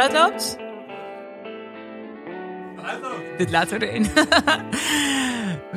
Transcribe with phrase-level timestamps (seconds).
[0.00, 0.56] Geluid loopt?
[2.76, 3.38] Geluid loopt.
[3.38, 4.06] Dit laten we erin.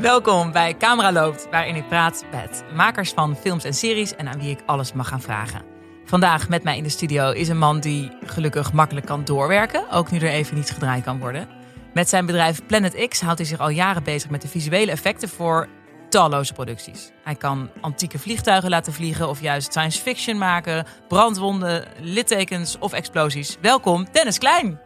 [0.10, 4.40] Welkom bij Camera Loopt, waarin ik praat met makers van films en series en aan
[4.40, 5.62] wie ik alles mag gaan vragen.
[6.06, 10.12] Vandaag met mij in de studio is een man die gelukkig makkelijk kan doorwerken, ook
[10.12, 11.48] nu er even niet gedraaid kan worden.
[11.94, 15.30] Met zijn bedrijf Planet X houdt hij zich al jaren bezig met de visuele effecten
[15.30, 15.68] voor
[16.14, 17.12] talloze producties.
[17.24, 23.58] Hij kan antieke vliegtuigen laten vliegen of juist science fiction maken, brandwonden, littekens of explosies.
[23.62, 24.80] Welkom, Dennis Klein.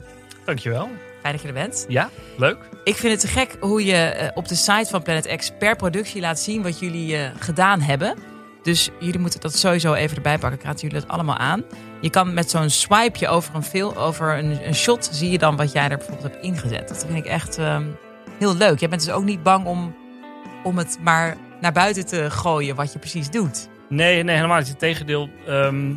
[0.46, 0.90] Dankjewel.
[1.22, 1.86] Fijn dat je er bent.
[1.88, 2.58] Ja, leuk.
[2.84, 5.76] Ik vind het te gek hoe je eh, op de site van Planet X per
[5.76, 8.18] productie laat zien wat jullie eh, gedaan hebben.
[8.64, 10.60] Dus jullie moeten dat sowieso even erbij pakken.
[10.60, 11.64] Ik raad jullie dat allemaal aan.
[12.02, 15.56] Je kan met zo'n swipeje over een film, over een, een, shot, zie je dan
[15.56, 16.88] wat jij er bijvoorbeeld hebt ingezet.
[16.88, 17.86] Dat vind ik echt ehm,
[18.40, 18.80] heel leuk.
[18.80, 19.96] Jij bent dus ook niet bang om,
[20.64, 23.70] om het maar naar buiten te gooien wat je precies doet.
[23.90, 24.68] Nee, nee helemaal niet.
[24.68, 25.30] Het tegendeel.
[25.48, 25.94] Ehm,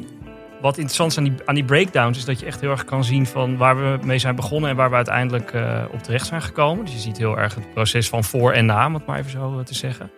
[0.61, 3.05] wat interessant is aan die, aan die breakdowns is dat je echt heel erg kan
[3.05, 6.43] zien van waar we mee zijn begonnen en waar we uiteindelijk uh, op terecht zijn
[6.43, 6.85] gekomen.
[6.85, 9.31] Dus je ziet heel erg het proces van voor en na, om het maar even
[9.31, 10.11] zo te zeggen.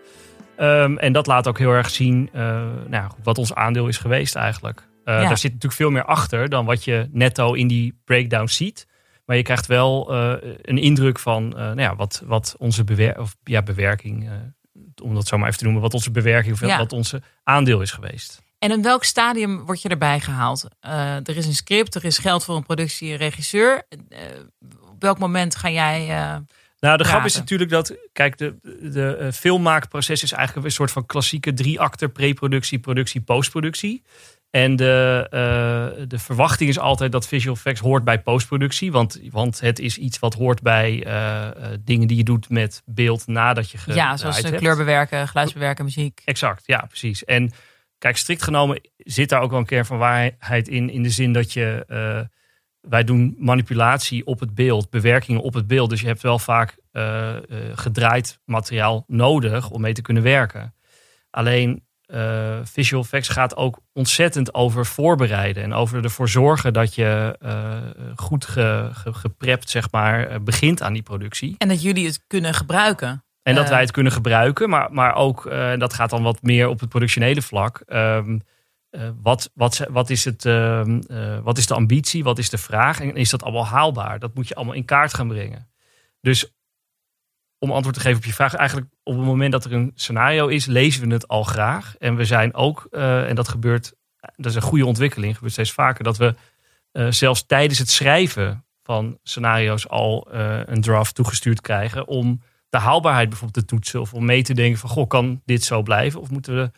[0.58, 4.34] Um, en dat laat ook heel erg zien uh, nou, wat ons aandeel is geweest
[4.34, 4.88] eigenlijk.
[5.04, 5.28] Uh, ja.
[5.28, 8.86] Daar zit natuurlijk veel meer achter dan wat je netto in die breakdown ziet.
[9.32, 13.36] Maar je krijgt wel uh, een indruk van nou ja, wat, wat onze bewer of,
[13.44, 14.30] ja, bewerking,
[15.02, 16.78] om dat zo maar even te noemen, wat onze bewerking of ja.
[16.78, 18.42] wat onze aandeel is geweest.
[18.58, 20.68] En in welk stadium word je erbij gehaald?
[20.80, 23.82] er is een script, er is geld voor een productie, een regisseur.
[24.90, 26.06] op welk moment ga jij
[26.82, 28.56] nou, de grap is natuurlijk dat, kijk, de,
[28.92, 34.02] de filmmaakproces is eigenlijk een soort van klassieke drie-acter pre-productie, productie, postproductie.
[34.52, 38.92] En de, uh, de verwachting is altijd dat visual effects hoort bij postproductie.
[38.92, 41.48] Want, want het is iets wat hoort bij uh,
[41.80, 44.56] dingen die je doet met beeld nadat je Ja, zoals hebt.
[44.56, 46.22] kleurbewerken, geluidsbewerken, muziek.
[46.24, 47.24] Exact, ja, precies.
[47.24, 47.52] En
[47.98, 50.90] kijk, strikt genomen zit daar ook wel een kern van waarheid in.
[50.90, 51.86] In de zin dat je
[52.80, 55.90] wij doen manipulatie op het beeld, bewerkingen op het beeld.
[55.90, 56.76] Dus je hebt wel vaak
[57.74, 60.74] gedraaid materiaal nodig om mee te kunnen werken.
[61.30, 61.84] Alleen
[62.14, 67.36] uh, visual effects gaat ook ontzettend over voorbereiden en over ervoor zorgen dat je
[68.16, 71.54] goed ge, ge, geprept zeg maar begint aan die productie.
[71.58, 73.24] En dat jullie het kunnen gebruiken.
[73.42, 76.68] En dat wij het kunnen gebruiken, maar, maar ook, en dat gaat dan wat meer
[76.68, 77.82] op het productionele vlak.
[77.86, 78.42] Um,
[78.92, 82.24] uh, wat, wat, wat, is het, uh, uh, wat is de ambitie?
[82.24, 83.00] Wat is de vraag?
[83.00, 84.18] En is dat allemaal haalbaar?
[84.18, 85.70] Dat moet je allemaal in kaart gaan brengen.
[86.20, 86.52] Dus
[87.62, 90.46] om antwoord te geven op je vraag, eigenlijk op het moment dat er een scenario
[90.46, 91.94] is, lezen we het al graag.
[91.98, 93.92] En we zijn ook, en dat gebeurt,
[94.36, 96.34] dat is een goede ontwikkeling, gebeurt steeds vaker, dat we
[97.10, 100.28] zelfs tijdens het schrijven van scenario's al
[100.66, 104.00] een draft toegestuurd krijgen om de haalbaarheid bijvoorbeeld te toetsen.
[104.00, 106.20] Of om mee te denken van, goh, kan dit zo blijven?
[106.20, 106.70] Of moeten we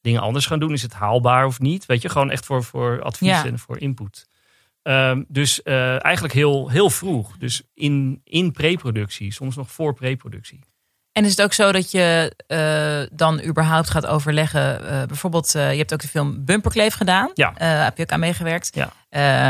[0.00, 0.72] dingen anders gaan doen?
[0.72, 1.86] Is het haalbaar of niet?
[1.86, 3.44] Weet je, gewoon echt voor, voor advies ja.
[3.44, 4.28] en voor input.
[4.82, 7.36] Um, dus uh, eigenlijk heel, heel vroeg.
[7.38, 10.60] Dus in, in pre-productie, soms nog voor pre-productie.
[11.12, 14.82] En is het ook zo dat je uh, dan überhaupt gaat overleggen?
[14.82, 17.30] Uh, bijvoorbeeld, je hebt ook de film Bumperkleef gedaan.
[17.34, 17.52] Ja.
[17.56, 18.74] heb je ook aan meegewerkt?
[18.74, 18.92] Ja.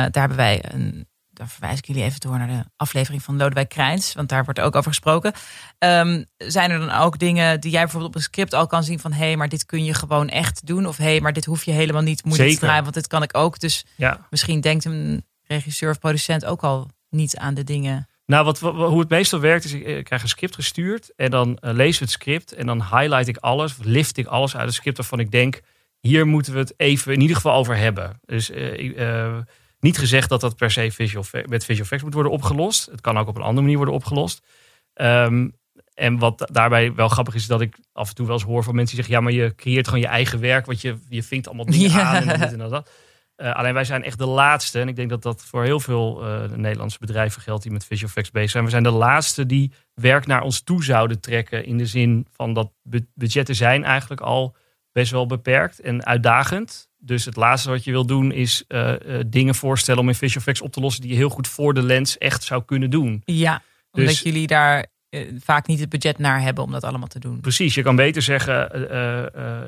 [0.09, 1.09] daar hebben wij een
[1.41, 4.61] dan verwijs ik jullie even door naar de aflevering van Lodewijk Krijns, want daar wordt
[4.61, 5.33] ook over gesproken.
[5.79, 8.99] Um, zijn er dan ook dingen die jij bijvoorbeeld op een script al kan zien
[8.99, 10.87] van hé, hey, maar dit kun je gewoon echt doen?
[10.87, 13.23] Of hé, hey, maar dit hoef je helemaal niet moeilijk te draaien, want dit kan
[13.23, 13.59] ik ook.
[13.59, 14.27] Dus ja.
[14.31, 18.09] misschien denkt een regisseur of producent ook al niet aan de dingen.
[18.27, 21.73] Nou, wat, hoe het meestal werkt is, ik krijg een script gestuurd en dan uh,
[21.73, 24.75] lees we het script en dan highlight ik alles, of lift ik alles uit het
[24.75, 25.61] script waarvan ik denk,
[26.01, 28.21] hier moeten we het even in ieder geval over hebben.
[28.25, 29.37] Dus uh, uh,
[29.81, 32.87] niet gezegd dat dat per se visual, met visual effects moet worden opgelost.
[32.91, 34.47] Het kan ook op een andere manier worden opgelost.
[34.95, 35.59] Um,
[35.95, 38.75] en wat daarbij wel grappig is, dat ik af en toe wel eens hoor van
[38.75, 41.47] mensen die zeggen: ja, maar je creëert gewoon je eigen werk, want je, je vinkt
[41.47, 42.03] allemaal dingen ja.
[42.03, 42.91] aan en dit en dat.
[43.37, 46.25] Uh, alleen wij zijn echt de laatste, en ik denk dat dat voor heel veel
[46.25, 48.65] uh, Nederlandse bedrijven geldt die met visual effects bezig zijn.
[48.65, 51.65] We zijn de laatste die werk naar ons toe zouden trekken.
[51.65, 52.73] In de zin van dat
[53.15, 54.57] budgetten zijn eigenlijk al
[54.93, 56.90] best wel beperkt en uitdagend.
[57.03, 60.39] Dus het laatste wat je wil doen is uh, uh, dingen voorstellen om in visual
[60.39, 63.23] effects op te lossen die je heel goed voor de lens echt zou kunnen doen.
[63.25, 67.09] Ja, omdat dus, jullie daar uh, vaak niet het budget naar hebben om dat allemaal
[67.09, 67.41] te doen.
[67.41, 68.91] Precies, je kan beter zeggen,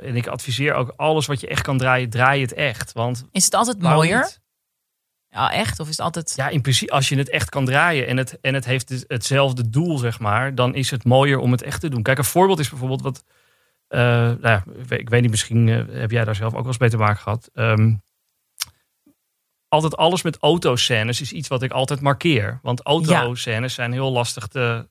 [0.02, 2.92] en ik adviseer ook alles wat je echt kan draaien, draai het echt.
[2.92, 4.20] Want is het altijd mooier?
[4.20, 4.40] Niet?
[5.28, 5.80] Ja, echt?
[5.80, 6.32] Of is het altijd.
[6.36, 9.70] Ja, in principe, als je het echt kan draaien en het, en het heeft hetzelfde
[9.70, 12.02] doel, zeg maar, dan is het mooier om het echt te doen.
[12.02, 13.24] Kijk, een voorbeeld is bijvoorbeeld wat
[13.92, 16.78] uh, nou ja, ik weet niet, misschien uh, heb jij daar zelf ook wel eens
[16.78, 17.50] mee te maken gehad.
[17.54, 18.02] Um,
[19.68, 22.58] altijd alles met autoscènes is iets wat ik altijd markeer.
[22.62, 23.82] Want autoscènes ja.
[23.82, 24.88] zijn heel lastig te,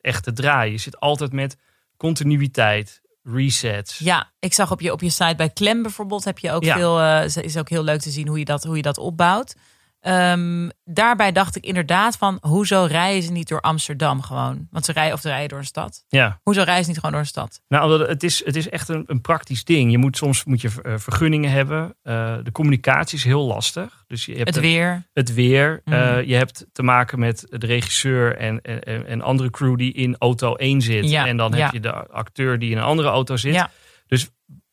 [0.00, 0.72] echt te draaien.
[0.72, 1.56] Je zit altijd met
[1.96, 3.98] continuïteit, resets.
[3.98, 6.76] Ja, ik zag op je, op je site bij Klem bijvoorbeeld heb je ook ja.
[6.76, 7.00] veel.
[7.00, 9.54] Uh, is ook heel leuk te zien hoe je dat, hoe je dat opbouwt.
[10.02, 14.66] Ehm, daarbij dacht ik inderdaad van, hoezo rijden ze niet door Amsterdam gewoon?
[14.70, 16.04] Want ze rijden of ze rijden door een stad.
[16.08, 16.40] Ja.
[16.42, 17.60] Hoezo rijden ze niet gewoon door een stad?
[17.68, 19.90] Nou, omdat het is, het is echt een, een praktisch ding.
[19.90, 21.94] Je moet soms moet je eh, vergunningen hebben.
[22.02, 24.04] Eh, de communicatie is heel lastig.
[24.06, 25.02] Dus je hebt Het een- weer.
[25.12, 25.80] het weer.
[25.84, 25.96] Mhm.
[25.96, 30.16] Eh, je hebt te maken met de regisseur en, en, en andere crew die in
[30.18, 31.10] auto 1 zit.
[31.10, 31.64] Ja, En dan ja.
[31.64, 33.54] heb je de acteur die in een andere auto zit.
[33.54, 33.70] Ja.
[34.06, 34.30] Dus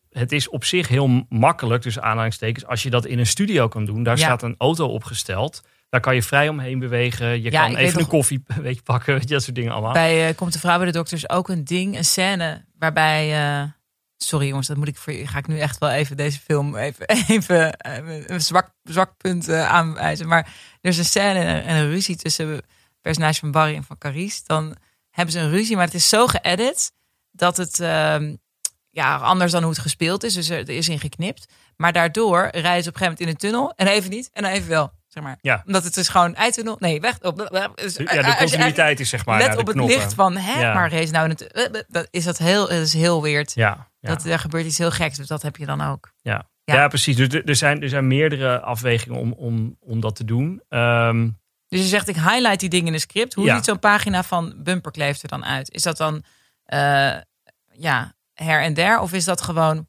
[0.09, 3.85] het is op zich heel makkelijk, dus aanhalingstekens, als je dat in een studio kan
[3.85, 4.03] doen.
[4.03, 4.23] Daar Ja.
[4.25, 5.61] staat een auto opgesteld.
[5.89, 7.41] Daar kan je vrij omheen bewegen.
[7.41, 9.13] Je Ja, kan even een koffie weet je, pakken.
[9.13, 9.93] weet je, Dat soort dingen allemaal.
[9.93, 13.33] Bij eh, Komt de Vrouw bij de Dokters ook een ding, een scène waarbij...
[13.61, 13.63] eh,
[14.17, 15.27] sorry jongens, dat moet ik voor je...
[15.27, 19.49] Ga ik nu echt wel even deze film even, even eh, een zwak, zwak punt
[19.49, 20.27] aanwijzen.
[20.27, 20.43] Maar
[20.81, 22.65] er is een scène en een ruzie tussen het
[23.01, 24.41] personage van Barry en van Carice.
[24.45, 24.75] Dan
[25.09, 26.91] hebben ze een ruzie, maar het is zo geëdit
[27.31, 27.79] dat het...
[28.91, 30.33] ja, anders dan hoe het gespeeld is.
[30.33, 31.45] Dus er, is in geknipt.
[31.75, 33.73] Maar daardoor rijden ze op een gegeven moment in een tunnel.
[33.75, 34.29] En even niet.
[34.33, 34.91] En dan even wel.
[35.07, 35.37] Zeg maar.
[35.41, 35.63] Ja.
[35.65, 36.75] Omdat het is gewoon eitunnel.
[36.79, 37.21] Nee, weg.
[37.21, 37.37] Op,
[37.75, 39.39] dus, Ja, de je continuïteit is zeg maar.
[39.39, 39.97] Let op het knoppen.
[39.97, 40.73] licht van, hè, Ja.
[40.73, 43.51] maar race nou het, eh, eh, dat is dat heel, dat is heel weird.
[43.53, 44.09] Ja, ja.
[44.09, 46.11] Dat er gebeurt iets heel geks, dus dat heb je dan ook.
[46.21, 46.47] Ja.
[46.63, 46.87] Ja.
[46.87, 47.15] Precies.
[47.15, 50.61] Dus er- zijn, er zijn meerdere afwegingen om, om, om dat te doen.
[50.69, 51.29] Ehm,
[51.67, 53.33] Dus je zegt, ik highlight die dingen in de script.
[53.33, 55.71] Hoe ziet zo'n pagina van Bumperkleef er dan uit?
[55.71, 56.23] Is dat dan,
[56.65, 57.15] eh,
[57.71, 58.13] ja,
[58.43, 58.99] her en der?
[58.99, 59.87] Of is dat gewoon,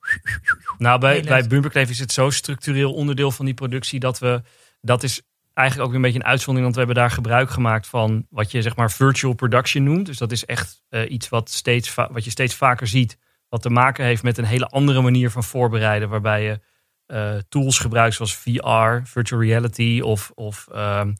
[0.78, 1.46] nou, bij, bij.
[1.46, 4.42] Bumperkleef is het zo structureel onderdeel van die productie dat we.
[4.80, 5.22] Dat is
[5.54, 8.50] eigenlijk ook weer een beetje een uitzondering, want we hebben daar gebruik gemaakt van wat
[8.50, 10.06] je zeg maar virtual production noemt.
[10.06, 13.18] Dus dat is echt eh, iets wat, steeds wat je steeds vaker ziet,
[13.48, 16.60] wat te maken heeft met een hele andere manier van voorbereiden, waarbij je
[17.06, 21.12] eh, tools gebruikt zoals VR, virtual reality of, of ehm,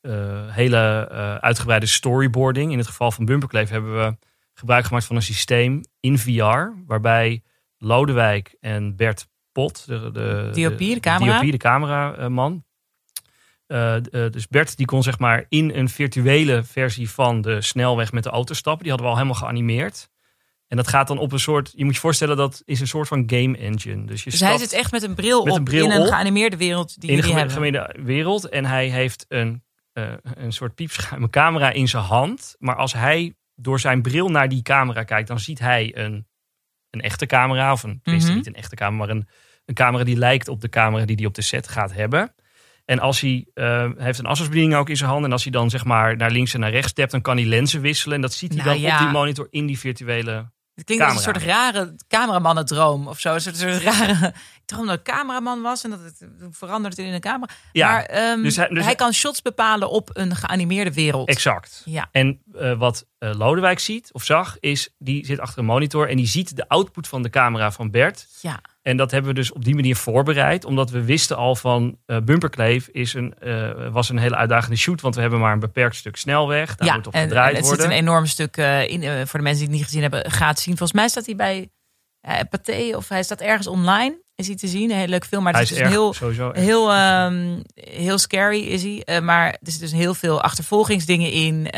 [0.00, 1.08] eh, hele
[1.40, 2.72] uitgebreide storyboarding.
[2.72, 4.16] In het geval van Bumperkleef hebben we
[4.62, 7.42] gebruik gemaakt van een systeem in VR, waarbij
[7.78, 11.40] Lodewijk en Bert Pot, de, de, DOP, de camera.
[11.40, 12.64] DOP, de cameraman.
[13.66, 18.12] Eh, eh, dus Bert die kon zeg maar in een virtuele versie van de snelweg
[18.12, 18.82] met de auto stappen.
[18.82, 20.10] Die hadden we al helemaal geanimeerd.
[20.68, 23.08] En dat gaat dan op een soort, je moet je voorstellen dat is een soort
[23.08, 24.04] van game engine.
[24.06, 26.00] Dus, je dus hij zit echt met een bril Met op een bril in een
[26.00, 26.06] op.
[26.06, 27.72] geanimeerde wereld die in de jullie geme- hebben.
[27.72, 28.48] gemene wereld.
[28.48, 29.62] En hij heeft een,
[29.92, 32.56] eh, een soort piepschuime camera in zijn hand.
[32.58, 36.26] Maar als hij door zijn bril naar die camera kijkt, dan ziet hij een,
[36.90, 37.72] een echte camera.
[37.72, 38.38] Of een, tenminste Mhm.
[38.38, 39.28] niet een echte camera, maar een,
[39.64, 42.34] een camera die lijkt op de camera die hij op de set gaat hebben.
[42.84, 45.24] En als hij, eh, heeft een afstandsbediening ook in zijn hand.
[45.24, 47.46] En als hij dan zeg maar naar links en naar rechts stept, dan kan hij
[47.46, 48.16] lenzen wisselen.
[48.16, 48.92] En dat ziet hij Nou dan ja.
[48.96, 53.34] op die monitor in die virtuele Het klinkt als een soort rare cameramannendroom of zo.
[53.34, 54.26] Een soort, soort rare.
[54.62, 57.52] Ik droomde dat ik cameraman was en dat het verandert in een camera.
[57.72, 61.28] Ja, maar ehm, dus hij- dus hij hij- kan shots bepalen op een geanimeerde wereld.
[61.28, 61.82] Exact.
[61.84, 62.08] Ja.
[62.12, 66.16] En eh, wat eh, Lodewijk ziet of zag, is die zit achter een monitor en
[66.16, 68.26] die ziet de output van de camera van Bert.
[68.40, 68.60] Ja.
[68.82, 72.16] En dat hebben we dus op die manier voorbereid, omdat we wisten al van eh
[72.24, 75.96] Bumperkleef is een, eh, was een hele uitdagende shoot, want we hebben maar een beperkt
[75.96, 76.76] stuk snelweg.
[76.76, 77.82] Daar ja, moet op en, gedraaid en het worden.
[77.84, 79.26] zit een enorm stuk eh, in.
[79.26, 80.76] voor de mensen die het niet gezien hebben, gaat zien.
[80.76, 81.68] Volgens mij staat hij bij
[82.50, 84.20] Pathé of hij staat ergens online.
[84.34, 84.90] Is hij te zien?
[84.90, 85.42] Een hele leuke film.
[85.42, 86.50] Maar Hij het is is dus erg, heel, sowieso.
[86.52, 89.20] heel, ehm, heel scary is hij.
[89.20, 91.72] Maar er zitten dus heel veel achtervolgingsdingen in.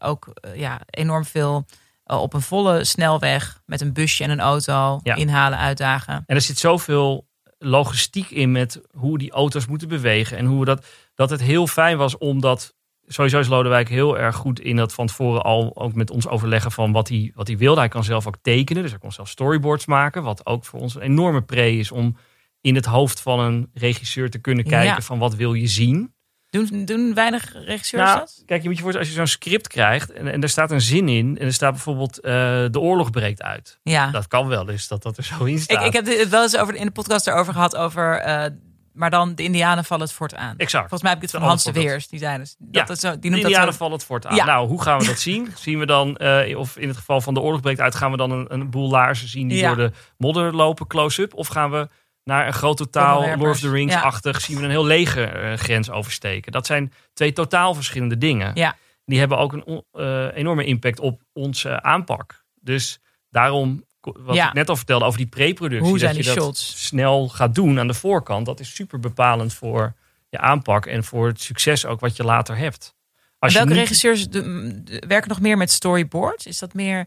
[0.00, 1.66] Ook ja, enorm veel
[2.06, 5.14] op een volle snelweg met een busje en een auto Ja.
[5.14, 6.22] inhalen, uitdagen.
[6.26, 10.36] En er zit zoveel logistiek in met hoe die auto's moeten bewegen.
[10.38, 12.74] En hoe we dat, dat het heel fijn was omdat.
[13.08, 16.72] Sowieso is Lodewijk heel erg goed in dat van tevoren al ook met ons overleggen
[16.72, 17.80] van wat hij, wat hij wilde.
[17.80, 20.22] Hij kan zelf ook tekenen, dus hij kon zelf storyboards maken.
[20.22, 22.16] Wat ook voor ons een enorme pre is om
[22.60, 25.00] in het hoofd van een regisseur te kunnen kijken Ja.
[25.00, 26.14] van wat wil je zien.
[26.64, 28.42] Doen, doen weinig regisseurs Nou, dat?
[28.46, 30.80] kijk, je moet je voorstellen, als je zo'n script krijgt en, en er staat een
[30.80, 32.32] zin in en er staat bijvoorbeeld eh,
[32.70, 33.78] de oorlog breekt uit.
[33.82, 34.10] Ja.
[34.10, 35.84] Dat kan wel eens dat dat er zo in Ik, staat.
[35.86, 38.18] ik heb het wel eens over, in de podcast erover gehad over...
[38.18, 38.44] eh,
[38.92, 40.54] maar dan de Indianen vallen het fort aan.
[40.56, 40.88] Exact.
[40.88, 42.08] Volgens mij heb ik het De van Hans de Weers.
[42.08, 42.54] Die zei dus.
[42.58, 43.78] Dat Ja, is zo, die De noemt dat Indianen zo.
[43.78, 44.34] vallen het fort aan.
[44.34, 44.44] Ja.
[44.44, 45.52] Nou, hoe gaan we dat zien?
[45.56, 48.16] zien we dan, eh, of in het geval van de oorlog breekt uit, gaan we
[48.16, 49.74] dan een, een boel laarzen zien die Ja.
[49.74, 51.34] door de modder lopen, close-up?
[51.34, 51.88] Of gaan we
[52.26, 53.20] naar een groot totaal.
[53.36, 56.52] Lord of the Rings-achtig, zien we een heel leger eh, grens oversteken?
[56.52, 58.50] Dat zijn twee totaal verschillende dingen.
[58.54, 58.76] Ja.
[59.04, 62.44] Die hebben ook een eh, enorme impact op onze aanpak.
[62.60, 62.98] Dus
[63.30, 64.48] daarom, wat Ja.
[64.48, 67.94] ik net al vertelde over die pre-productie, dat je dat snel gaat doen aan de
[67.94, 69.94] voorkant, dat is super bepalend voor
[70.28, 72.94] je aanpak en voor het succes ook wat je later hebt.
[73.38, 74.26] Als Welke niet- regisseurs
[75.06, 76.46] werken nog meer met storyboards?
[76.46, 77.06] Is dat meer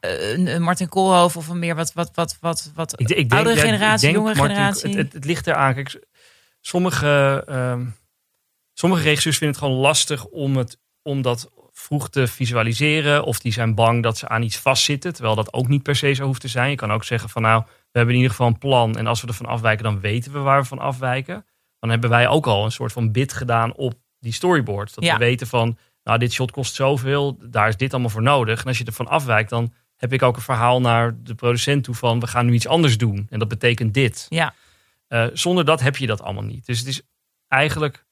[0.00, 3.32] een, een Martin Koolhoofd of een meer wat, wat, wat, wat, wat Ik, ik denk,
[3.32, 4.88] oudere ik generatie, denk, jongere Martin, generatie?
[4.88, 5.74] Het, het, het ligt eraan.
[5.74, 6.06] Kijk,
[6.60, 7.86] sommige, ehm,
[8.72, 13.24] sommige regisseurs vinden het gewoon lastig om, het, om dat vroeg te visualiseren.
[13.24, 15.12] Of die zijn bang dat ze aan iets vastzitten.
[15.12, 16.70] Terwijl dat ook niet per se zo hoeft te zijn.
[16.70, 18.96] Je kan ook zeggen van nou, we hebben in ieder geval een plan.
[18.96, 21.46] En als we ervan afwijken, dan weten we waar we van afwijken.
[21.78, 24.94] dan hebben wij ook al een soort van bid gedaan op die storyboard.
[24.94, 25.12] Dat Ja.
[25.12, 28.60] we weten van, nou dit shot kost zoveel, daar is dit allemaal voor nodig.
[28.60, 31.94] En als je ervan afwijkt, dan heb ik ook een verhaal naar de producent toe
[31.94, 33.26] van, we gaan nu iets anders doen.
[33.30, 34.26] En dat betekent dit.
[34.28, 34.54] Ja.
[35.08, 36.66] Eh, zonder dat heb je dat allemaal niet.
[36.66, 37.02] Dus het is
[37.48, 38.06] eigenlijk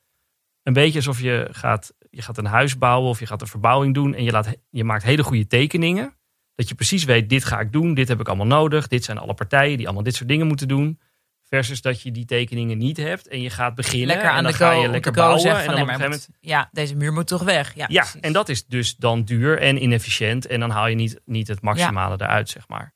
[0.62, 3.95] een beetje alsof je gaat, je gaat een huis bouwen of je gaat een verbouwing
[3.95, 6.14] doen en je, laat, je maakt hele goede tekeningen.
[6.55, 9.19] Dat je precies weet, dit ga ik doen, dit heb ik allemaal nodig, dit zijn
[9.19, 11.00] alle partijen die allemaal dit soort dingen moeten doen.
[11.48, 14.52] Versus dat je die tekeningen niet hebt en je gaat beginnen Lekker en aan dan
[14.52, 15.38] de ga je lekker bouwen.
[15.44, 17.72] en dan nee, op een gegeven moet- ja, deze muur moet toch weg.
[17.74, 20.46] Ja, ja, en dat is dus dan duur en inefficiënt.
[20.46, 22.94] En dan haal je niet, niet het maximale eruit, zeg maar.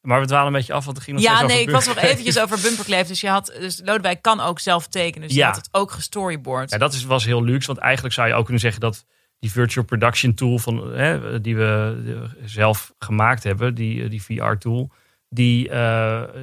[0.00, 1.96] Maar we dwalen een beetje af, want het ging nog Ja, nee, ik was nog
[1.98, 3.06] eventjes over bumperkleef.
[3.06, 5.28] Dus je had, dus Lodewijk kan ook zelf tekenen.
[5.28, 5.46] Dus Ja.
[5.46, 6.70] je had het ook gestoryboard.
[6.70, 9.04] Ja, dat is, was heel luxe, want eigenlijk zou je ook kunnen zeggen dat
[9.38, 11.96] die virtual production tool van, hè, die we
[12.44, 14.90] zelf gemaakt hebben, die, eh, die VR tool,
[15.32, 15.76] die, eh,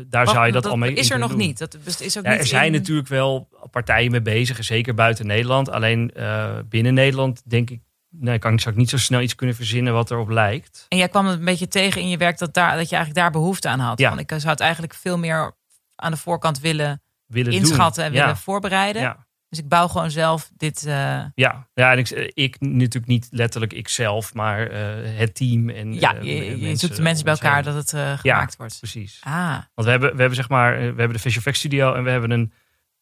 [0.08, 1.38] daar zou je dat, al mee is er nog doen.
[1.38, 1.58] niet.
[1.58, 4.94] Dat is ook Ja, niet er zijn in- natuurlijk wel partijen mee bezig, en zeker
[4.94, 5.70] buiten Nederland.
[5.70, 9.36] Alleen eh, binnen Nederland denk ik, nee, kan ik zou ik niet zo snel iets
[9.36, 10.86] kunnen verzinnen wat erop lijkt.
[10.90, 13.16] En jij kwam het een beetje tegen in je werk dat, daar, dat je eigenlijk
[13.16, 14.00] daar behoefte aan had.
[14.00, 14.10] Ja.
[14.10, 15.56] Van, ik zou het eigenlijk veel meer
[15.96, 18.20] aan de voorkant willen Willen inschatten en doen.
[18.22, 19.02] willen voorbereiden.
[19.02, 19.27] Ja.
[19.50, 20.86] Dus ik bouw gewoon zelf dit.
[20.86, 20.94] eh,
[21.36, 25.70] Ja, ja en ik, ik natuurlijk niet letterlijk ikzelf, maar eh, het team.
[25.70, 28.56] En, ja, eh, je, je mensen zoekt de mensen bij elkaar dat het eh, gemaakt
[28.58, 28.78] wordt.
[28.80, 29.20] Precies.
[29.24, 31.94] Ah, Want we hebben, we hebben zeg maar, eh, we hebben de Visual Effects Studio
[31.94, 32.52] en we hebben een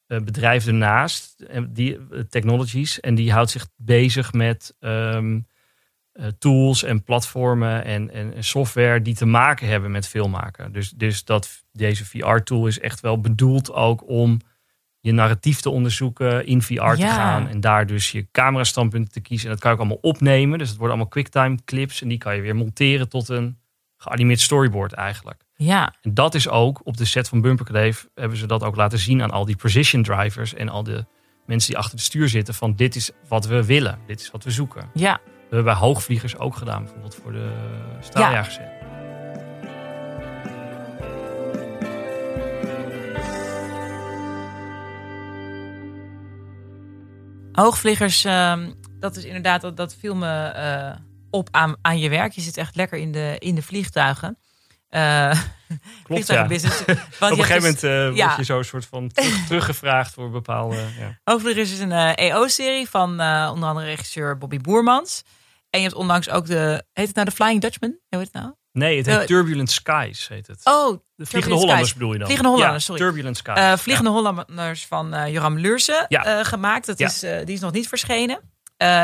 [0.08, 3.00] eh, bedrijf ernaast, eh, die, eh, Technologies.
[3.00, 5.40] En die houdt zich bezig met ehm,
[6.12, 10.72] eh, tools en platformen en, en, en software die te maken hebben met filmmaken.
[10.72, 14.40] Dus, dus dat deze VR-tool is echt wel bedoeld ook om
[15.06, 19.46] je narratief te onderzoeken, in VR te gaan en daar dus je camerastandpunten te kiezen.
[19.48, 20.58] En dat kan je ook allemaal opnemen.
[20.58, 23.58] Dus het worden allemaal quicktime clips en die kan je weer monteren tot een
[23.98, 25.44] geanimeerd storyboard eigenlijk.
[25.56, 25.94] ja.
[26.02, 29.00] En dat is ook op de set van Bumper Kleef hebben ze dat ook laten
[29.00, 31.06] zien aan al die precision drivers en al de
[31.46, 34.44] mensen die achter het stuur zitten van dit is wat we willen, dit is wat
[34.44, 34.90] we zoeken.
[34.94, 37.52] Ja, Dat hebben we bij hoogvliegers ook gedaan, bijvoorbeeld voor de
[38.00, 38.60] straaljagers.
[47.56, 50.96] Hoogvliegers, ehm, dat is inderdaad, dat, dat viel me eh,
[51.30, 52.32] op aan, aan je werk.
[52.32, 54.38] Je zit echt lekker in de, in de vliegtuigen.
[54.90, 55.40] Eh
[56.04, 56.44] Klopt, ja.
[56.46, 56.90] Op een gegeven
[57.30, 58.26] dus- moment eh, ja.
[58.26, 60.76] word je zo een soort van terug, teruggevraagd voor bepaalde.
[60.76, 61.20] Ja.
[61.24, 65.24] Hoogvliegers is een EO-serie van eh, onder andere regisseur Bobby Boermans.
[65.70, 67.90] En je hebt onlangs ook de, heet het nou de Flying Dutchman?
[67.90, 68.54] Hoe heet het nou?
[68.76, 70.62] Nee, het heet Eh, Turbulent Skies heet het.
[70.64, 72.26] Oh, de Vliegende Hollanders bedoel je dan?
[72.28, 73.02] Vliegende Hollanders, Ja, sorry.
[73.12, 73.56] Turbulent Skies.
[73.56, 76.06] eh, Vliegende Hollanders van eh, Joram Ja.
[76.10, 76.86] eh, gemaakt.
[76.86, 78.40] Dat is, die is nog niet verschenen.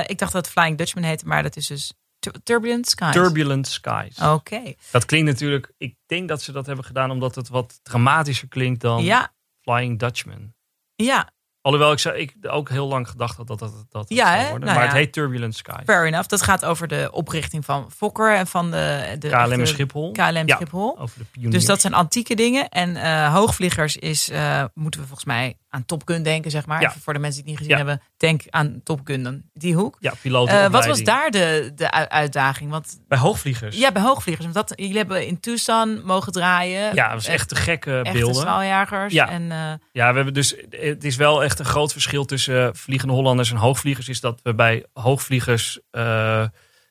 [0.06, 2.88] Ik dacht dat het Flying Dutchman heette, maar dat is dus Tur- Turbulent.
[2.90, 3.12] Skies.
[3.12, 4.18] Turbulent Skies.
[4.20, 4.74] Oké.
[4.92, 8.82] Dat klinkt natuurlijk, ik denk dat ze dat hebben gedaan omdat het wat dramatischer klinkt
[8.82, 10.54] dan Ja, Flying Dutchman.
[10.96, 11.30] ja,
[11.62, 14.50] Alhoewel ik, zou, ik ook heel lang gedacht had dat dat, dat, dat Ja, zou
[14.50, 14.60] worden.
[14.68, 14.90] Nou maar ja.
[14.92, 15.82] het heet Turbulent Sky.
[15.86, 16.28] fair enough.
[16.28, 20.12] Dat gaat over de oprichting van Fokker en van de, de KLM Schiphol.
[20.12, 20.56] KLM Ja.
[20.56, 21.00] Schiphol.
[21.00, 21.56] Over de pioniers.
[21.56, 22.70] Dus dat zijn antieke dingen.
[22.70, 26.82] En eh, hoogvliegers is, eh, moeten we volgens mij aan Top Gun denken, zeg maar.
[26.82, 26.94] Ja.
[27.00, 27.92] Voor de mensen die het niet gezien Ja.
[27.92, 29.98] hebben, denk aan Top Gun dan, die hoek.
[30.00, 32.70] Ja, Eh, wat was daar de, de uitdaging?
[32.72, 33.78] Want Bij hoogvliegers.
[33.78, 34.46] ja, bij hoogvliegers.
[34.52, 36.96] Want dat, jullie hebben in Tucson mogen draaien.
[36.96, 38.36] Ja, dat was echt te gekke Echte beelden.
[38.36, 39.14] straaljagers.
[39.14, 39.30] Ja.
[39.30, 39.58] En, eh,
[39.92, 43.58] Ja, we hebben dus, het is wel echt een groot verschil tussen vliegende Hollanders en
[43.58, 44.10] hoogvliegers.
[44.10, 46.46] Is dat we bij hoogvliegers eh,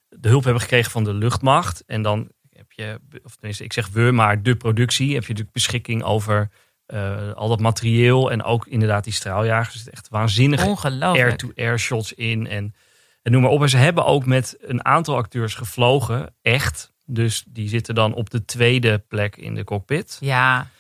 [0.09, 1.83] de hulp hebben gekregen van de luchtmacht.
[1.87, 5.07] En dan heb je, of tenminste, ik zeg we, maar de productie.
[5.15, 6.49] Heb je natuurlijk beschikking over
[6.91, 8.31] eh, al dat materieel.
[8.31, 9.69] En ook inderdaad die straaljagers.
[9.69, 11.29] Er zitten echt waanzinnige ongelooflijk.
[11.29, 12.47] air-to-air shots in.
[12.47, 12.75] En,
[13.23, 13.63] en noem maar op.
[13.63, 16.35] En ze hebben ook met een aantal acteurs gevlogen.
[16.43, 16.93] Echt.
[17.07, 20.17] Dus die zitten dan op de tweede plek in de cockpit.
[20.21, 20.71] Ja,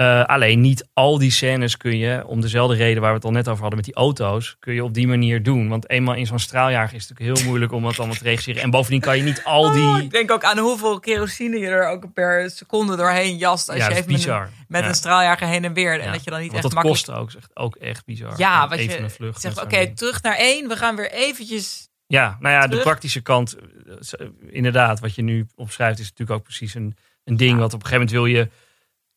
[0.00, 3.30] Eh, alleen niet al die scènes kun je, om dezelfde reden waar we het al
[3.30, 5.68] net over hadden met die auto's, kun je op die manier doen.
[5.68, 8.62] Want eenmaal in zo'n straaljager is het natuurlijk heel moeilijk om dat allemaal te regisseren.
[8.62, 10.04] En bovendien kan je niet al Oh, die...
[10.04, 13.68] ik denk ook aan hoeveel kerosine je er ook per seconde doorheen jast.
[13.68, 14.48] Als ja, je even met, een, bizar.
[14.68, 14.88] met Ja.
[14.88, 15.92] een straaljager heen en weer.
[16.00, 16.12] En Ja.
[16.12, 17.06] dat je dan niet Want echt dat makkelijk...
[17.06, 18.32] kost ook, echt- ook echt bizar.
[18.36, 20.68] Ja, wat even je een vlucht zegt, oké, terug naar één.
[20.68, 21.88] We gaan weer eventjes...
[22.06, 26.44] Ja, nou ja, de praktische kant, eh, inderdaad, wat je nu opschrijft, is natuurlijk ook
[26.44, 27.58] precies een, een ding.
[27.58, 28.48] wat op een gegeven moment wil je,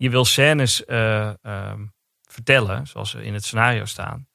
[0.03, 1.85] je wil scènes eh, ehm,
[2.21, 4.27] vertellen, zoals ze in het scenario staan.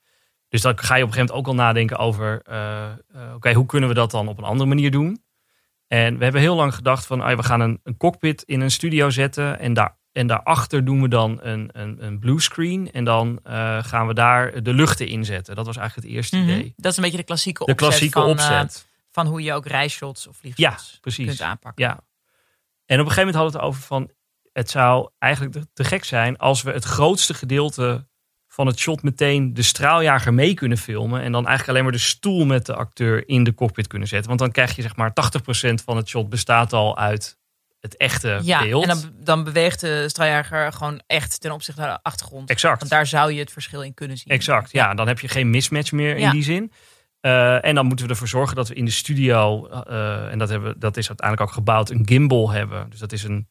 [0.49, 3.53] Dus dan ga je op een gegeven moment ook al nadenken over, eh, eh, oké,
[3.53, 5.23] hoe kunnen we dat dan op een andere manier doen?
[5.87, 8.71] En we hebben heel lang gedacht van, ah, we gaan een, een cockpit in een
[8.71, 12.91] studio zetten en daar en daarachter doen we dan een, een, een bluescreen.
[12.93, 13.41] En dan
[13.83, 15.57] gaan we daar de luchten inzetten.
[15.57, 16.49] Dat was eigenlijk het eerste Mhm.
[16.49, 16.73] idee.
[16.77, 18.87] Dat is een beetje de klassieke De opzet, klassieke van, opzet.
[19.11, 21.27] van hoe je ook rijshots of vliegshots Ja, precies.
[21.27, 21.85] kunt aanpakken.
[21.85, 21.91] Ja.
[22.87, 24.11] En op een gegeven moment hadden we het over van...
[24.59, 28.07] Het zou eigenlijk te- gek zijn als we het grootste gedeelte
[28.49, 31.21] van het shot meteen de straaljager mee kunnen filmen.
[31.23, 34.29] En dan eigenlijk alleen maar de stoel met de acteur in de cockpit kunnen zetten.
[34.29, 37.39] Want dan krijg je zeg maar 80% van het shot bestaat al uit
[37.81, 38.83] het echte Ja, beeld.
[38.83, 42.51] en dan, dan beweegt de straaljager gewoon echt ten opzichte naar de achtergrond.
[42.51, 42.79] Exact.
[42.79, 44.33] Want daar zou je het verschil in kunnen zien.
[44.33, 44.95] Exact, ja.
[44.95, 46.73] Dan heb je geen mismatch meer in die zin.
[47.21, 50.49] Eh, en dan moeten we ervoor zorgen dat we in de studio, eh, en dat,
[50.49, 52.91] hebben, dat is uiteindelijk ook gebouwd, een gimbal hebben.
[52.91, 53.49] Dus dat is een,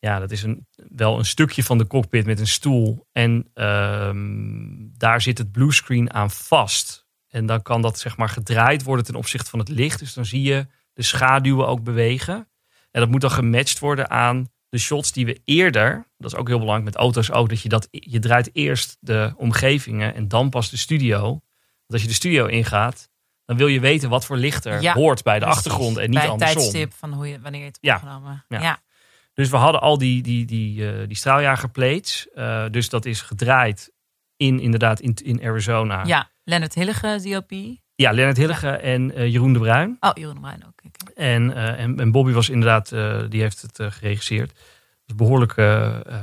[0.00, 3.06] ja, dat is een, wel een stukje van de cockpit met een stoel.
[3.12, 4.66] En ehm,
[4.96, 7.06] daar zit het bluescreen aan vast.
[7.28, 9.98] En dan kan dat zeg maar gedraaid worden ten opzichte van het licht.
[9.98, 12.48] Dus dan zie je de schaduwen ook bewegen.
[12.90, 16.48] En dat moet dan gematcht worden aan de shots die we eerder, dat is ook
[16.48, 20.48] heel belangrijk met auto's ook, dat je dat, je draait eerst de omgevingen en dan
[20.50, 21.20] pas de studio.
[21.20, 23.08] Want als je de studio ingaat,
[23.44, 25.56] dan wil je weten wat voor licht er Ja, hoort bij de Precies.
[25.64, 26.56] achtergrond en niet Bij het andersom.
[26.58, 27.94] tijdstip van hoe je, wanneer je het Ja.
[27.94, 28.44] opgenomen.
[28.48, 28.60] Ja.
[28.60, 28.80] Ja.
[29.40, 32.28] Dus we hadden al die, die, die, eh, die straaljagerplates.
[32.34, 33.92] Eh, dus dat is gedraaid
[34.36, 36.04] in, inderdaad, in, in Arizona.
[36.04, 37.50] ja, Leonard Hillige, DOP.
[37.94, 39.96] Ja, Lennart Hillige en eh, Jeroen de Bruin.
[40.00, 40.80] Oh, Jeroen de Bruin ook.
[41.14, 42.88] En, en, en Bobby was inderdaad,
[43.30, 44.48] die heeft het geregisseerd.
[44.48, 44.58] Dat
[45.04, 46.22] is een behoorlijke eh,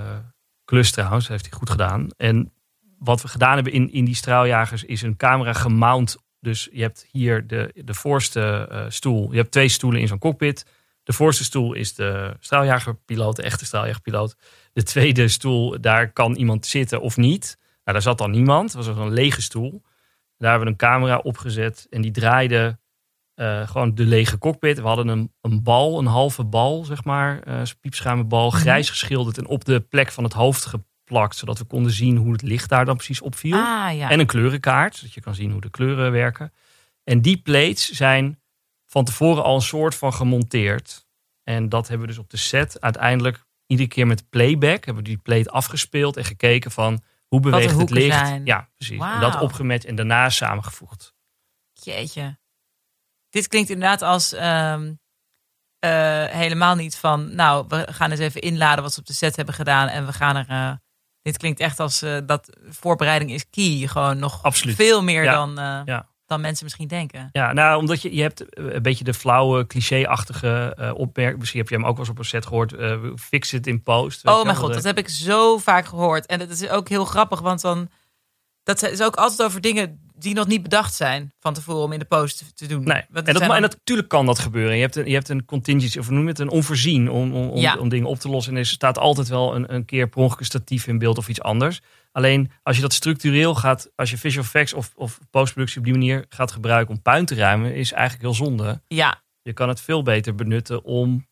[0.65, 2.07] klus trouwens, dat heeft hij goed gedaan.
[2.17, 2.53] En
[2.99, 6.17] wat we gedaan hebben in, in die straaljagers is een camera gemount.
[6.39, 9.31] Dus je hebt hier de, de voorste stoel.
[9.31, 10.65] Je hebt twee stoelen in zo'n cockpit.
[11.07, 14.35] De voorste stoel is de straaljagerpiloot, de echte straaljagerpiloot.
[14.73, 17.57] De tweede stoel, daar kan iemand zitten of niet.
[17.59, 18.73] Nou, daar zat dan niemand.
[18.73, 19.81] Het was een lege stoel.
[20.37, 22.79] Daar hebben we een camera opgezet en die draaide
[23.33, 24.77] eh, gewoon de lege cockpit.
[24.79, 27.39] We hadden een, een bal, een halve bal, zeg maar,
[28.51, 28.61] Mhm.
[28.61, 32.31] grijs geschilderd en op de plek van het hoofd geplakt, zodat we konden zien hoe
[32.31, 33.53] het licht daar dan precies opviel.
[33.57, 34.09] Ah, ja.
[34.09, 36.53] En een kleurenkaart, zodat je kan zien hoe de kleuren werken.
[37.03, 38.39] En die plates zijn
[38.87, 41.05] van tevoren al een soort van gemonteerd.
[41.43, 45.09] En dat hebben we dus op de set uiteindelijk iedere keer met playback hebben we
[45.09, 48.17] die plate afgespeeld en gekeken van hoe beweegt het licht.
[48.17, 48.45] zijn.
[48.45, 48.99] Ja, precies.
[49.01, 51.13] En dat opgemet en daarna samengevoegd.
[51.73, 52.37] Jeetje.
[53.29, 54.93] Dit klinkt inderdaad als ehm,
[55.79, 57.35] eh, helemaal niet van...
[57.35, 59.87] Nou, we gaan eens even inladen wat ze op de set hebben gedaan.
[59.87, 60.47] En we gaan er...
[60.49, 60.73] eh,
[61.21, 63.87] dit klinkt echt als eh, dat voorbereiding is key.
[63.87, 64.75] Gewoon nog Absoluut.
[64.75, 65.33] veel meer Ja.
[65.33, 66.09] dan, Ja.
[66.27, 67.29] Dan mensen misschien denken.
[67.31, 71.39] Ja, nou, omdat je, je hebt eh, een beetje de flauwe, cliché-achtige eh opmerking.
[71.39, 72.73] Misschien heb je hem ook wel eens op een set gehoord.
[72.73, 74.25] eh, fix it in post.
[74.27, 76.25] Oh mijn god, de- dat heb ik zo vaak gehoord.
[76.25, 77.89] En dat is ook heel grappig, want dan...
[78.63, 81.99] Dat is ook altijd over dingen die nog niet bedacht zijn van tevoren om in
[81.99, 82.83] de post te doen.
[82.83, 84.75] Nee, Want en, dat, en natuurlijk kan dat gebeuren.
[84.75, 87.57] Je hebt een, je hebt een contingency, of noem het, een onvoorzien om, om, om,
[87.59, 87.75] Ja.
[87.77, 88.53] om dingen op te lossen.
[88.53, 91.41] En er staat altijd wel een, een keer per ongeluk statief in beeld of iets
[91.41, 91.81] anders.
[92.17, 95.93] Alleen als je dat structureel gaat, als je visual effects of, of postproductie op die
[95.93, 98.81] manier gaat gebruiken om puin te ruimen, is eigenlijk heel zonde.
[98.87, 101.27] Ja, Je kan het veel beter benutten om.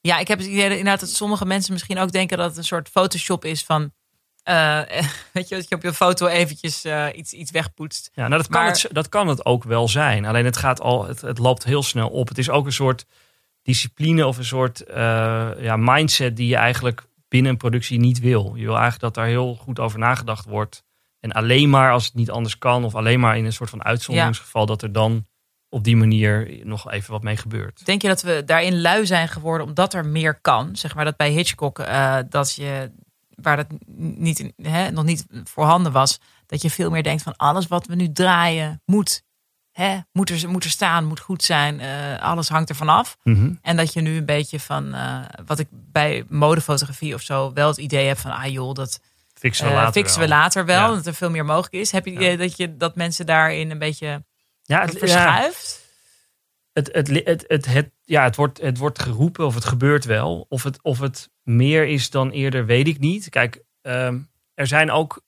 [0.00, 2.64] Ja, ik heb het idee inderdaad dat sommige mensen misschien ook denken dat het een
[2.64, 3.92] soort Photoshop is van.
[4.42, 4.80] eh,
[5.32, 8.10] weet je, dat je op je foto eventjes eh, iets, iets wegpoetst.
[8.14, 10.24] Ja, nou dat, kan Maar- het, dat kan het ook wel zijn.
[10.24, 12.28] Alleen het, gaat al, het, het loopt heel snel op.
[12.28, 13.04] Het is ook een soort
[13.62, 18.52] discipline of een soort eh, ja, mindset die je eigenlijk binnen een productie niet wil.
[18.54, 20.84] Je wil eigenlijk dat daar heel goed over nagedacht wordt.
[21.20, 23.84] En alleen maar als het niet anders kan, of alleen maar in een soort van
[23.84, 25.26] uitzonderingsgeval, dat er dan
[25.68, 27.86] op die manier nog even wat mee gebeurt.
[27.86, 30.76] Denk je dat we daarin lui zijn geworden omdat er meer kan?
[30.76, 32.92] Zeg maar dat bij Hitchcock, eh, dat je,
[33.28, 33.66] waar dat
[33.96, 37.94] niet, hè, nog niet voorhanden was, dat je veel meer denkt van alles wat we
[37.94, 39.22] nu draaien moet.
[39.74, 43.16] Hè, moet, er, moet er staan, moet goed zijn, eh, alles hangt ervan af.
[43.22, 43.52] Mhm.
[43.62, 47.68] En dat je nu een beetje van, eh, wat ik bij modefotografie of zo wel
[47.68, 49.00] het idee heb van, ah joh, dat
[49.34, 50.28] Fixen we eh, later fixen wel.
[50.28, 50.94] we later wel, Ja.
[50.94, 51.90] dat er veel meer mogelijk is.
[51.90, 52.26] Heb je het Ja.
[52.32, 54.24] idee dat, je, dat mensen daarin een beetje
[54.62, 55.82] Ja, het, verschuift?
[56.72, 60.46] het, het, het, het, het, ja, het, wordt, het wordt geroepen of het gebeurt wel.
[60.48, 63.28] Of het, of het meer is dan eerder, weet ik niet.
[63.28, 64.18] Kijk, ehm,
[64.54, 65.22] er, zijn ook,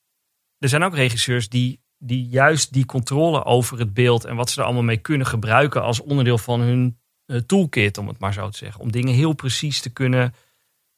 [0.59, 4.59] er zijn ook regisseurs die, die juist die controle over het beeld en wat ze
[4.61, 8.49] er allemaal mee kunnen gebruiken als onderdeel van hun eh, toolkit, om het maar zo
[8.49, 8.81] te zeggen.
[8.81, 10.35] Om dingen heel precies te kunnen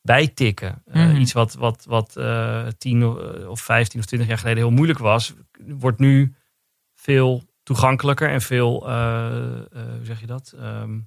[0.03, 0.83] bijtikken.
[0.85, 1.17] Eh, Mhm.
[1.17, 3.05] Iets wat, wat, wat eh 10
[3.49, 5.35] of 15 of 20 jaar geleden heel moeilijk was,
[5.67, 6.35] wordt nu
[6.95, 10.53] veel toegankelijker en veel, hoe zeg je dat?
[10.57, 10.99] Ehm,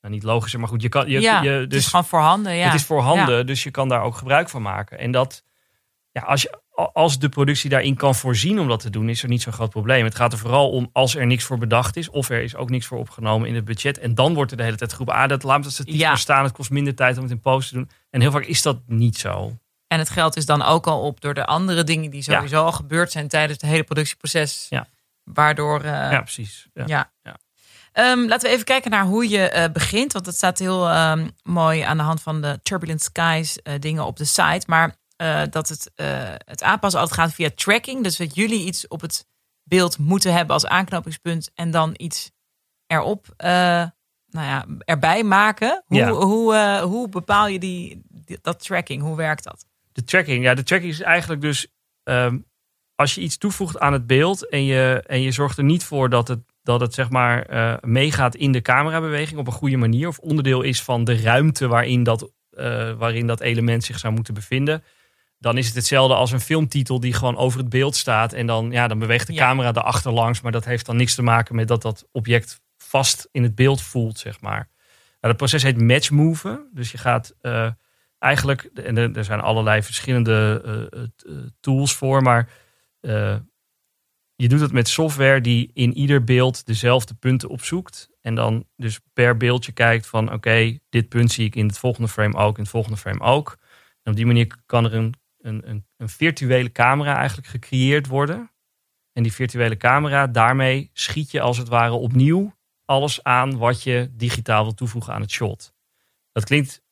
[0.00, 2.54] nou, niet logischer, maar goed, je kan, je, ja, je, het dus is gewoon voorhanden.
[2.54, 2.64] Ja.
[2.64, 4.98] het is voorhanden, dus je kan daar ook gebruik van maken.
[4.98, 5.44] En dat,
[6.10, 9.28] ja, als, je, als de productie daarin kan voorzien om dat te doen, is er
[9.28, 10.04] niet zo'n groot probleem.
[10.04, 12.70] Het gaat er vooral om als er niks voor bedacht is, of er is ook
[12.70, 13.98] niks voor opgenomen in het budget.
[13.98, 16.16] En dan wordt er de hele tijd geroepen, ah, dat laat het Ja.
[16.16, 17.90] staan, het kost minder tijd om het in post te doen.
[18.10, 19.58] En heel vaak is dat niet zo.
[19.86, 22.72] En het geld is dan ook al op door de andere dingen die sowieso al
[22.72, 24.66] gebeurd zijn tijdens het hele productieproces.
[24.68, 24.86] Ja.
[25.24, 26.66] Waardoor, eh, ja, precies.
[26.74, 26.84] Ja.
[26.86, 27.10] ja.
[27.22, 27.36] Ja.
[27.92, 30.12] Ehm, laten we even kijken naar hoe je eh, begint.
[30.12, 34.04] Want dat staat heel ehm, mooi aan de hand van de Turbulent Skies eh, dingen
[34.06, 34.62] op de site.
[34.66, 36.06] Maar eh, dat het, eh,
[36.44, 38.02] het aanpassen altijd gaat via tracking.
[38.02, 39.26] Dus dat jullie iets op het
[39.62, 42.30] beeld moeten hebben als aanknopingspunt en dan iets
[42.86, 43.48] erop, uh,
[44.30, 45.82] nou ja, erbij maken.
[45.86, 46.10] Hoe, Ja.
[46.10, 49.02] hoe, eh, hoe bepaal je die, die- dat tracking?
[49.02, 49.64] Hoe werkt dat?
[49.92, 51.66] De tracking, ja, de tracking is eigenlijk dus
[52.02, 52.38] ehm,
[52.94, 56.08] als je iets toevoegt aan het beeld en je, en je zorgt er niet voor
[56.10, 60.08] dat het, dat het zeg maar eh, meegaat in de camerabeweging op een goede manier
[60.08, 64.34] of onderdeel is van de ruimte waarin dat, eh, waarin dat element zich zou moeten
[64.34, 64.84] bevinden.
[65.38, 68.32] Dan is het hetzelfde als een filmtitel die gewoon over het beeld staat.
[68.32, 69.46] En dan, ja, dan beweegt de Ja.
[69.46, 70.40] camera erachter langs.
[70.40, 73.82] Maar dat heeft dan niks te maken met dat dat object vast in het beeld
[73.82, 74.70] voelt, zeg maar.
[75.20, 76.68] Nou, dat proces heet matchmoven.
[76.72, 77.70] Dus je gaat eh,
[78.18, 82.50] eigenlijk, en er, zijn allerlei verschillende eh, eh, tools voor, maar
[84.34, 88.10] je doet het met software die in ieder beeld dezelfde punten opzoekt.
[88.20, 92.08] En dan dus per beeldje kijkt van oké, dit punt zie ik in het volgende
[92.08, 93.58] frame ook, in het volgende frame ook.
[94.02, 95.14] En op die manier kan er een,
[95.48, 98.50] een, een, een virtuele camera eigenlijk gecreëerd worden.
[99.12, 104.10] En die virtuele camera, daarmee schiet je als het ware opnieuw alles aan wat je
[104.12, 105.72] digitaal wil toevoegen aan het shot.
[106.32, 106.82] Dat klinkt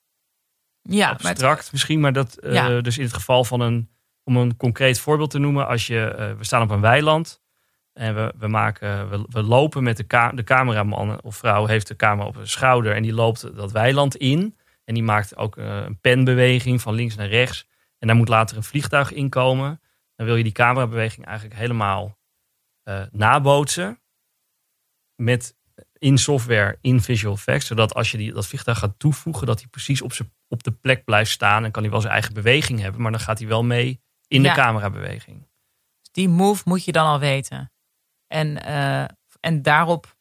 [0.83, 3.88] Ja, maar het- abstract misschien, maar dat eh, dus in het geval van een,
[4.25, 7.42] om een concreet voorbeeld te noemen, als je, eh, we staan op een weiland
[7.92, 11.87] en we, we, maken, we, we lopen met de, ka de cameraman of vrouw heeft
[11.88, 15.57] de camera op zijn schouder en die loopt dat weiland in en die maakt ook
[15.57, 17.66] eh, een penbeweging van links naar rechts
[17.99, 19.81] en daar moet later een vliegtuig in komen.
[20.15, 22.19] Dan wil je die camerabeweging eigenlijk helemaal
[22.83, 24.01] eh, nabootsen
[25.15, 25.57] met
[25.99, 27.67] in software, in Visual Effects.
[27.67, 30.71] Zodat als je die, dat vliegtuig gaat toevoegen, dat hij precies op, zijn, op de
[30.73, 31.65] plek blijft staan.
[31.65, 34.43] En kan hij wel zijn eigen beweging hebben, maar dan gaat hij wel mee in
[34.43, 34.55] Ja.
[34.55, 35.49] de camerabeweging.
[36.13, 37.73] die move moet je dan al weten.
[38.27, 39.05] En, eh,
[39.41, 40.17] en daarop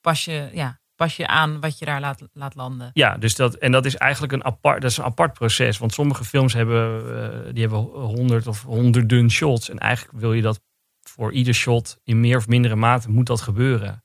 [0.00, 2.90] pas je, ja, pas je aan wat je daar laat, laat landen.
[2.92, 5.78] Ja, dus dat, en dat is eigenlijk een apart, dat is een apart proces.
[5.78, 9.70] Want sommige films hebben, eh, die hebben honderd of honderden shots.
[9.70, 10.60] En eigenlijk wil je dat
[11.02, 14.04] voor ieder shot in meer of mindere mate moet dat gebeuren.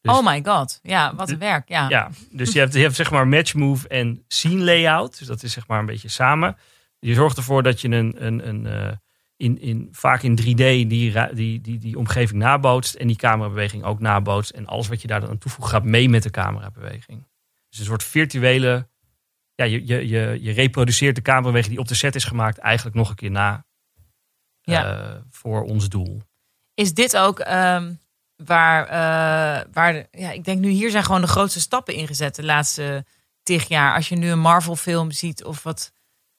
[0.00, 1.68] Dus- oh my god, ja, wat een werk.
[1.68, 1.88] Ja.
[1.88, 5.18] Ja, dus je hebt, je hebt zeg maar match move en scene layout.
[5.18, 6.56] Dus dat is zeg maar een beetje samen.
[6.98, 8.92] Je zorgt ervoor dat je een, een, een eh,
[9.36, 10.86] in, in, vaak in 3D die,
[11.34, 12.94] die, die, die omgeving nabootst.
[12.94, 14.50] En die camerabeweging ook nabootst.
[14.50, 17.26] En alles wat je daar dan aan toevoegt gaat mee met de camerabeweging.
[17.68, 18.90] Dus een soort virtuele...
[19.54, 22.96] Ja, je, je, je, je reproduceert de camerabeweging die op de set is gemaakt eigenlijk
[22.96, 23.64] nog een keer na.
[24.62, 25.14] Ja.
[25.14, 26.22] eh, voor ons doel.
[26.74, 27.92] Is dit ook ehm,
[28.36, 32.34] waar, eh, waar de, ja, ik denk nu hier zijn gewoon de grootste stappen ingezet
[32.34, 33.04] de laatste
[33.42, 33.94] tig jaar.
[33.94, 35.92] Als je nu een Marvel film ziet of wat,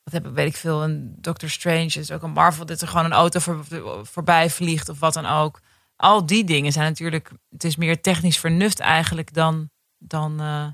[0.03, 2.87] wat heb ik, weet ik veel, een Doctor Strange is ook een Marvel, dat er
[2.87, 3.65] gewoon een auto voor,
[4.05, 5.59] voorbij vliegt of wat dan ook.
[5.95, 10.67] Al die dingen zijn natuurlijk, het is meer technisch vernuft eigenlijk dan, dan eh,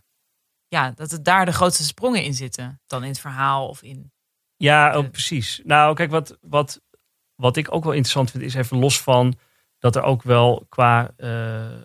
[0.67, 2.81] ja, dat het daar de grootste sprongen in zitten.
[2.87, 4.11] Dan in het verhaal of in.
[4.55, 5.61] Ja, oh, precies.
[5.63, 6.81] Nou, kijk, wat, wat,
[7.35, 9.35] wat ik ook wel interessant vind, is even los van
[9.79, 11.81] dat er ook wel qua eh,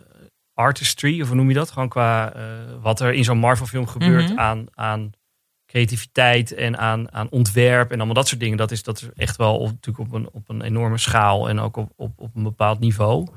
[0.53, 1.71] artistry, of hoe noem je dat?
[1.71, 2.43] Gewoon qua eh,
[2.81, 4.39] wat er in zo'n Marvel-film gebeurt Mhm.
[4.39, 5.11] aan, aan
[5.75, 8.57] creativiteit en aan, aan ontwerp en allemaal dat soort dingen.
[8.57, 11.59] Dat is, dat is echt wel op, natuurlijk op een, op een enorme schaal en
[11.61, 13.29] ook op, op, op een bepaald niveau.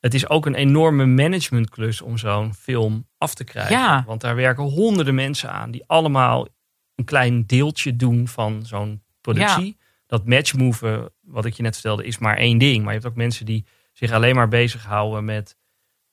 [0.00, 3.76] Het is ook een enorme managementklus om zo'n film af te krijgen.
[3.76, 4.04] Ja.
[4.06, 6.48] Want daar werken honderden mensen aan die allemaal
[6.94, 9.76] een klein deeltje doen van zo'n productie.
[10.06, 12.84] Dat matchmoven, wat ik je net vertelde, is maar één ding.
[12.84, 15.56] Maar je hebt ook mensen die zich alleen maar bezighouden met,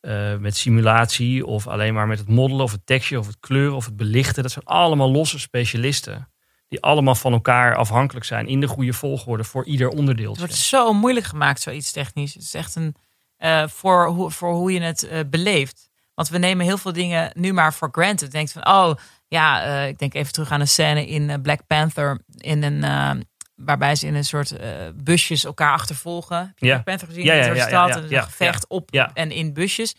[0.02, 1.46] eh, met simulatie.
[1.46, 4.44] Of alleen maar met het modellen of het tekstje of het kleuren of het belichten.
[4.44, 6.30] Dat zijn allemaal losse specialisten.
[6.68, 10.40] Die allemaal van elkaar afhankelijk zijn in de goede volgorde voor ieder Het onderdeeltje.
[10.40, 12.34] wordt zo moeilijk gemaakt, zoiets technisch.
[12.34, 12.96] Het is echt een.
[13.38, 15.90] eh, voor, hoe, voor hoe je het eh, beleeft.
[16.14, 18.32] Want we nemen heel veel dingen nu maar voor granted.
[18.32, 18.94] Denk van, oh
[19.28, 22.22] ja, ik denk even terug aan een scène in Black Panther.
[22.38, 23.26] In een,
[23.66, 26.38] waarbij ze in een soort eh, busjes elkaar achtervolgen.
[26.38, 26.82] Heb je Ja.
[26.82, 27.24] Panther gezien?
[27.24, 29.96] Ja, in ja, ja, ja, stad ja, en een gevecht op en in busjes.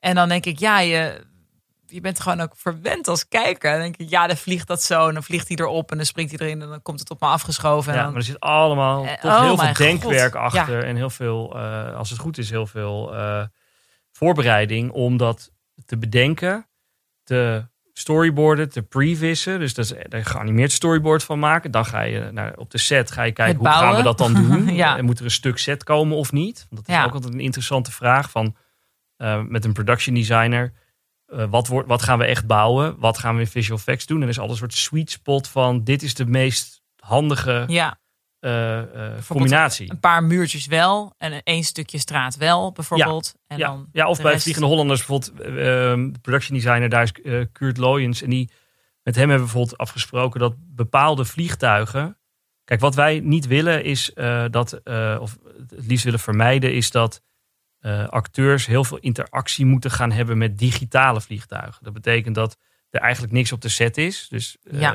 [0.00, 1.24] En dan denk ik, ja, je,
[1.86, 3.70] je bent gewoon ook verwend als kijker.
[3.72, 5.08] Dan denk ik, ja, dan vliegt dat zo.
[5.08, 6.62] En dan vliegt hij erop en dan springt hij erin.
[6.62, 7.92] En dan komt het op me afgeschoven.
[7.92, 10.42] En Ja, dan- maar er zit allemaal Eh, toch oh heel veel mijn denkwerk God.
[10.42, 10.84] achter.
[10.84, 13.14] En heel veel, eh, als het goed is, heel veel
[14.12, 15.50] voorbereiding om dat
[15.86, 16.66] te bedenken,
[17.24, 17.66] te
[17.98, 19.58] storyboarden, te previssen.
[19.58, 21.70] Dus dat is, een geanimeerd storyboard van maken.
[21.70, 24.34] Dan ga je naar, op de set ga je kijken hoe gaan we dat dan
[24.34, 24.68] doen.
[24.74, 24.96] Ja.
[24.96, 26.66] En moet er een stuk set komen of niet?
[26.70, 27.04] Want dat is Ja.
[27.04, 28.56] ook altijd een interessante vraag van
[29.16, 30.72] eh, met een production designer.
[31.26, 32.98] eh, wat, wordt, wat gaan we echt bouwen?
[32.98, 34.16] Wat gaan we in visual effects doen?
[34.16, 37.98] En er is altijd een soort sweet spot van dit is de meest handige ja.
[38.40, 38.78] Eh,
[39.16, 39.90] eh, combinatie.
[39.90, 43.34] Een paar muurtjes wel en één stukje straat wel, bijvoorbeeld.
[43.46, 45.56] En Ja, dan ja, of bij rest- Vliegende Hollanders bijvoorbeeld, eh,
[46.12, 47.12] de production designer, daar is
[47.52, 48.22] Kurt Loyens.
[48.22, 48.50] En die,
[49.02, 52.18] met hem hebben we bijvoorbeeld afgesproken dat bepaalde vliegtuigen
[52.64, 54.10] Kijk, wat wij niet willen is
[54.50, 54.80] dat,
[55.20, 57.22] of het liefst willen vermijden, is dat
[58.08, 61.84] acteurs heel veel interactie moeten gaan hebben met digitale vliegtuigen.
[61.84, 62.56] Dat betekent dat
[62.96, 64.26] er eigenlijk niks op de set is.
[64.30, 64.92] Dus eh, Ja.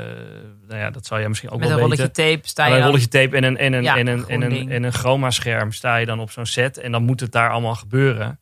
[0.68, 1.98] nou ja, dat zou jij misschien ook Met wel een weten.
[2.06, 4.28] rolletje tape sta je Met een rolletje tape en een, en een, Ja, en een,
[4.28, 6.78] en een, en een chroma-scherm sta je dan op zo'n set.
[6.78, 8.40] En dan moet het daar allemaal gebeuren.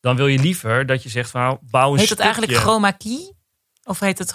[0.00, 2.90] Dan wil je liever dat je zegt van nou, bouw een Heet het eigenlijk chroma
[2.90, 3.34] key?
[3.84, 4.34] Of heet het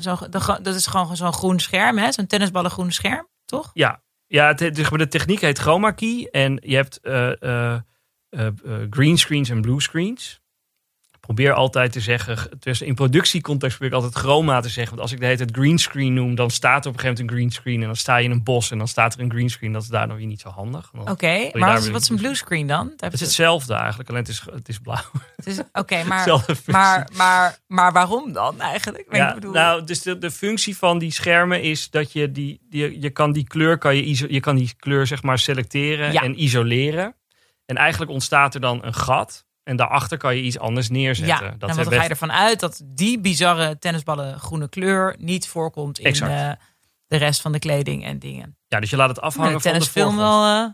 [0.00, 0.16] zo,
[0.62, 2.12] dat is gewoon zo'n groen scherm, hè?
[2.12, 3.70] Zo'n tennisballen groen scherm, toch?
[3.72, 6.28] Ja, ja het, maar, de techniek heet chroma key.
[6.30, 7.72] En je hebt eh,
[8.30, 8.52] eh,
[8.90, 10.40] green screens en blue screens.
[11.30, 14.90] Ik probeer altijd te zeggen, tussen in productiecontext probeer ik altijd chroma te zeggen.
[14.90, 17.24] Want als ik de hele tijd green screen noem, dan staat er op een gegeven
[17.24, 17.80] moment een green screen.
[17.80, 19.72] En dan sta je in een bos en dan staat er een green screen.
[19.72, 20.90] Dat is daar nog weer niet zo handig.
[20.94, 22.86] Oké, maar wat is, weer wat is een blue screen dan?
[22.86, 25.04] Daar Het is hetzelfde eigenlijk, alleen het is, het is blauw.
[25.36, 26.26] het is- Oké, maar,
[26.66, 29.06] maar, maar, maar waarom dan eigenlijk?
[29.08, 32.60] Ik Ja, bedoel- nou, dus de, de functie van die schermen is dat je die,
[32.70, 36.12] die je kan die kleur kan je, iso, je kan die kleur zeg maar selecteren
[36.12, 36.22] Ja.
[36.22, 37.14] en isoleren.
[37.66, 41.34] En eigenlijk ontstaat er dan een gat en daarachter kan je iets anders neerzetten.
[41.46, 45.48] ja, dat want dan ga je ervan uit dat die bizarre tennisballen groene kleur niet
[45.48, 46.50] voorkomt in eh,
[47.06, 48.56] de rest van de kleding en dingen.
[48.68, 50.42] ja, dus je laat het afhangen de van de tennisfilm voorgrond.
[50.42, 50.70] wel, eh,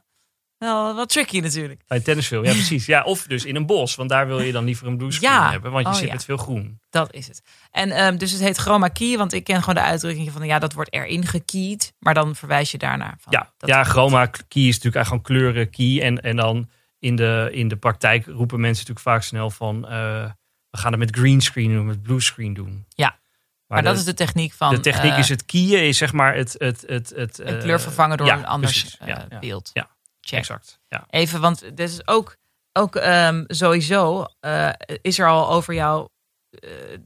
[0.59, 1.83] wel wat tricky natuurlijk.
[1.87, 2.87] Bij een tennisfilm, ja precies.
[2.87, 5.31] Ja, of dus in een bos, want daar wil je dan liever een blue screen
[5.41, 5.51] Ja.
[5.51, 6.13] hebben, want je Oh, zit ja.
[6.13, 6.81] met veel groen.
[6.91, 7.43] Dat is het.
[7.71, 10.59] En ehm, dus het heet chroma key, want ik ken gewoon de uitdrukking van ja,
[10.59, 13.15] dat wordt erin gekeyed, maar dan verwijs je daarnaar.
[13.21, 16.01] Van, Ja, ja chroma key is natuurlijk eigenlijk gewoon kleuren key.
[16.03, 16.69] En, en dan
[16.99, 19.89] in de, in de praktijk roepen mensen natuurlijk vaak snel van...
[19.89, 20.31] eh,
[20.71, 22.87] we gaan het met green screen doen, met blue screen doen.
[22.89, 23.19] Ja.
[23.67, 24.75] Maar, dat de- is de techniek van.
[24.75, 26.55] de techniek eh, is het kieën, is zeg maar het...
[26.59, 28.99] het, het, het een eh, kleur vervangen door ja, een anders precies.
[28.99, 29.71] eh, Ja, ja, beeld.
[29.73, 29.91] ja.
[30.21, 30.39] Check.
[30.39, 30.81] Exact.
[30.89, 31.07] Ja.
[31.11, 32.37] Even, want dit is ook,
[32.73, 34.27] ook ehm, sowieso
[35.03, 36.09] is er al over jou.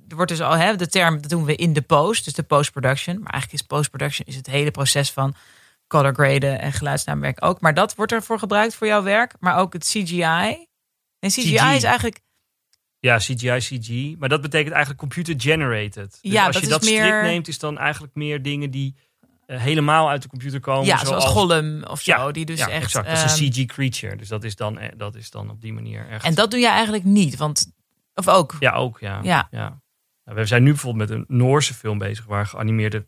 [0.09, 2.43] er wordt dus al hè, de term, dat doen we in de post, dus de
[2.43, 3.21] post-production.
[3.23, 5.35] Maar eigenlijk is post-production is het hele proces van
[5.91, 7.61] color graden en geluidsnaamwerk ook.
[7.61, 9.35] Maar dat wordt ervoor gebruikt voor jouw werk.
[9.41, 10.67] Maar ook het CGI.
[11.19, 11.75] En CGI CG.
[11.75, 12.21] is eigenlijk
[12.99, 14.19] ja, CGI, CG.
[14.19, 16.19] Maar dat betekent eigenlijk computer generated.
[16.23, 18.95] Dus Ja, als dat je dat strikt meer- neemt, is dan eigenlijk meer dingen die
[19.47, 20.87] eh, helemaal uit de computer komen.
[20.87, 22.13] ja, zoals Gollum of zo.
[22.13, 22.83] Ja, die dus ja, echt.
[22.83, 23.07] exact.
[23.07, 24.17] Dat is ehm, een CG creature.
[24.17, 26.25] Dus dat is dan, eh, dat is dan op die manier echt...
[26.25, 27.73] en dat doe je eigenlijk niet, want
[28.15, 28.57] of ook.
[28.61, 29.21] Ja, ook, ja.
[29.23, 29.49] Ja.
[29.51, 29.81] ja.
[30.25, 33.07] Nou, we zijn nu bijvoorbeeld met een Noorse film bezig waar geanimeerde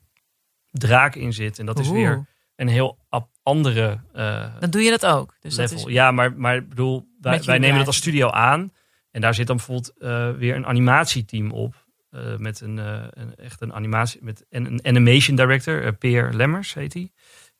[0.71, 1.59] draak in zit.
[1.59, 1.97] En dat is Oeh.
[1.97, 2.27] weer
[2.62, 2.98] een heel
[3.42, 5.37] andere eh, Dan doe je dat ook.
[5.40, 5.88] Dus dat level.
[5.88, 7.87] is, Ja, maar, maar ik bedoel, wij, nemen het bedrijf.
[7.87, 8.72] als studio aan.
[9.11, 11.87] En daar zit dan bijvoorbeeld eh, weer een animatieteam op.
[12.11, 16.92] eh, met een, een, echt een animatie, met en een animation director, Peer Lemmers heet
[16.92, 17.11] hij.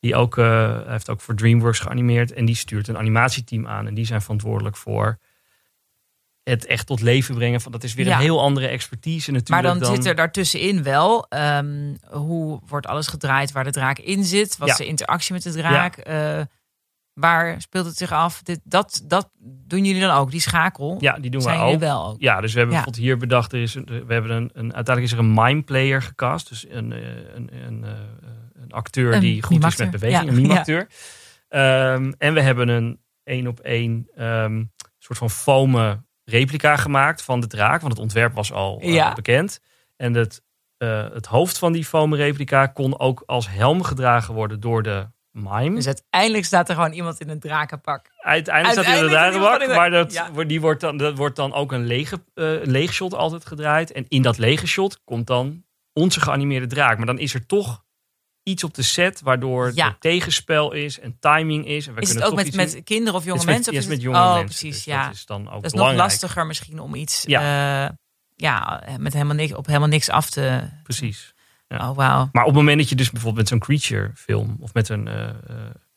[0.01, 2.33] Die ook, hij heeft ook voor DreamWorks geanimeerd.
[2.33, 3.87] En die stuurt een animatieteam aan.
[3.87, 5.19] En die zijn verantwoordelijk voor
[6.43, 7.61] het echt tot leven brengen.
[7.61, 8.15] Van, dat is weer Ja.
[8.15, 9.81] een heel andere expertise Maar natuurlijk.
[9.81, 14.57] dan, zit er daartussenin wel, ehm, hoe wordt alles gedraaid waar de draak in zit?
[14.57, 14.73] Wat Ja.
[14.75, 15.97] is de interactie met de draak?
[15.97, 16.41] Eh,
[17.13, 18.43] waar speelt het zich af?
[18.43, 20.97] Dit, dat, dat doen jullie dan ook, die schakel?
[21.01, 21.81] Ja, die doen zijn we jullie ook.
[21.81, 22.21] wel ook.
[22.21, 25.13] Ja, dus we hebben bijvoorbeeld hier bedacht, er is we hebben een, een, uiteindelijk is
[25.13, 26.49] er een mime player gecast.
[26.49, 26.99] Dus een, eh,
[27.35, 27.91] een, een, eh,
[28.53, 30.87] een acteur die goed is met beweging, een mimacteur.
[31.49, 34.65] Ehm, en we hebben een één op één ehm,
[34.99, 36.07] soort van foamen
[36.39, 37.81] replica gemaakt van de draak.
[37.81, 39.13] Want het ontwerp was al eh, Ja.
[39.15, 39.61] bekend.
[39.97, 40.43] En het,
[40.77, 45.07] eh, het hoofd van die foamen replica kon ook als helm gedragen worden door de
[45.31, 45.75] mime.
[45.75, 48.07] Dus uiteindelijk staat er gewoon iemand in een drakenpak.
[48.19, 50.33] Uiteindelijk staat hij in Uiteindelijk dragenbak, staat maar dat, Ja.
[50.33, 53.93] wordt- die wordt dan, dat wordt dan ook een lege, eh, leeg shot altijd gedraaid.
[53.93, 56.97] En in dat lege shot komt dan onze geanimeerde draak.
[56.97, 57.82] Maar dan is er toch
[58.43, 59.87] iets op de set waardoor Ja.
[59.87, 61.87] er tegenspel is en timing is.
[61.87, 63.73] En we Is het kunnen ook toch met, met kinderen of jonge Het is mensen?
[63.75, 64.45] Met, of is met het- jonge oh, mensen.
[64.45, 65.05] precies, dus ja.
[65.07, 67.85] Dat is dan ook Dat is nog lastiger misschien om iets Ja.
[67.87, 67.91] eh,
[68.37, 70.69] ja, met helemaal niks, op helemaal niks af te...
[70.83, 71.35] Precies.
[71.69, 71.91] Ja.
[71.91, 72.29] Oh, wauw.
[72.33, 75.09] Maar op het moment dat je dus bijvoorbeeld met zo'n creature film of met een
[75.09, 75.35] eh, eh,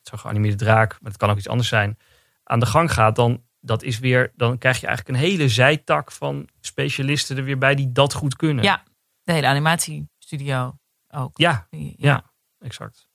[0.01, 1.97] zo'n geanimeerde draak, maar het kan ook iets anders zijn,
[2.43, 6.11] aan de gang gaat, dan, dat is weer, dan krijg je eigenlijk een hele zijtak
[6.11, 8.63] van specialisten er weer bij die dat goed kunnen.
[8.63, 8.83] Ja,
[9.23, 10.75] de hele animatiestudio
[11.07, 11.37] ook.
[11.37, 12.23] ja, ja.
[12.65, 13.07] Exact.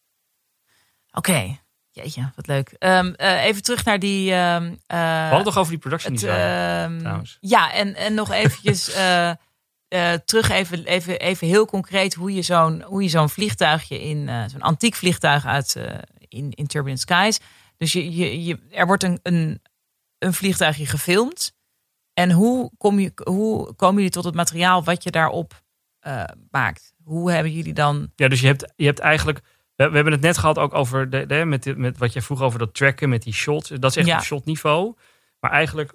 [1.12, 1.58] Oké,
[1.90, 2.68] jeetje, wat leuk.
[2.78, 4.32] Ehm, eh, even terug naar die...
[4.32, 6.40] eh, We hadden toch over die production het, design.
[6.40, 7.36] ehm, trouwens.
[7.40, 9.32] ja, en, en nog eventjes eh,
[10.24, 14.60] terug even, even, even heel concreet hoe je zo'n hoe je zo'n vliegtuigje in zo'n
[14.62, 15.76] antiek vliegtuig uit
[16.28, 17.40] in, in Turbulent Skies.
[17.76, 19.62] Dus je, je, je, er wordt een, een,
[20.18, 21.52] een vliegtuigje gefilmd.
[22.12, 25.62] En hoe, kom je, hoe komen jullie tot het materiaal wat je daarop
[26.50, 26.92] maakt?
[27.11, 28.12] Hoe hebben jullie dan.
[28.16, 29.40] Ja, dus je hebt, je hebt eigenlijk.
[29.75, 32.42] We, we hebben het net gehad ook over de, de, met, met wat je vroeg
[32.42, 33.68] over dat tracken met die shots.
[33.68, 34.16] Dat is echt Ja.
[34.16, 34.94] op shotniveau.
[35.40, 35.94] Maar eigenlijk,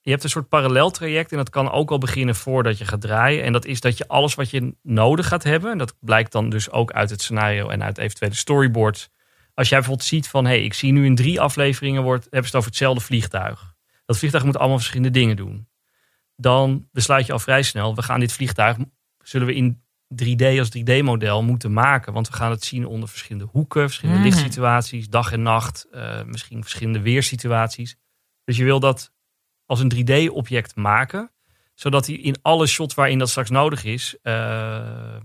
[0.00, 1.30] je hebt een soort paralleltraject.
[1.30, 3.44] En dat kan ook al beginnen voordat je gaat draaien.
[3.44, 5.70] En dat is dat je alles wat je nodig gaat hebben.
[5.70, 9.08] En dat blijkt dan dus ook uit het scenario en uit eventuele storyboards.
[9.54, 12.40] als jij bijvoorbeeld ziet van, hé, hey, ik zie nu in drie afleveringen wordt, hebben
[12.40, 13.74] ze het over hetzelfde vliegtuig.
[14.04, 15.68] Dat vliegtuig moet allemaal verschillende dingen doen.
[16.36, 18.76] Dan besluit je al vrij snel, we gaan dit vliegtuig,
[19.18, 19.82] zullen we in
[20.14, 22.12] 3D als 3D-model moeten maken.
[22.12, 24.28] Want we gaan het zien onder verschillende hoeken, verschillende Mhm.
[24.28, 27.96] lichtsituaties, dag en nacht, eh, misschien verschillende weersituaties.
[28.44, 29.12] Dus je wil dat
[29.66, 31.30] als een 3D-object maken,
[31.74, 35.16] zodat hij in alle shots waarin dat straks nodig is, eh,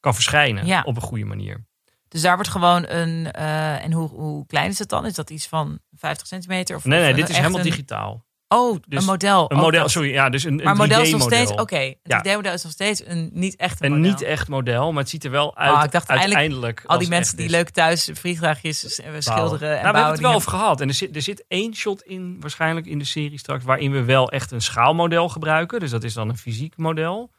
[0.00, 0.82] kan verschijnen Ja.
[0.82, 1.66] op een goede manier.
[2.08, 3.30] Dus daar wordt gewoon een.
[3.32, 5.06] eh, en hoe, hoe klein is het dan?
[5.06, 6.76] Is dat iets van 50 centimeter?
[6.76, 8.25] Of, Nee, nee, dit is helemaal een- digitaal.
[8.48, 9.50] Oh, Dus een model.
[9.52, 11.28] Een model, sorry, ja, dus een, Maar een model is 3D-model.
[11.28, 11.60] nog steeds.
[11.60, 12.18] Oké, een Ja.
[12.22, 14.10] 3D-model is nog steeds een niet echt Een model.
[14.10, 15.72] niet echt model, maar het ziet er wel uit.
[15.76, 17.50] Oh, ik dacht eigenlijk uiteindelijk Al die mensen die is.
[17.52, 19.94] leuk thuis vliegtuigjes eh, schilderen en Nou, we bouwen.
[19.94, 20.80] hebben het wel over gehad.
[20.80, 24.04] En er zit, er zit één shot in, waarschijnlijk in de serie straks, waarin we
[24.04, 25.80] wel echt een schaalmodel gebruiken.
[25.80, 27.30] Dus dat is dan een fysiek model.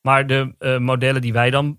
[0.00, 1.78] Maar de eh, modellen die wij dan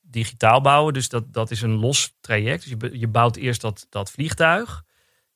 [0.00, 2.62] digitaal bouwen, dus dat, dat is een los traject.
[2.68, 4.82] Dus je, je bouwt eerst dat, dat vliegtuig.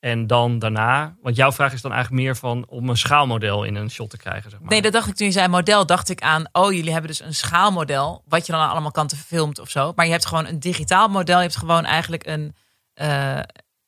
[0.00, 3.74] En dan daarna, want jouw vraag is dan eigenlijk meer van om een schaalmodel in
[3.74, 4.50] een shot te krijgen.
[4.50, 4.68] Zeg maar.
[4.68, 7.20] Nee, dat dacht ik toen je zei model, dacht ik aan, oh, jullie hebben dus
[7.20, 9.92] een schaalmodel, wat je dan allemaal kanten filmt of zo.
[9.96, 12.54] Maar je hebt gewoon een digitaal model, je hebt gewoon eigenlijk een,
[12.94, 13.38] eh,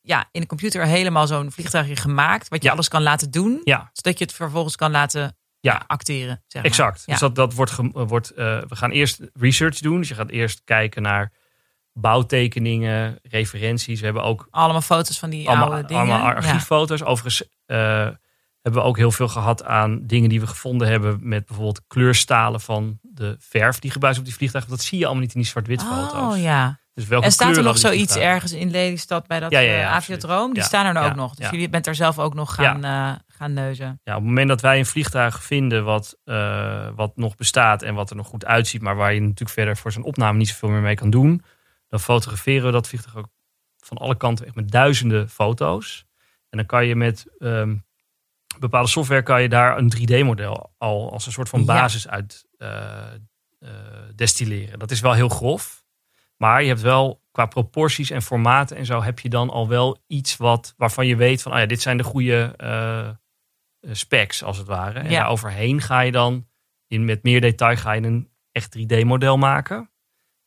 [0.01, 2.75] ja, in de computer helemaal zo'n vliegtuigje gemaakt, wat je Ja.
[2.75, 5.83] alles kan laten doen, Ja, zodat je het vervolgens kan laten Ja.
[5.87, 6.43] acteren.
[6.47, 6.71] Zeg maar.
[6.71, 7.03] exact.
[7.07, 7.13] Ja.
[7.13, 9.99] Dus dat, dat wordt, wordt eh, we gaan eerst research doen.
[9.99, 11.33] Dus je gaat eerst kijken naar
[11.93, 13.99] bouwtekeningen, referenties.
[13.99, 16.03] We hebben ook Allemaal foto's van die allemaal, oude dingen.
[16.03, 16.35] allemaal Ja.
[16.35, 17.03] archieffoto's.
[17.03, 18.09] Overigens eh,
[18.63, 22.61] hebben we ook heel veel gehad aan dingen die we gevonden hebben met bijvoorbeeld kleurstalen
[22.61, 24.73] van de verf die gebruikt is op die vliegtuigen.
[24.73, 26.35] Dat zie je allemaal niet in die zwart-wit foto's.
[26.35, 26.79] Oh ja.
[26.95, 29.81] Dus welke En staat er nog zoiets ergens in Lelystad bij dat Ja, ja, ja,
[29.81, 29.95] eh.
[29.95, 30.55] Aviodroom?
[30.55, 31.35] Die staan er nou ook nog.
[31.35, 34.01] Dus jullie bent er zelf ook nog gaan, eh, gaan neuzen.
[34.05, 36.17] Ja, op het moment dat wij een vliegtuig vinden wat,
[36.95, 39.93] wat nog bestaat en wat er nog goed uitziet, maar waar je natuurlijk verder voor
[39.93, 41.43] zijn opname niet zoveel meer mee kan doen,
[41.91, 43.29] dan fotograferen we dat vliegtuig ook
[43.85, 46.05] van alle kanten echt met duizenden foto's.
[46.49, 47.77] En dan kan je met ehm,
[48.59, 51.67] bepaalde software kan je daar een 3D-model al als een soort van Ja.
[51.67, 53.15] basis uit eh,
[53.59, 53.69] eh,
[54.15, 54.79] destilleren.
[54.79, 55.85] Dat is wel heel grof,
[56.37, 60.03] maar je hebt wel qua proporties en formaten en zo heb je dan al wel
[60.07, 63.09] iets wat waarvan je weet van, oh ja, dit zijn de goede eh,
[63.93, 64.99] specs als het ware.
[64.99, 65.19] En Ja.
[65.21, 66.49] daar overheen ga je dan
[66.87, 69.91] in met meer detail ga je een echt 3D-model maken.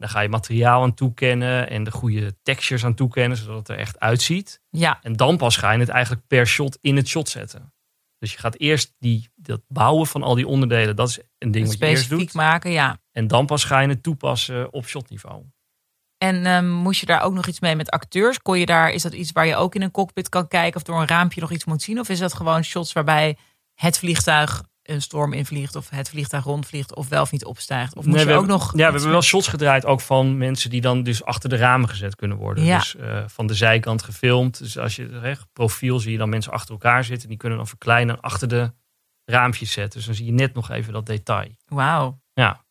[0.03, 3.77] Dan ga je materiaal aan toekennen en de goede textures aan toekennen, zodat het er
[3.77, 4.61] echt uitziet.
[4.69, 7.73] Ja, En dan pas ga je het eigenlijk per shot in het shot zetten.
[8.17, 11.67] Dus je gaat eerst die, dat bouwen van al die onderdelen, dat is een ding
[11.67, 12.33] wat je eerst specifiek doet.
[12.33, 12.97] maken, ja.
[13.11, 15.43] En dan pas ga je het toepassen op shotniveau.
[16.17, 18.39] En ehm, moest je daar ook nog iets mee met acteurs?
[18.41, 20.83] Kon je daar, is dat iets waar je ook in een cockpit kan kijken of
[20.83, 21.99] door een raampje nog iets moet zien?
[21.99, 23.37] Of is dat gewoon shots waarbij
[23.73, 27.95] het vliegtuig een storm invliegt of het vliegtuig rondvliegt of wel of niet opstijgt?
[27.95, 28.71] Of moest Nee, je we ook hebben- nog.
[28.71, 31.89] Ja, we hebben wel shots gedraaid ook van mensen die dan dus achter de ramen
[31.89, 32.63] gezet kunnen worden.
[32.63, 32.77] Ja.
[32.77, 34.57] Dus eh, van de zijkant gefilmd.
[34.57, 37.27] Dus als je recht profiel zie je dan mensen achter elkaar zitten.
[37.29, 38.73] Die kunnen dan verkleinen en achter de
[39.25, 39.97] raampjes zetten.
[39.97, 41.49] Dus dan zie je net nog even dat detail.
[41.65, 42.65] Wauw, Ja,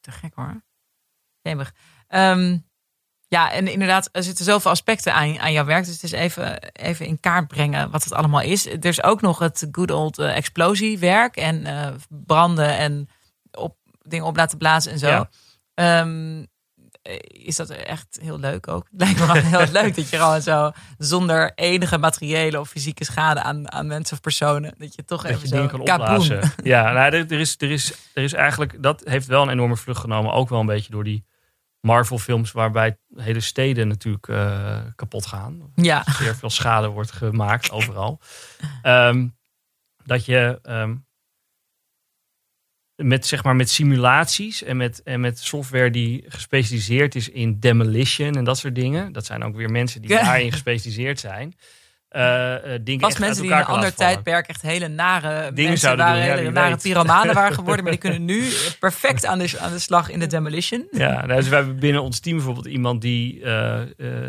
[0.00, 0.62] te gek hoor.
[1.40, 1.74] Jemig.
[2.08, 2.58] Ehm,
[3.28, 5.84] ja, en inderdaad, er zitten zoveel aspecten aan, aan jouw werk.
[5.84, 8.66] Dus het is even, even in kaart brengen wat het allemaal is.
[8.66, 13.08] Er is ook nog het good old eh, explosiewerk en eh, branden en
[13.50, 15.08] op, dingen op laten blazen en zo.
[15.08, 15.28] Ja.
[15.74, 16.44] Ehm,
[17.02, 18.88] eh, is dat echt heel leuk ook?
[18.90, 23.04] Het lijkt me wel heel leuk dat je gewoon zo zonder enige materiële of fysieke
[23.04, 26.52] schade aan, aan mensen of personen, dat je toch dat even je zo kan opblazen.
[26.62, 29.76] Ja, nou, er, er, is, er, is, er is eigenlijk, dat heeft wel een enorme
[29.76, 30.32] vlucht genomen.
[30.32, 31.24] Ook wel een beetje door die
[31.80, 35.72] Marvel films waarbij hele steden natuurlijk eh, kapot gaan.
[35.74, 38.20] Ja, zeer veel schade wordt gemaakt overal.
[38.82, 39.28] Ehm,
[40.04, 40.96] dat je ehm,
[42.94, 48.34] met, zeg maar, met simulaties en met, en met software die gespecialiseerd is in demolition
[48.34, 49.12] en dat soort dingen.
[49.12, 51.54] Dat zijn ook weer mensen die daarin gespecialiseerd zijn.
[52.08, 56.20] Eh, dingen mensen die in een ander tijdperk echt hele nare Dingen mensen zouden waren,
[56.20, 56.50] doen, hele
[57.04, 57.34] nare weet.
[57.34, 57.82] waren geworden.
[57.82, 60.88] Maar die kunnen nu perfect aan de, aan de slag in de demolition.
[60.90, 63.82] Ja, nou, dus we hebben binnen ons team bijvoorbeeld iemand die eh,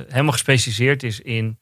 [0.08, 1.60] helemaal gespecialiseerd is in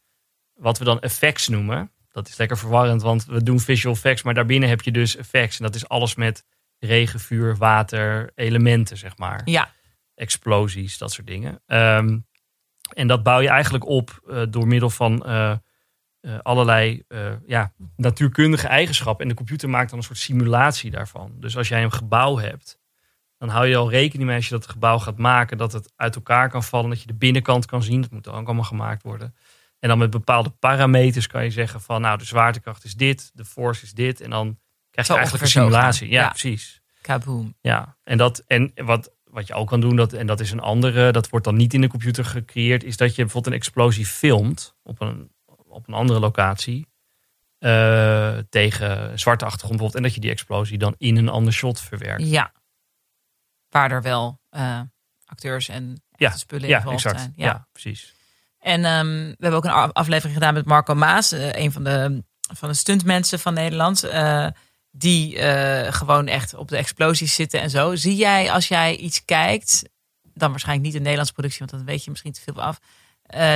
[0.54, 1.92] wat we dan effects noemen.
[2.12, 5.58] Dat is lekker verwarrend, want we doen visual effects, maar daarbinnen heb je dus effects.
[5.58, 6.44] En dat is alles met
[6.80, 9.42] regen, vuur, water, elementen, zeg maar.
[9.46, 9.70] Ja,
[10.16, 11.62] Explosies, dat soort dingen.
[11.66, 12.18] Ehm,
[12.94, 15.26] en dat bouw je eigenlijk op door middel van
[16.28, 19.24] eh, allerlei eh, ja, natuurkundige eigenschappen.
[19.24, 21.32] En de computer maakt dan een soort simulatie daarvan.
[21.40, 22.80] Dus als jij een gebouw hebt,
[23.38, 26.16] dan hou je al rekening mee als je dat gebouw gaat maken, dat het uit
[26.16, 28.02] elkaar kan vallen, dat je de binnenkant kan zien.
[28.02, 29.36] Dat moet dan ook allemaal gemaakt worden.
[29.80, 33.46] En dan met bepaalde parameters kan je zeggen van, nou, de zwaartekracht is dit, de
[33.46, 34.22] force is dit.
[34.22, 34.60] En dan
[34.90, 36.10] krijg je eigenlijk een simulatie.
[36.10, 36.30] Ja, Ja.
[36.30, 36.82] precies.
[37.02, 37.56] kaboom.
[37.62, 40.60] Ja, en, dat, en wat wat je ook kan doen, dat, en dat is een
[40.60, 44.06] andere, dat wordt dan niet in de computer gecreëerd, is dat je bijvoorbeeld een explosie
[44.06, 45.32] filmt op een,
[45.78, 46.88] op een andere locatie.
[47.58, 49.96] eh, tegen zwarte achtergrond bijvoorbeeld.
[49.96, 52.28] En dat je die explosie dan in een ander shot verwerkt.
[52.30, 52.52] Ja.
[53.70, 54.82] Waar er wel eh,
[55.26, 57.20] acteurs en Ja, spullen Ja, involved exact.
[57.20, 57.34] zijn.
[57.36, 57.68] Ja.
[57.72, 58.14] precies.
[58.60, 62.24] En ehm, we hebben ook een aflevering gedaan met Marco Maas, eh, een van de,
[62.56, 64.10] van de stuntmensen van Nederland.
[64.92, 65.38] die
[65.92, 67.96] gewoon echt op de explosies zitten en zo.
[67.96, 69.84] Zie jij als jij iets kijkt,
[70.34, 72.80] dan waarschijnlijk niet een Nederlandse productie, want dan weet je misschien te veel af.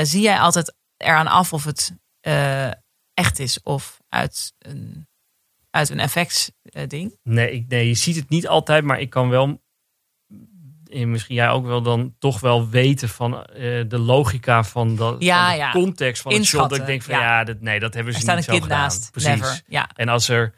[0.08, 1.92] zie jij altijd eraan af of het
[2.22, 2.72] eh,
[3.14, 5.08] echt is of uit een,
[5.70, 7.18] uit een effectsding?
[7.24, 9.62] Nee, ik, nee, je ziet het niet altijd, maar ik kan wel,
[10.92, 15.16] en misschien jij ook wel, dan toch wel weten van eh, de logica van, dat,
[15.20, 15.72] Ja, van de ja.
[15.72, 16.70] context van het shot.
[16.70, 17.22] Dat ik denk van ja.
[17.22, 18.68] ja, dat, nee, dat hebben ze niet zo gedaan.
[18.68, 19.12] naast.
[19.12, 19.30] Precies.
[19.30, 19.62] Never.
[19.68, 19.90] Ja.
[19.96, 20.56] En als er, kijk,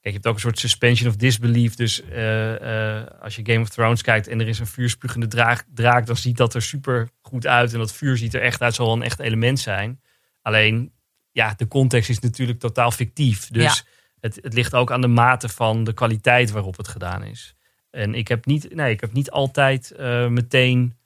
[0.00, 1.74] je hebt ook een soort suspension of disbelief.
[1.74, 5.64] Dus eh, eh, als je Game of Thrones kijkt en er is een vuurspugende draak,
[5.74, 7.72] draak, dan ziet dat er super goed uit.
[7.72, 10.00] En dat vuur ziet er echt uit, zal wel een echt element zijn.
[10.42, 10.92] Alleen,
[11.32, 13.48] ja, de context is natuurlijk totaal fictief.
[13.48, 13.84] Dus Ja.
[14.20, 17.54] het, het ligt ook aan de mate van de kwaliteit waarop het gedaan is.
[17.90, 20.98] En ik heb niet, nee, ik heb niet altijd eh, meteen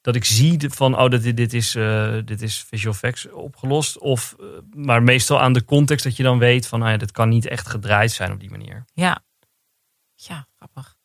[0.00, 3.98] dat ik zie van, oh, dit, dit, is, eh, dit is visual effects opgelost.
[3.98, 7.10] Of, eh, maar meestal aan de context dat je dan weet van, nou ja, dit
[7.12, 8.84] kan niet echt gedraaid zijn op die manier.
[8.94, 9.22] Ja,
[10.14, 10.96] ja grappig.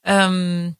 [0.00, 0.70] Ehm,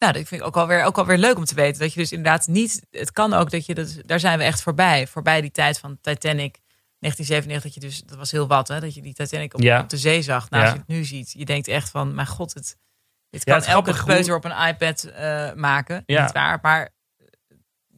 [0.00, 1.80] nou, dat vind ik ook alweer, ook alweer leuk om te weten.
[1.80, 2.86] Dat je dus inderdaad niet...
[2.90, 3.74] Het kan ook dat je...
[3.74, 5.06] Dat, daar zijn we echt voorbij.
[5.06, 6.58] Voorbij die tijd van Titanic
[6.98, 7.62] 1997.
[7.62, 8.80] Dat, je dus, dat was heel wat, hè?
[8.80, 9.80] Dat je die Titanic op, Ja.
[9.80, 10.50] op de zee zag.
[10.50, 10.68] Nou, Ja.
[10.70, 11.32] als je het nu ziet.
[11.32, 12.76] Je denkt echt van, mijn god, het,
[13.30, 16.02] dit Ja, kan elke peuter op een iPad eh, maken.
[16.06, 16.22] Ja.
[16.22, 16.82] Niet waar, maar
[17.18, 17.26] eh,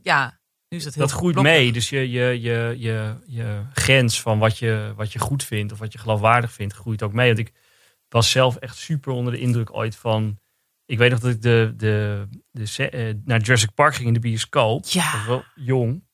[0.02, 1.54] ja, nu is dat heel Dat groeit blokkig.
[1.54, 1.72] mee.
[1.72, 5.78] Dus je, je, je, je, je grens van wat je, wat je goed vindt of
[5.78, 7.26] wat je geloofwaardig vindt, groeit ook mee.
[7.34, 7.52] Want ik
[8.08, 10.40] was zelf echt super onder de indruk ooit van.
[10.92, 14.20] Ik weet nog dat ik de, de, de, eh, naar Jurassic Park ging in de
[14.20, 14.84] bioscoop.
[14.86, 15.12] Ja.
[15.16, 16.04] Was wel jong.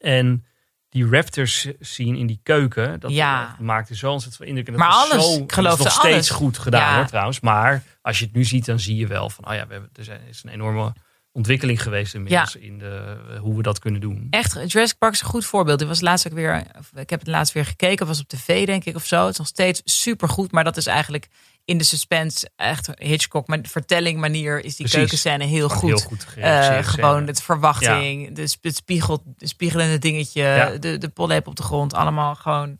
[0.00, 0.44] En
[0.88, 3.56] die raptors zien in die keuken, dat, Ja.
[3.60, 4.66] maakte zo ontzettend veel indruk.
[4.66, 6.96] En dat Maar alles, zo, ik geloof dat is nog steeds goed gedaan Ja.
[6.96, 7.40] hoor trouwens.
[7.40, 9.90] Maar als je het nu ziet, dan zie je wel van, oh ja, we hebben,
[9.92, 10.92] er zijn- is een enorme
[11.32, 14.26] ontwikkeling geweest inmiddels in de, hoe we dat kunnen doen.
[14.30, 15.80] Echt, Jurassic Park is een goed voorbeeld.
[15.80, 18.84] Ik was laatst ook weer, ik heb het laatst weer gekeken, was op tv denk
[18.84, 19.20] ik of zo.
[19.22, 21.28] Het is nog steeds super goed, maar dat is eigenlijk
[21.64, 24.92] in de suspense echt Hitchcock, maar vertelling manier is die Precies.
[24.94, 25.88] keukenscène heel goed.
[25.90, 30.76] Heel goed Eh, gewoon het verwachting, de, sp- het, spiegel, de spiegelende dingetje, Ja.
[30.76, 32.78] de, de pollepel op de grond, allemaal gewoon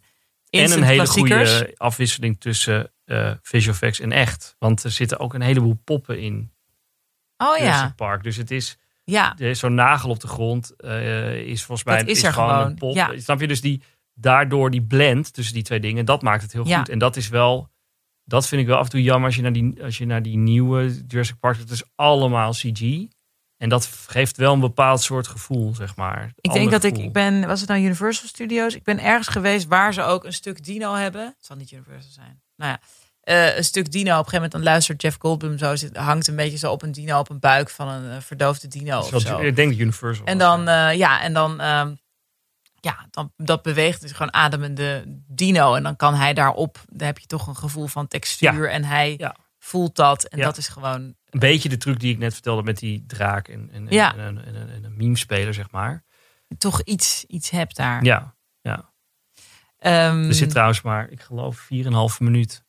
[0.51, 4.57] En een hele goede afwisseling tussen eh visual effects en echt.
[4.59, 6.53] Want er zitten ook een heleboel poppen in
[7.37, 8.23] Oh ja, Park.
[8.23, 12.23] Dus het is ja, zo'n nagel op de grond eh, is volgens mij Dat is
[12.23, 12.95] er gewoon, gewoon, een pop.
[12.95, 13.11] ja.
[13.19, 13.47] Snap je?
[13.49, 13.83] Dus die
[14.15, 16.79] daardoor die blend tussen die twee dingen, dat maakt het heel Ja.
[16.79, 16.89] goed.
[16.89, 17.69] En dat is wel,
[18.25, 20.23] dat vind ik wel af en toe jammer als je naar die, als je naar
[20.23, 23.07] die nieuwe Jurassic Park, het is allemaal CG.
[23.57, 26.33] En dat geeft wel een bepaald soort gevoel, zeg maar.
[26.41, 27.07] Ik denk dat ik, gevoel.
[27.07, 28.75] ik ben, was het nou Universal Studios?
[28.75, 31.27] Ik ben ergens geweest waar ze ook een stuk dino hebben.
[31.27, 32.43] Het zal niet Universal zijn.
[32.57, 32.81] Nou ja,
[33.21, 34.03] eh, een stuk dino.
[34.03, 36.83] Op een gegeven moment dan luistert Jeff Goldblum zo, zit, hangt een beetje zo op
[36.83, 39.39] een dino op een buik van een eh, verdoofde dino of zo.
[39.39, 40.91] Ik denk Universal En dan, ja.
[40.91, 41.95] eh, ja, en dan, ehm,
[42.85, 45.75] ja, dan dat beweegt dus gewoon ademende dino.
[45.75, 49.15] En dan kan hij daarop, dan heb je toch een gevoel van textuur en hij
[49.19, 49.37] Ja.
[49.59, 50.25] voelt dat.
[50.25, 50.45] En Ja.
[50.45, 53.69] dat is gewoon, een beetje de truc die ik net vertelde met die draak en,
[53.73, 54.17] en, en- Ja.
[54.17, 56.05] en, en, en, en een meme-speler, zeg maar.
[56.59, 58.05] toch iets, iets hebt daar.
[58.05, 58.35] Ja,
[59.79, 62.64] Ehm, er zit trouwens maar, ik geloof, 4,5 minuut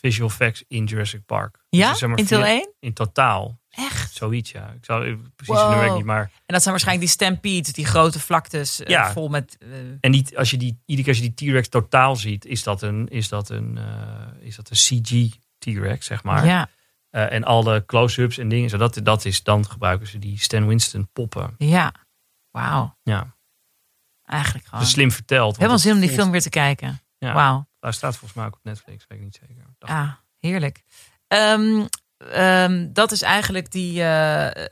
[0.00, 1.64] visual effects in Jurassic Park.
[1.68, 2.74] Ja, maar in deel vier- 1?
[2.80, 3.60] In totaal.
[3.70, 4.14] Echt?
[4.14, 4.68] Zoiets, ja.
[4.70, 5.64] Ik zou precies Wow.
[5.72, 6.22] in de werk niet, maar...
[6.22, 9.12] En dat zijn waarschijnlijk die stampedes, die grote vlaktes eh, Ja.
[9.12, 9.56] vol met...
[9.60, 9.68] eh,
[10.00, 12.82] En niet, als je die, iedere keer als je die T-Rex totaal ziet, is dat
[12.82, 16.46] een, is dat een, eh, is dat een CG T-Rex, zeg maar.
[16.46, 16.68] ja,
[17.10, 20.66] Eh, en alle close-ups en dingen, zo, dat, dat is, dan gebruiken ze die Stan
[20.66, 21.54] Winston poppen.
[21.58, 21.94] ja.
[22.50, 22.96] Wauw.
[23.02, 23.34] Ja,
[24.24, 24.88] Eigenlijk dat gewoon.
[24.90, 25.56] slim verteld.
[25.56, 27.00] Helemaal zin om die voelt- film weer te kijken.
[27.18, 27.66] Ja, Wauw.
[27.86, 29.64] Hij staat volgens mij ook op Netflix, weet ik niet zeker.
[29.78, 30.82] Ah, heerlijk.
[31.28, 31.86] Ehm,
[32.18, 34.02] ehm, dat is eigenlijk die...
[34.02, 34.64] eh,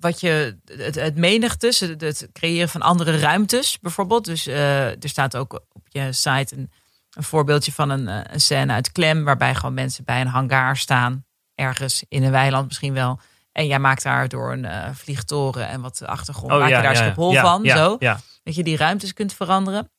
[0.00, 0.58] wat je...
[0.64, 4.24] Het, het menigtes, het, het creëren van andere ruimtes bijvoorbeeld.
[4.24, 6.70] Dus eh, er staat ook op je site een,
[7.10, 9.24] een voorbeeldje van een, eh, een scène uit Klem...
[9.24, 11.24] waarbij gewoon mensen bij een hangar staan.
[11.54, 13.20] Ergens in een weiland misschien wel.
[13.52, 16.52] En jij maakt daar door een vliegtoren en wat achtergrond...
[16.52, 17.96] maak je daar Schiphol ja, van, ja, zo.
[17.98, 19.90] Ja, dat je die ruimtes kunt veranderen.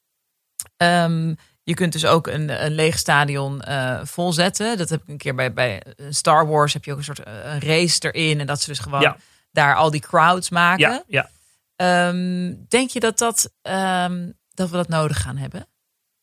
[0.78, 1.34] Ehm,
[1.68, 4.78] je kunt dus ook een, een leeg stadion eh, volzetten.
[4.78, 6.74] Dat heb ik een keer bij, bij Star Wars.
[6.74, 8.40] Heb je ook een soort eh, een race erin.
[8.40, 9.18] En dat ze dus gewoon Ja.
[9.52, 10.80] daar al die crowds maken.
[10.90, 11.30] ja, ja.
[11.76, 15.68] Ehm, denk je dat, dat, ehm, dat we dat nodig gaan hebben?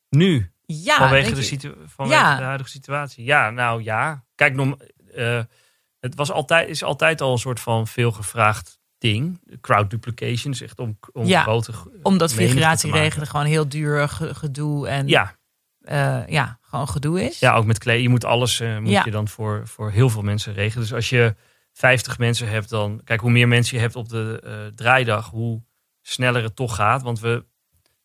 [0.08, 1.42] Nu, Ja, vanwege, de, je?
[1.42, 2.36] situ vanwege Ja.
[2.36, 3.24] de huidige situatie.
[3.24, 4.24] Ja, nou ja.
[4.34, 4.76] Kijk,
[5.14, 5.40] eh,
[6.00, 8.78] het was altijd, is altijd al een soort van veelgevraagd
[9.12, 9.40] ding.
[9.60, 13.04] Crowd duplication is echt om, om Ja, grote Omdat menigte te figuratie maken.
[13.04, 15.36] regelen gewoon heel duur ge- gedoe en Ja,
[15.80, 17.38] eh, ja, gewoon gedoe is.
[17.38, 18.04] ja, ook met kleding.
[18.04, 19.02] Je moet alles eh, moet Ja.
[19.04, 20.82] je dan voor, voor heel veel mensen regelen.
[20.84, 21.34] Dus als je
[21.72, 23.00] 50 mensen hebt, dan...
[23.04, 25.62] Kijk, hoe meer mensen je hebt op de eh, draaidag, hoe
[26.02, 27.02] sneller het toch gaat.
[27.02, 27.44] Want we,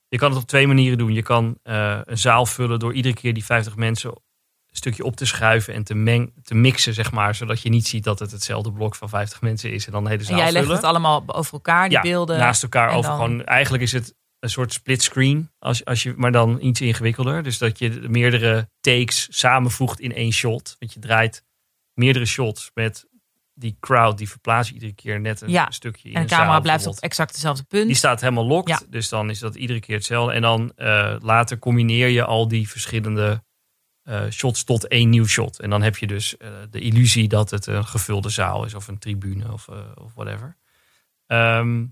[0.08, 1.14] je kan het op twee manieren doen.
[1.14, 4.14] Je kan een zaal vullen door iedere keer die 50 mensen
[4.80, 7.36] stukje op te schuiven en te, meng, te mixen, zeg maar.
[7.36, 9.86] Zodat je niet ziet dat het hetzelfde blok van 50 mensen is.
[9.86, 10.76] En dan de hele en zaal jij legt vullen.
[10.80, 12.38] het allemaal over elkaar, die ja, beelden.
[12.38, 13.10] naast elkaar en over.
[13.10, 16.82] dan- Gewoon, eigenlijk is het een soort split screen, als, als je, maar dan iets
[16.82, 17.44] ingewikkelder.
[17.44, 20.76] Dus dat je de meerdere takes samenvoegt in één shot.
[20.80, 21.44] Want je draait
[21.94, 23.08] meerdere shots met
[23.54, 26.88] die crowd, die verplaatst iedere keer net een Ja, stukje in en de camera blijft
[26.88, 27.86] op exact hetzelfde punt.
[27.88, 28.86] Die staat helemaal locked, Ja.
[28.90, 30.34] dus dan is dat iedere keer hetzelfde.
[30.34, 33.44] En dan eh, later combineer je al die verschillende
[34.30, 35.60] shots tot één nieuw shot.
[35.60, 38.88] En dan heb je dus eh, de illusie dat het een gevulde zaal is of
[38.88, 40.58] een tribune of, eh, of whatever.
[41.26, 41.86] Ehm,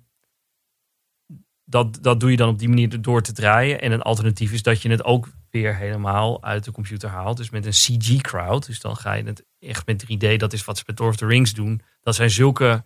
[1.64, 3.82] dat, dat doe je dan op die manier door te draaien.
[3.82, 7.38] En een alternatief is dat je het ook weer helemaal uit de computer haalt.
[7.38, 8.66] Dus met een CG-crowd.
[8.66, 10.38] Dus dan ga je het echt met 3D.
[10.38, 11.82] Dat is wat ze met Lord of the Rings doen.
[12.02, 12.86] Dat zijn zulke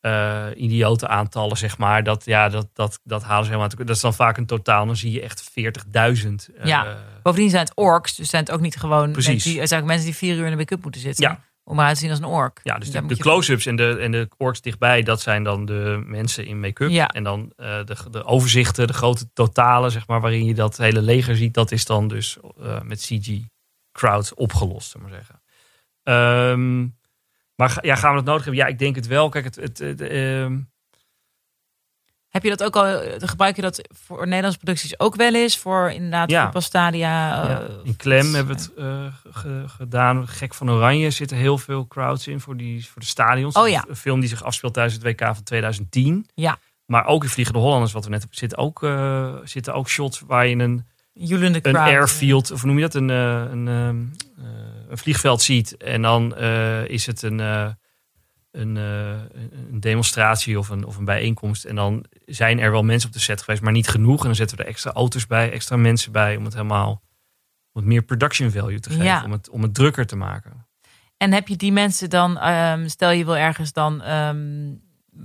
[0.00, 2.02] eh idiote aantallen, zeg maar.
[2.04, 3.86] Dat, ja, dat, dat, dat halen ze helemaal uit.
[3.86, 4.86] Dat is dan vaak een totaal.
[4.86, 6.50] Dan zie je echt 40.000.
[6.56, 6.96] eh, Ja.
[7.22, 9.30] Bovendien zijn het orks, dus zijn het ook niet gewoon Precies.
[9.30, 11.24] mensen die, zijn ook mensen die vier uur in de make-up moeten zitten.
[11.24, 11.40] Ja.
[11.64, 12.60] Om eruit te zien als een ork.
[12.62, 16.02] Ja, dus de, de close-ups en de, en de orks dichtbij, dat zijn dan de
[16.06, 16.90] mensen in make-up.
[16.90, 17.08] Ja.
[17.08, 21.02] En dan eh, de, de overzichten, de grote totalen, zeg maar, waarin je dat hele
[21.02, 22.38] leger ziet, dat is dan dus
[22.82, 23.30] met CG
[23.92, 25.42] crowd opgelost, zullen we maar zeggen.
[26.02, 26.86] Ehm,
[27.60, 28.62] maar ja, gaan we dat nodig hebben?
[28.62, 29.28] Ja, ik denk het wel.
[29.28, 30.58] Kijk, het, het, het, ehm,
[32.28, 35.58] Heb je dat ook al, eh, gebruik je dat voor Nederlandse producties ook wel eens?
[35.58, 36.42] Voor inderdaad Ja.
[36.42, 37.08] voetbalstadia?
[37.48, 40.28] ja, eh, in Klem hebben we het eh, ge- gedaan.
[40.28, 43.54] Gek van Oranje zitten heel veel crowds in voor, die, voor de stadions.
[43.54, 43.84] Oh ja.
[43.88, 46.26] Een film die zich afspeelt tijdens het WK van 2010.
[46.34, 46.58] Ja.
[46.86, 48.78] Maar ook in Vliegende Hollanders, wat we net hebben, zitten ook,
[49.48, 51.86] zitten ook shots waar je een, joelende een crowd.
[51.88, 54.04] airfield, of hoe noem je dat, een, een, ehm,
[54.46, 55.76] eh, een vliegveld ziet.
[55.76, 57.70] En dan eh, is het een, eh,
[58.50, 59.10] een, eh,
[59.70, 61.64] een demonstratie of een, of een bijeenkomst.
[61.64, 64.20] En dan zijn er wel mensen op de set geweest, maar niet genoeg.
[64.20, 67.02] En dan zetten we er extra auto's bij, extra mensen bij, om het helemaal
[67.72, 69.24] om het meer production value te geven, Ja.
[69.24, 70.66] om, het, om het drukker te maken.
[71.16, 74.72] En heb je die mensen dan, ehm, stel je wil ergens dan, ehm,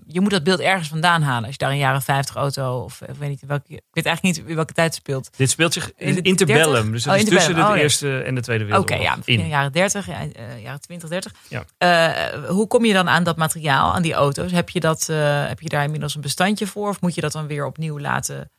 [0.07, 1.43] je moet dat beeld ergens vandaan halen.
[1.43, 4.37] Als je daar een jaren 50 auto of ik weet niet welke, ik weet eigenlijk
[4.37, 5.37] niet in welke tijd het speelt.
[5.37, 6.91] Dit speelt zich In de in interbellum, 30?
[6.91, 7.75] dus het Oh, is tussen de Oh, ja.
[7.75, 9.05] Eerste en de Tweede Oké, Wereldoorlog.
[9.05, 9.47] ja, begin in.
[9.47, 11.33] jaren 30, ja, eh, jaren 20, 30.
[11.49, 11.63] Ja.
[11.77, 14.51] Eh, hoe kom je dan aan dat materiaal, aan die auto's?
[14.51, 16.89] Heb je, dat, eh, heb je daar inmiddels een bestandje voor?
[16.89, 18.51] Of moet je dat dan weer opnieuw laten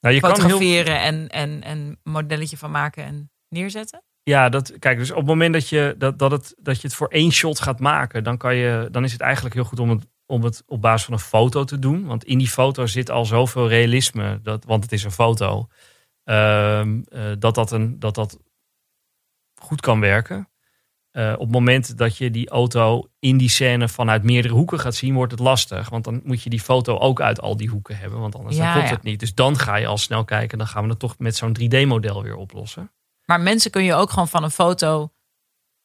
[0.00, 4.02] Nou, je kan heel, fotograferen en, en, en een modelletje van maken en neerzetten?
[4.24, 6.96] Ja, dat, kijk, dus op het moment dat je, dat, dat, het, dat je het
[6.96, 9.90] voor één shot gaat maken, dan, kan je, dan is het eigenlijk heel goed om
[9.90, 12.06] het, om het op basis van een foto te doen.
[12.06, 15.68] Want in die foto zit al zoveel realisme, dat, want het is een foto,
[16.24, 18.38] ehm, eh, dat, dat, een, dat dat
[19.54, 20.48] goed kan werken.
[21.10, 24.94] Eh, op het moment dat je die auto in die scène vanuit meerdere hoeken gaat
[24.94, 25.88] zien, wordt het lastig.
[25.88, 28.66] Want dan moet je die foto ook uit al die hoeken hebben, want anders dan
[28.66, 28.94] Ja, klopt ja.
[28.94, 29.20] het niet.
[29.20, 32.22] Dus dan ga je al snel kijken, dan gaan we het toch met zo'n 3D-model
[32.22, 32.92] weer oplossen.
[33.24, 35.12] Maar mensen kun je ook gewoon van een foto.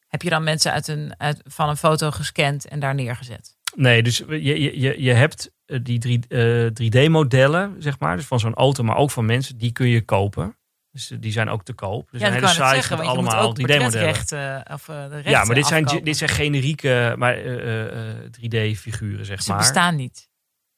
[0.06, 3.57] Heb je dan mensen uit een, uit, van een foto gescand en daar neergezet?
[3.76, 8.40] Nee, dus je, je, je, hebt eh, die drie- eh, 3D-modellen, zeg maar, dus van
[8.40, 10.56] zo'n auto, maar ook van mensen, die kun je kopen.
[10.90, 12.08] Dus eh, die zijn ook te koop.
[12.10, 13.82] Dus ja, een hele site met allemaal ook 3D-modellen.
[13.82, 16.04] portretrechten of eh, de rechten Ja, maar dit zijn, afkopen.
[16.04, 19.58] dit zijn generieke maar, eh, 3D-figuren, zeg Ze maar.
[19.58, 20.28] bestaan niet.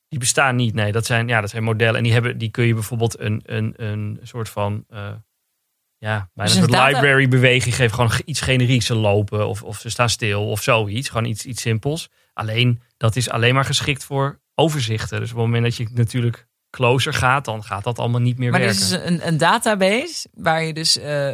[0.09, 0.93] Die bestaan niet, nee.
[0.93, 1.97] Dat zijn, ja, dat zijn modellen.
[1.97, 4.85] En die, hebben, die kun je bijvoorbeeld een, een, een soort van...
[4.89, 5.17] ja,
[5.99, 7.95] bijna Dus een soort data- library-beweging geven.
[7.95, 8.87] Gewoon ge- iets generieks.
[8.87, 11.09] Ze lopen of, of ze staan stil of zoiets.
[11.09, 12.09] Gewoon iets, iets simpels.
[12.41, 15.21] Alleen, dat is alleen maar geschikt voor overzichten.
[15.21, 17.45] Dus op het moment dat je natuurlijk closer gaat...
[17.45, 18.79] dan gaat dat allemaal niet meer Maar werken.
[18.79, 21.33] dit is een, een database waar je dus eh,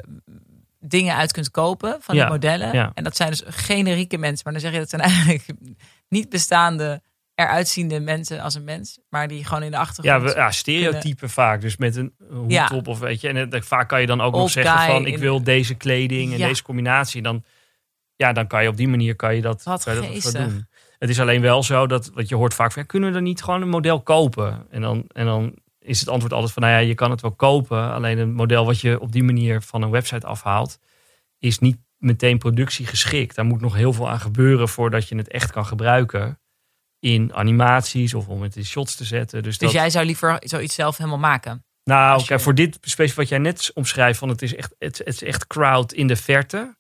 [0.81, 2.73] dingen uit kunt kopen van Ja, die modellen.
[2.73, 2.91] ja.
[2.95, 4.41] En dat zijn dus generieke mensen.
[4.45, 5.45] Maar dan zeg je dat zijn eigenlijk
[6.09, 7.03] niet bestaande,
[7.35, 8.99] eruitziende mensen als een mens.
[9.09, 10.23] Maar die gewoon in de Ja, achtergrond.
[10.23, 11.61] we, ja, stereotypen vaak.
[11.61, 12.71] Dus met een hoed Ja.
[12.75, 13.29] op of weet je.
[13.29, 15.07] En het- vaak kan je dan ook nog zeggen van...
[15.07, 16.49] ik wil deze kleding en Ja.
[16.49, 17.23] deze combinatie.
[17.23, 17.45] Dan,
[18.17, 20.67] ja, dan kan je op die manier kan je dat, Wat kan je dat doen.
[20.99, 22.83] Het is alleen wel zo dat, wat je hoort vaak van...
[22.83, 24.67] ja, kunnen we er niet gewoon een model kopen?
[24.71, 26.63] En dan, en dan is het antwoord altijd van...
[26.63, 27.93] nou ja, je kan het wel kopen.
[27.93, 30.79] Alleen een model wat je op die manier van een website afhaalt...
[31.39, 33.37] is niet meteen productie geschikt.
[33.37, 34.69] Daar moet nog heel veel aan gebeuren...
[34.69, 36.41] voordat je het echt kan gebruiken...
[36.99, 39.43] in animaties of om het in shots te zetten.
[39.43, 41.65] Dus, Dus dat, jij zou liever zoiets zelf helemaal maken.
[41.85, 44.99] nou, je- kijk, voor dit specifiek wat jij net omschrijft, van het is echt, het,
[44.99, 46.77] het is echt crowd in de verte.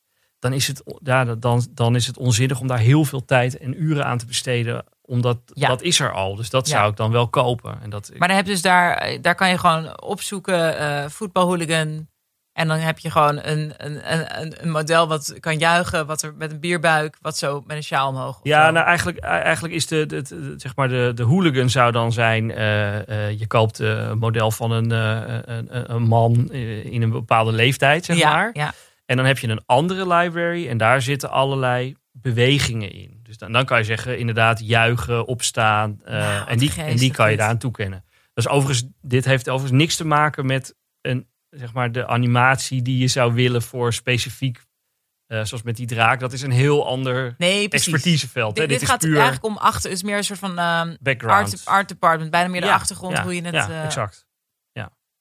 [0.48, 3.82] Dan is, het, ja, dan, dan is het onzinnig om daar heel veel tijd en
[3.82, 4.84] uren aan te besteden.
[5.02, 5.68] Omdat Ja.
[5.68, 6.34] dat is er al.
[6.36, 6.76] Dus dat Ja.
[6.76, 7.78] zou ik dan wel kopen.
[7.82, 12.08] En dat, Maar dan heb je dus daar, daar kan je gewoon opzoeken, eh voetbalhooligan.
[12.52, 16.34] En dan heb je gewoon een, een, een, een model wat kan juichen, wat er
[16.38, 18.40] met een bierbuik, wat zo met een sjaal omhoog.
[18.42, 18.72] Ja, zo.
[18.72, 22.50] nou eigenlijk, eigenlijk is de, de, de- zeg maar de, de hooligan zou dan zijn.
[22.50, 27.02] eh, eh, je koopt eh, een model van een, eh, een, een- man eh, in
[27.02, 28.50] een bepaalde leeftijd, zeg ja, maar.
[28.52, 28.72] ja.
[29.06, 33.20] En dan heb je een andere library en daar zitten allerlei bewegingen in.
[33.22, 36.00] Dus dan, dan kan je zeggen, inderdaad, juichen, opstaan.
[36.04, 38.04] eh, Nou, en, die, en die kan je daaraan toekennen.
[38.34, 42.98] Dus overigens, dit heeft overigens niks te maken met een, zeg maar, de animatie die
[42.98, 44.64] je zou willen voor specifiek,
[45.26, 46.20] eh, zoals met die draak.
[46.20, 48.54] Dat is een heel ander Nee, expertiseveld.
[48.56, 50.58] Dit, Dit, dit is gaat puur eigenlijk om achter, het is meer een soort van
[50.58, 51.52] ehm, background.
[51.52, 53.54] art, art department, bijna meer de Ja, achtergrond, ja, hoe je het.
[53.54, 54.24] Ja, eh, exact.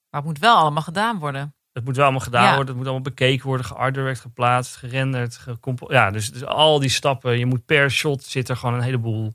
[0.09, 1.55] maar het moet wel allemaal gedaan worden.
[1.75, 2.49] Het moet wel allemaal gedaan Ja.
[2.49, 2.67] worden.
[2.67, 5.37] Het moet allemaal bekeken worden, geartdirect, geplaatst, gerenderd.
[5.37, 7.39] gecompo- ja, dus, dus al die stappen.
[7.39, 9.33] Je moet per shot zit er gewoon een heleboel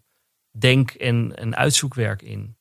[0.59, 2.57] denk- en, en uitzoekwerk in.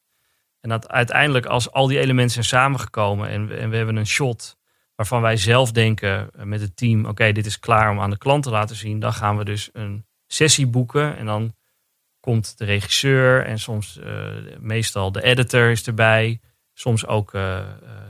[0.62, 4.08] En dat uiteindelijk, als al die elementen zijn samengekomen en we, en we hebben een
[4.08, 4.58] shot
[4.96, 8.18] waarvan wij zelf denken eh, met het team: oké, dit is klaar om aan de
[8.18, 11.18] klant te laten zien, dan gaan we dus een sessie boeken.
[11.18, 11.54] En dan
[12.20, 14.28] komt de regisseur en soms eh,
[14.60, 16.40] meestal de editor is erbij.
[16.74, 17.60] Soms ook eh,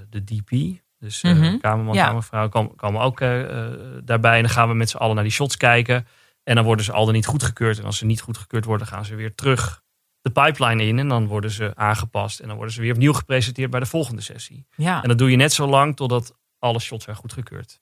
[0.10, 0.52] de DP.
[1.00, 1.58] Dus Mhm.
[1.58, 2.06] kamerman, Ja.
[2.06, 3.42] kamervrouw komen, komen ook eh,
[3.72, 4.36] eh, daarbij.
[4.36, 6.08] En dan gaan we met z'n allen naar die shots kijken.
[6.44, 7.80] En dan worden ze al dan niet goedgekeurd.
[7.80, 9.84] En als ze niet goedgekeurd worden, gaan ze weer terug
[10.22, 11.00] de pipeline in.
[11.00, 12.40] En dan worden ze aangepast.
[12.40, 14.66] En dan worden ze weer opnieuw gepresenteerd bij de volgende sessie.
[14.76, 17.80] Ja, En dat doe je net zo lang totdat alle shots zijn goedgekeurd.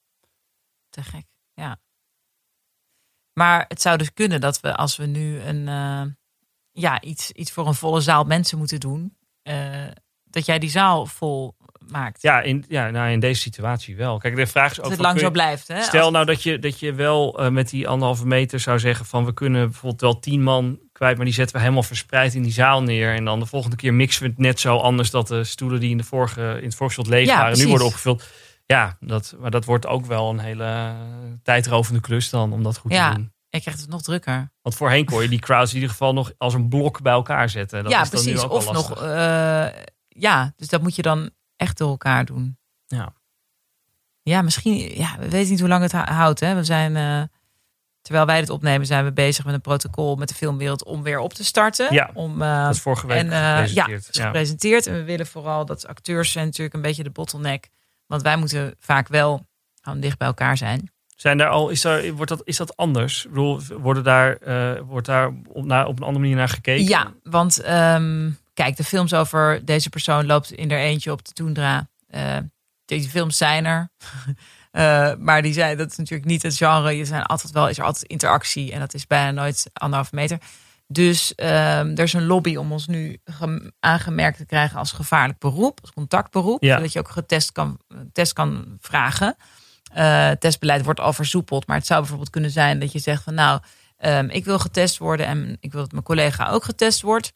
[0.89, 1.25] te gek.
[1.53, 1.77] Ja.
[3.33, 5.65] Maar het zou dus kunnen dat we, als we nu een,
[6.71, 9.17] ja, iets, iets voor een volle zaal mensen moeten doen,
[10.23, 11.55] dat jij die zaal vol
[11.91, 12.21] maakt.
[12.21, 14.17] Ja, in, ja nou, in deze situatie wel.
[14.17, 14.83] Kijk, de vraag is ook...
[14.83, 15.67] dat het lang zo blijft.
[15.67, 15.81] Hè?
[15.81, 19.25] Stel nou dat je, dat je wel eh, met die anderhalve meter zou zeggen van
[19.25, 22.51] we kunnen bijvoorbeeld wel tien man kwijt, maar die zetten we helemaal verspreid in die
[22.51, 23.13] zaal neer.
[23.13, 25.89] En dan de volgende keer mixen we het net zo anders dat de stoelen die
[25.89, 28.27] in, de vorige, in het vorige shot leeg Ja, waren, nu worden opgevuld.
[28.65, 30.93] Ja, dat, maar dat wordt ook wel een hele
[31.43, 33.09] tijdrovende klus dan om dat goed Ja.
[33.09, 33.31] te doen.
[33.49, 34.51] Je krijgt het nog drukker.
[34.61, 37.49] Want voorheen kon je die crowds in ieder geval nog als een blok bij elkaar
[37.49, 37.83] zetten.
[37.83, 38.49] Dat ja, is dan nu precies.
[38.49, 39.67] ook Of nog, eh,
[40.07, 42.57] ja, dus dat moet je dan echt door elkaar doen.
[42.87, 43.13] Ja.
[44.21, 46.39] Ja, misschien, ja, we weten niet hoe lang het hou- houdt.
[46.39, 46.55] Hè?
[46.55, 47.21] We zijn, eh,
[48.01, 51.19] terwijl wij dit opnemen, zijn we bezig met een protocol met de filmwereld om weer
[51.19, 51.93] op te starten.
[51.93, 54.05] Ja, om, eh, dat is vorige week en, eh, ja, gepresenteerd.
[54.05, 54.87] het is gepresenteerd.
[54.87, 57.69] En we willen vooral dat acteurs zijn natuurlijk een beetje de bottleneck.
[58.05, 59.45] Want wij moeten vaak wel
[59.81, 60.91] gewoon dicht bij elkaar zijn.
[61.15, 63.23] Zijn daar al, is, daar, wordt dat, is dat anders?
[63.25, 64.37] Ik bedoel, worden daar,
[64.85, 66.87] wordt daar op een andere manier naar gekeken?
[66.87, 71.31] Ja, want ehm, kijk, de films over deze persoon loopt in er eentje op de
[71.31, 71.89] toendra.
[72.07, 72.37] Eh
[72.85, 73.89] deze films zijn er.
[74.71, 76.91] Eh, maar die zijn, dat is natuurlijk niet het genre.
[76.91, 78.71] Je zijn altijd wel, is er altijd interactie.
[78.71, 80.37] En dat is bijna nooit anderhalve meter.
[80.87, 85.39] Dus ehm, er is een lobby om ons nu gem- aangemerkt te krijgen als gevaarlijk
[85.39, 86.63] beroep, als contactberoep.
[86.63, 86.75] Ja.
[86.75, 87.79] Zodat je ook getest kan,
[88.13, 89.35] test kan vragen.
[89.93, 91.67] Eh, testbeleid wordt al versoepeld.
[91.67, 93.61] Maar het zou bijvoorbeeld kunnen zijn dat je zegt van nou,
[93.97, 97.33] ehm, ik wil getest worden en ik wil dat mijn collega ook getest wordt.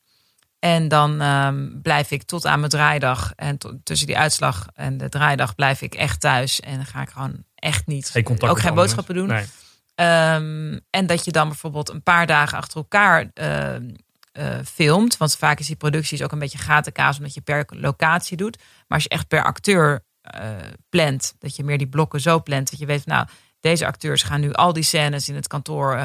[0.61, 3.33] En dan ehm, blijf ik tot aan mijn draaidag.
[3.35, 6.59] En tussen die uitslag en de draaidag blijf ik echt thuis.
[6.59, 8.09] En dan ga ik gewoon echt niet.
[8.09, 9.27] Geen contact ook geen boodschappen doen.
[9.27, 9.45] Nee.
[9.95, 13.89] Ehm, en dat je dan bijvoorbeeld een paar dagen achter elkaar ehm,
[14.31, 15.17] eh, filmt.
[15.17, 18.57] Want vaak is die productie ook een beetje gatenkaas omdat je per locatie doet.
[18.57, 20.49] Maar als je echt per acteur eh,
[20.89, 22.69] plant, dat je meer die blokken zo plant.
[22.69, 23.27] Dat je weet, van, nou,
[23.59, 25.99] deze acteurs gaan nu al die scènes in het kantoor.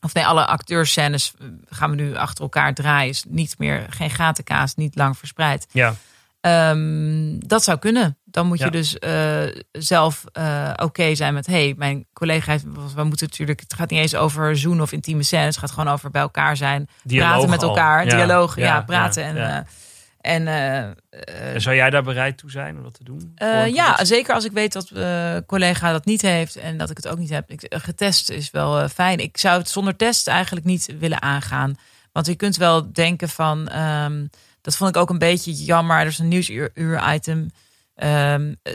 [0.00, 3.10] Of nee, alle acteurscènes eh, gaan we nu achter elkaar draaien.
[3.10, 5.66] Is niet meer, geen gatenkaas, niet lang verspreid.
[5.72, 5.94] Ja,
[6.40, 8.18] Ehm, dat zou kunnen.
[8.24, 8.64] Dan moet Ja.
[8.64, 11.46] je dus eh, zelf eh, oké zijn met...
[11.46, 12.64] hey, mijn collega heeft...
[12.94, 13.60] We moeten natuurlijk...
[13.60, 15.46] Het gaat niet eens over zoenen of intieme scènes.
[15.46, 16.88] Het gaat gewoon over bij elkaar zijn.
[17.02, 18.04] dialoog praten met elkaar.
[18.04, 19.24] Ja, Dialogen, ja, ja, praten.
[19.24, 19.66] en.
[20.20, 23.32] Eh, en eh, En zou jij daar bereid toe zijn om dat te doen?
[23.34, 26.90] eh, een ja, zeker als ik weet dat eh collega dat niet heeft en dat
[26.90, 27.50] ik het ook niet heb.
[27.50, 29.18] Ik, getest is wel fijn.
[29.18, 31.74] Ik zou het zonder test eigenlijk niet willen aangaan.
[32.12, 34.26] Want je kunt wel denken van, ehm,
[34.60, 35.98] dat vond ik ook een beetje jammer.
[35.98, 37.50] Er is een nieuwsuur-item,
[37.94, 38.72] ehm, eh,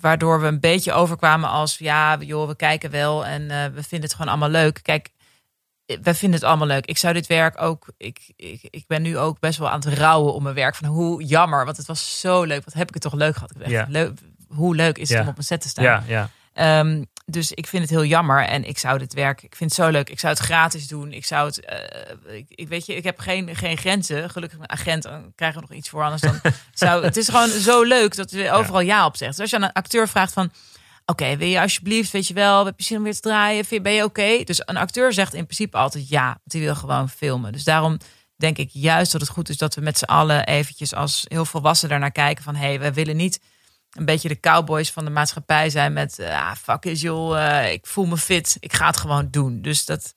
[0.00, 4.12] waardoor we een beetje overkwamen als, ja, joh, we kijken wel en we vinden het
[4.14, 4.80] gewoon allemaal leuk.
[4.82, 5.10] Kijk,
[6.02, 6.86] wij vinden het allemaal leuk.
[6.86, 7.86] Ik zou dit werk ook.
[7.96, 10.74] Ik, ik, ik ben nu ook best wel aan het rouwen om mijn werk.
[10.74, 12.64] Van hoe jammer, want het was zo leuk.
[12.64, 13.52] Wat heb ik het toch leuk gehad?
[13.58, 13.86] Ik Ja.
[13.88, 14.18] leuk,
[14.48, 15.22] hoe leuk is het Ja.
[15.24, 15.84] om op een set te staan?
[15.84, 16.30] Ja, ja.
[16.52, 19.84] Ehm, dus ik vind het heel jammer en ik zou dit werk, ik vind het
[19.84, 20.10] zo leuk.
[20.10, 21.12] Ik zou het gratis doen.
[21.12, 24.30] Ik zou het, eh, ik, ik weet je, ik heb geen, geen grenzen.
[24.30, 26.02] Gelukkig een agent, dan krijgen we nog iets voor.
[26.02, 26.40] Anders dan
[26.74, 29.30] zou, het is gewoon zo leuk dat je overal ja op zegt.
[29.30, 30.50] Dus als je aan een acteur vraagt van,
[31.06, 33.82] oké, wil je alsjeblieft, weet je wel, heb je zin om weer te draaien?
[33.82, 34.44] Ben je oké?
[34.44, 37.52] Dus een acteur zegt in principe altijd ja, want hij wil gewoon filmen.
[37.52, 37.98] Dus daarom
[38.36, 41.44] denk ik juist dat het goed is dat we met z'n allen eventjes als heel
[41.44, 43.40] volwassen daarnaar kijken van, hé, hey, we willen niet
[43.90, 47.86] een beetje de cowboys van de maatschappij zijn met, ah, fuck is joh, eh, ik
[47.86, 49.62] voel me fit, ik ga het gewoon doen.
[49.62, 50.14] Dus dat,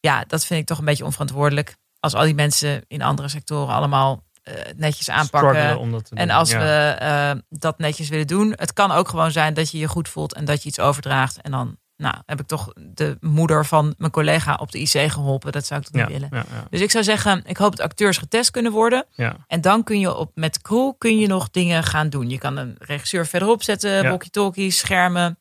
[0.00, 1.76] ja, dat vind ik toch een beetje onverantwoordelijk.
[2.00, 5.90] Als al die mensen in andere sectoren allemaal eh, netjes aanpakken.
[5.90, 6.36] Dat En doen.
[6.36, 6.58] als Ja.
[6.58, 10.08] we eh, dat netjes willen doen, het kan ook gewoon zijn dat je je goed
[10.08, 11.40] voelt en dat je iets overdraagt.
[11.40, 15.52] En dan nou, heb ik toch de moeder van mijn collega op de IC geholpen.
[15.52, 16.28] Dat zou ik toch ja, niet willen.
[16.50, 19.06] ja, Dus ik zou zeggen, ik hoop dat acteurs getest kunnen worden.
[19.46, 22.28] En dan kun je op, met crew kun je nog dingen gaan doen.
[22.28, 25.38] Je kan een regisseur verderop zetten, walkie-talkies, schermen.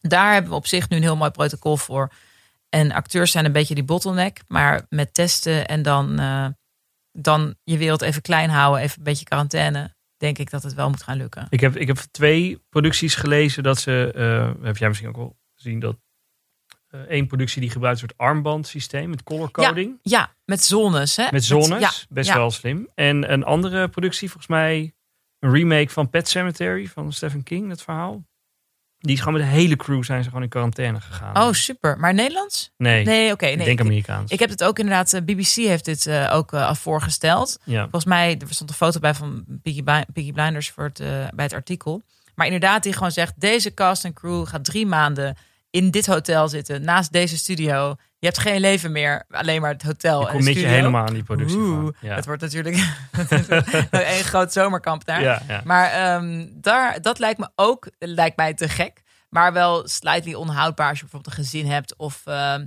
[0.00, 2.12] Daar hebben we op zich nu een heel mooi protocol voor.
[2.68, 4.40] En acteurs zijn een beetje die bottleneck.
[4.48, 6.46] Maar met testen en dan, eh,
[7.18, 10.88] dan je wereld even klein houden, even een beetje quarantaine, denk ik dat het wel
[10.88, 11.46] moet gaan lukken.
[11.48, 15.36] Ik heb, ik heb twee producties gelezen dat ze, eh, heb jij misschien ook wel
[15.54, 15.96] gezien, dat
[16.88, 19.98] eh, één productie die gebruikt een soort armbandsysteem met color coding.
[20.02, 21.16] Ja, met zones.
[21.16, 21.28] Hè?
[21.30, 22.36] Met zones, ja, best ja.
[22.36, 22.88] wel slim.
[22.94, 24.94] En een andere productie, volgens mij
[25.38, 28.24] een remake van Pet Cemetery van Stephen King, dat verhaal.
[29.04, 31.36] Die is gewoon met de hele crew zijn ze gewoon in quarantaine gegaan.
[31.36, 31.98] Oh, super.
[31.98, 32.70] Maar Nederlands?
[32.76, 33.46] nee, Nee, oké.
[33.46, 33.66] ik nee.
[33.66, 34.30] denk ik, Amerikaans.
[34.30, 37.58] ik heb het ook inderdaad, eh, BBC heeft dit eh, ook al voorgesteld.
[37.64, 37.82] ja.
[37.82, 39.44] Volgens mij, er stond een foto bij van
[40.12, 40.98] Piggy, Blinders voor het,
[41.34, 42.02] bij het artikel.
[42.34, 45.36] Maar inderdaad, die gewoon zegt: deze cast en crew gaat drie maanden
[45.74, 47.96] in dit hotel zitten, naast deze studio.
[48.18, 50.20] Je hebt geen leven meer, alleen maar het hotel.
[50.20, 51.94] Je en je helemaal aan die productie Oeh, van.
[52.00, 52.14] Ja.
[52.14, 52.76] Het wordt natuurlijk
[53.90, 55.22] een groot zomerkamp daar.
[55.22, 55.60] ja, ja.
[55.64, 59.02] Maar ehm, daar, dat lijkt me ook lijkt mij te gek.
[59.28, 61.96] Maar wel slightly onhoudbaar als je bijvoorbeeld een gezin hebt.
[61.96, 62.66] Of ehm,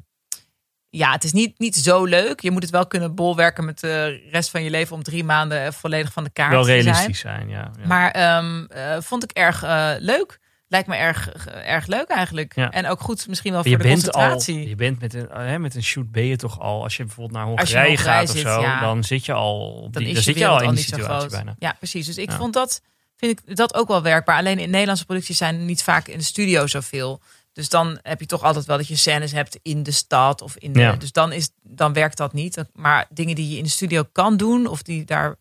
[0.90, 2.40] ja, het is niet, niet zo leuk.
[2.40, 5.74] Je moet het wel kunnen bolwerken met de rest van je leven om drie maanden
[5.74, 6.82] volledig van de kaart wel te zijn.
[6.82, 7.50] realistisch zijn.
[7.50, 7.88] Ja, ja.
[7.88, 10.40] Maar ehm, eh, vond ik erg eh, leuk.
[10.70, 12.56] Lijkt me erg, erg leuk eigenlijk.
[12.56, 12.72] Ja.
[12.72, 14.70] En ook goed misschien wel je voor de bent al, concentratie.
[14.70, 17.38] je bent met een, hè, met een shoot ben je toch al, als je bijvoorbeeld
[17.38, 18.80] naar Hongarije gaat of zit, zo, ja.
[18.80, 21.30] dan zit je al, dan die, dan zit je al in al die zo situatie
[21.30, 21.56] bijna.
[21.60, 22.06] Ja, precies.
[22.06, 22.38] Dus ik Ja.
[22.38, 22.82] vond dat,
[23.16, 24.38] vind ik dat ook wel werkbaar.
[24.38, 27.22] Alleen in Nederlandse producties zijn niet vaak in de studio zoveel.
[27.54, 30.58] Dus dan heb je toch altijd wel dat je scènes hebt in de stad of
[30.58, 30.80] in de.
[30.80, 30.92] Ja.
[30.96, 32.64] Dus dan, is, dan werkt dat niet.
[32.74, 35.36] Maar dingen die je in de studio kan doen, of die daar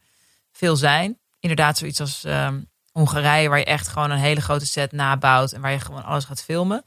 [0.52, 1.18] veel zijn.
[1.40, 2.58] Inderdaad, zoiets als ehm,
[2.96, 6.24] Hongarije, waar je echt gewoon een hele grote set nabouwt en waar je gewoon alles
[6.24, 6.84] gaat filmen.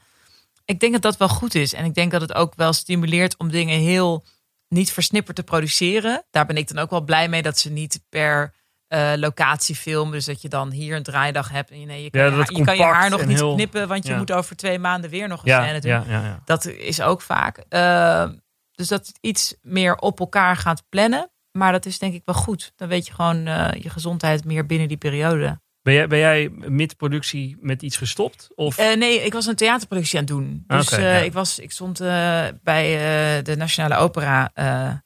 [0.64, 1.72] Ik denk dat dat wel goed is.
[1.74, 4.24] En ik denk dat het ook wel stimuleert om dingen heel
[4.68, 6.24] niet versnipperd te produceren.
[6.30, 8.54] Daar ben ik dan ook wel blij mee dat ze niet per
[8.86, 10.12] eh, locatie filmen.
[10.12, 11.70] Dus dat je dan hier een draaidag hebt.
[11.70, 14.06] En je, nee, je, kan, Ja, je, kan je haar nog niet heel- knippen, want
[14.06, 14.18] je ja.
[14.18, 15.90] moet over twee maanden weer nog een Ja, scène doen.
[15.90, 16.40] ja, ja, ja.
[16.44, 17.58] Dat is ook vaak.
[17.68, 18.28] Eh,
[18.72, 21.30] dus dat het iets meer op elkaar gaat plannen.
[21.52, 22.72] Maar dat is denk ik wel goed.
[22.76, 25.60] Dan weet je gewoon eh, je gezondheid meer binnen die periode.
[25.82, 28.48] Ben jij, ben jij mid-productie met iets gestopt?
[28.54, 30.64] Of, Eh, nee, ik was een theaterproductie aan het doen.
[30.66, 31.18] Dus Oké, eh, ja.
[31.18, 34.50] ik, was, ik stond eh, bij de Nationale Opera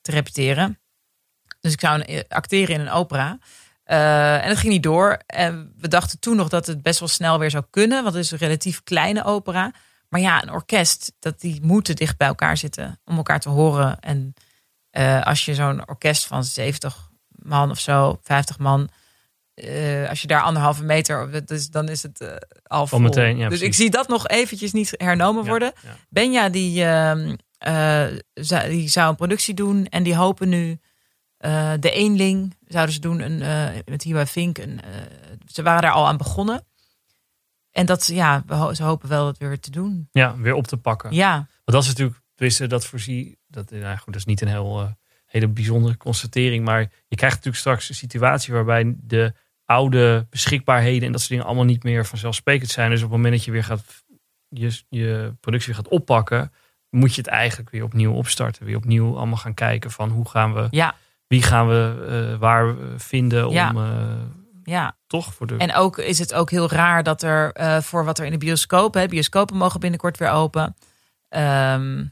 [0.03, 0.79] te repeteren.
[1.61, 3.39] Dus ik zou een, acteren in een opera.
[3.85, 5.19] En dat ging niet door.
[5.27, 8.03] En we dachten toen nog dat het best wel snel weer zou kunnen.
[8.03, 9.73] Want het is een relatief kleine opera.
[10.09, 14.01] Maar ja, een orkest, dat die moeten dicht bij elkaar zitten om elkaar te horen.
[14.01, 14.35] En
[15.25, 18.89] als je zo'n orkest van 70 man of zo, 50 man,
[19.55, 22.99] eh, als je daar anderhalve meter, dus dan is het eh al vol.
[23.01, 25.73] meteen, ja, dus ik zie dat nog eventjes niet hernomen worden.
[25.83, 25.97] ja.
[26.09, 30.79] Benja die, ehm, eh, zou- die zou een productie doen en die hopen nu
[31.81, 33.39] de Eenling zouden ze doen een,
[33.85, 34.59] met Hiwa Vink.
[34.59, 34.81] Een,
[35.47, 36.67] ze waren daar al aan begonnen.
[37.71, 40.09] En dat, ja, ze hopen wel het weer te doen.
[40.13, 41.13] ja, weer op te pakken.
[41.13, 44.49] Ja, Want dat is natuurlijk, wisten dat voorzie, dat, nou goed, dat is niet een
[44.49, 44.97] heel,
[45.27, 49.35] hele bijzondere constatering, maar je krijgt natuurlijk straks een situatie waarbij de
[49.65, 52.91] oude beschikbaarheden en dat soort dingen allemaal niet meer vanzelfsprekend zijn.
[52.91, 54.05] Dus op het moment dat je weer gaat,
[54.49, 56.53] je, je productie weer gaat oppakken,
[56.91, 58.65] moet je het eigenlijk weer opnieuw opstarten.
[58.65, 60.95] Weer opnieuw allemaal gaan kijken van hoe gaan we, ja,
[61.27, 63.73] wie gaan we eh, waar vinden om Ja.
[63.75, 64.23] eh,
[64.65, 64.97] ja.
[65.07, 65.57] toch voor de...
[65.57, 68.39] En ook is het ook heel raar dat er eh, voor wat er in de
[68.39, 70.77] bioscoop, hè, bioscopen mogen binnenkort weer open.
[71.29, 72.05] Ehm,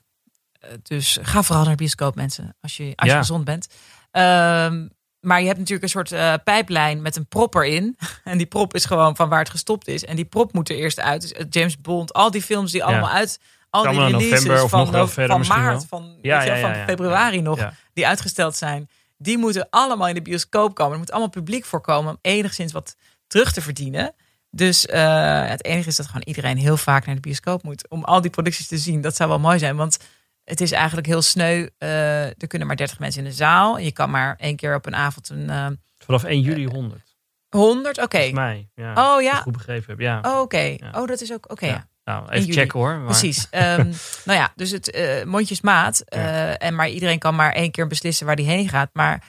[0.52, 3.68] eh, dus ga vooral naar de bioscoop, mensen, als je, als je gezond bent.
[4.10, 4.88] Ehm,
[5.22, 7.96] maar je hebt natuurlijk een soort eh, pijplijn met een prop erin.
[8.24, 10.04] En die prop is gewoon van waar het gestopt is.
[10.04, 11.20] En die prop moet er eerst uit.
[11.20, 13.40] Dus eh, James Bond, al die films die allemaal uit.
[13.70, 15.84] Al die releases november of van, nog van maart, wel.
[15.88, 18.88] van, Ja, ja, van februari nog, die uitgesteld zijn.
[19.18, 20.92] Die moeten allemaal in de bioscoop komen.
[20.92, 22.96] Er moet allemaal publiek voorkomen om enigszins wat
[23.26, 24.14] terug te verdienen.
[24.50, 27.88] Dus eh, het enige is dat gewoon iedereen heel vaak naar de bioscoop moet.
[27.88, 29.00] Om al die producties te zien.
[29.00, 29.76] Dat zou wel mooi zijn.
[29.76, 29.98] Want
[30.44, 31.68] het is eigenlijk heel sneu.
[31.78, 33.78] Eh, er kunnen maar 30 mensen in de zaal.
[33.78, 35.66] Je kan maar één keer op een avond een eh
[35.98, 37.16] Vanaf 1 juli 100.
[37.48, 37.98] 100.
[37.98, 38.16] Oké.
[38.16, 38.68] Volgens mij.
[38.74, 39.34] Ja, Oh ja.
[39.34, 40.00] goed begrepen heb.
[40.00, 40.20] Ja.
[40.22, 40.58] Oh, oké.
[40.58, 40.90] Ja.
[40.94, 41.50] Oh, dat is ook.
[41.50, 41.66] Oké.
[41.66, 41.72] Ja.
[41.72, 41.90] ja.
[42.04, 42.96] Nou, even checken hoor.
[42.96, 43.46] Maar, Precies.
[43.50, 43.92] Ehm,
[44.24, 46.00] nou ja, dus het eh, mondjesmaat.
[46.00, 48.90] eh, en maar iedereen kan maar één keer beslissen waar die heen gaat.
[48.92, 49.24] Maar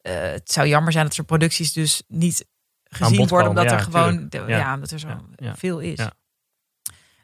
[0.00, 2.46] eh, het zou jammer zijn dat er producties dus niet
[2.84, 3.28] gezien worden.
[3.28, 4.74] komen, Omdat er gewoon de- Ja.
[4.74, 5.08] omdat er zo
[5.54, 5.98] veel is.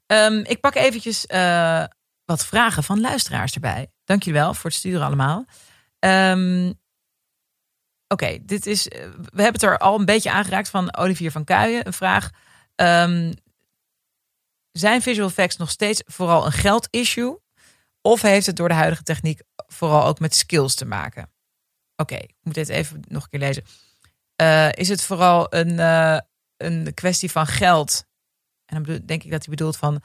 [0.07, 1.85] Ehm, ik pak eventjes eh,
[2.31, 3.93] wat vragen van luisteraars erbij.
[4.05, 5.45] Dank wel voor het sturen allemaal.
[5.99, 6.73] Ehm,
[8.09, 8.89] Oké, dit is.
[8.89, 11.87] eh, We hebben het er al een beetje aangeraakt van Olivier van Kuijen.
[11.87, 12.31] Een vraag.
[12.75, 13.33] Ehm,
[14.73, 17.39] zijn visual effects nog steeds vooral een geldissue?
[18.03, 21.31] Of heeft het door de huidige techniek vooral ook met skills te maken?
[21.97, 23.65] Oké, ik moet dit even nog een keer lezen.
[24.37, 26.19] Eh, is het vooral een, eh,
[26.57, 28.05] een kwestie van geld?
[28.65, 30.03] En dan denk ik dat hij bedoelt van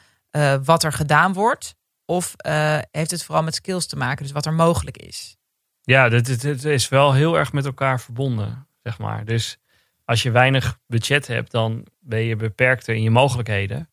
[0.64, 1.76] wat er gedaan wordt.
[2.06, 5.38] Of eh, heeft het vooral met skills te maken, dus wat er mogelijk is?
[5.82, 9.26] Ja, het, is wel heel erg met elkaar verbonden, zeg maar.
[9.26, 9.58] Dus
[10.06, 13.90] als je weinig budget hebt, dan ben je beperkter in je mogelijkheden.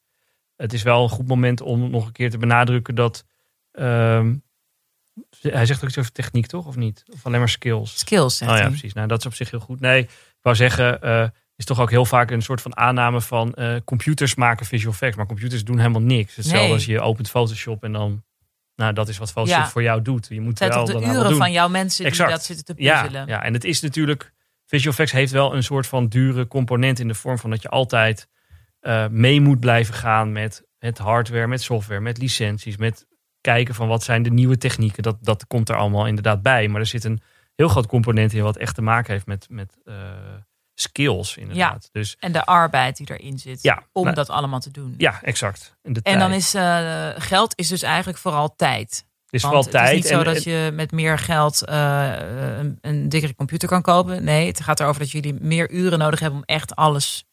[0.56, 3.24] Het is wel een goed moment om nog een keer te benadrukken dat...
[3.72, 4.36] ehm,
[5.40, 6.66] hij zegt ook iets over techniek, toch?
[6.66, 7.02] Of niet?
[7.12, 7.98] Of alleen maar skills?
[7.98, 8.70] Skills, zegt Oh ja, hij.
[8.70, 8.92] precies.
[8.92, 9.80] Nou, dat is op zich heel goed.
[9.80, 11.28] Nee, ik wou zeggen, eh
[11.62, 15.16] is toch ook heel vaak een soort van aanname van eh, computers maken visual effects.
[15.16, 16.36] Maar computers doen helemaal niks.
[16.36, 16.72] Hetzelfde Nee.
[16.72, 18.22] als je opent Photoshop en dan,
[18.76, 19.68] nou, dat is wat Photoshop Ja.
[19.68, 20.26] voor jou doet.
[20.30, 21.36] Je moet Het wel de dan uren doen.
[21.38, 22.28] van jouw mensen Exact.
[22.28, 23.26] die dat zitten te Ja, puzzelen.
[23.26, 24.32] ja, en het is natuurlijk,
[24.66, 27.68] visual effects heeft wel een soort van dure component in de vorm van dat je
[27.68, 28.28] altijd
[28.80, 33.06] eh, mee moet blijven gaan met het hardware, met software, met licenties, met
[33.40, 35.02] kijken van wat zijn de nieuwe technieken.
[35.02, 36.68] Dat, dat komt er allemaal inderdaad bij.
[36.68, 37.20] Maar er zit een
[37.56, 39.94] heel groot component in wat echt te maken heeft met, met eh,
[40.74, 41.88] skills inderdaad.
[41.92, 44.94] Dus En de arbeid die erin zit Ja, om nou- dat allemaal te doen.
[44.98, 45.76] ja, exact.
[45.82, 48.90] En, de En dan is eh, geld is dus eigenlijk vooral tijd.
[48.90, 49.88] het is Want vooral het tijd.
[49.88, 52.12] is niet zo en- dat je met meer geld eh,
[52.58, 54.24] een, een dikkere computer kan kopen.
[54.24, 57.24] Nee, het gaat erover dat jullie meer uren nodig hebben om echt alles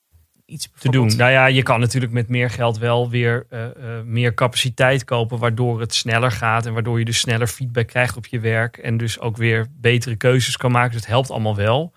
[0.45, 1.15] iets te doen.
[1.15, 3.67] Nou ja, je kan natuurlijk met meer geld wel weer eh,
[4.05, 8.25] meer capaciteit kopen, waardoor het sneller gaat en waardoor je dus sneller feedback krijgt op
[8.25, 10.91] je werk en dus ook weer betere keuzes kan maken.
[10.91, 11.93] Dus het helpt allemaal wel.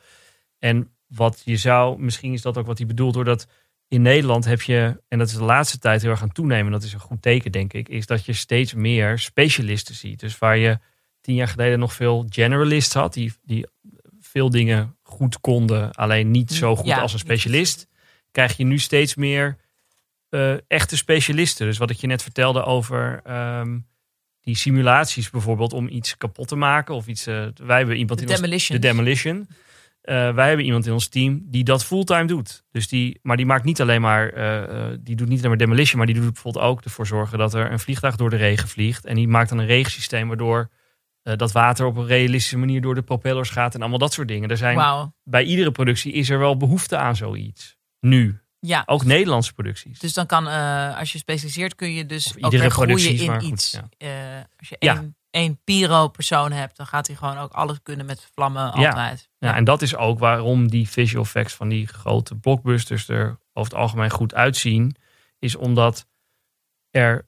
[0.58, 3.46] En wat je zou, misschien is dat ook wat hij bedoelt, doordat
[3.88, 6.82] in Nederland heb je, en dat is de laatste tijd heel erg aan toenemen, dat
[6.82, 10.20] is een goed teken denk ik, is dat je steeds meer specialisten ziet.
[10.20, 10.78] Dus waar je
[11.20, 13.66] tien jaar geleden nog veel generalists had, die, die
[14.20, 17.88] veel dingen goed konden, alleen niet zo goed Ja, als een specialist
[18.30, 19.56] krijg je nu steeds meer
[20.28, 21.66] eh, echte specialisten.
[21.66, 23.78] Dus wat ik je net vertelde over ehm,
[24.40, 27.26] die simulaties bijvoorbeeld om iets kapot te maken of iets.
[27.26, 29.48] eh, wij hebben iemand De in ons, de demolition.
[30.02, 32.64] Eh, wij hebben iemand in ons team die dat fulltime doet.
[32.70, 35.58] Dus die, maar die maakt niet alleen maar, eh, eh, die doet niet alleen maar
[35.58, 38.68] demolition, maar die doet bijvoorbeeld ook ervoor zorgen dat er een vliegtuig door de regen
[38.68, 39.04] vliegt.
[39.04, 40.70] En die maakt dan een regensysteem waardoor
[41.22, 44.50] dat water op een realistische manier door de propellers gaat en allemaal dat soort dingen.
[44.50, 47.76] Er zijn bij iedere productie is er wel behoefte aan zoiets.
[48.00, 48.40] Nu.
[48.58, 49.98] Ja, Ook Nederlandse producties.
[49.98, 50.46] dus dan kan,
[50.96, 53.70] als je specialiseert, kun je dus Of ook iedere weer groeien in maar goed, iets.
[53.70, 53.88] ja.
[53.98, 55.04] Eh, als je Ja.
[55.32, 58.88] Één, één Piro-persoon hebt, dan gaat hij gewoon ook alles kunnen met vlammen Ja.
[58.88, 59.30] altijd.
[59.38, 63.72] Ja, en dat is ook waarom die visual effects van die grote blockbusters er over
[63.72, 64.96] het algemeen goed uitzien.
[65.38, 66.06] Is omdat
[66.90, 67.26] er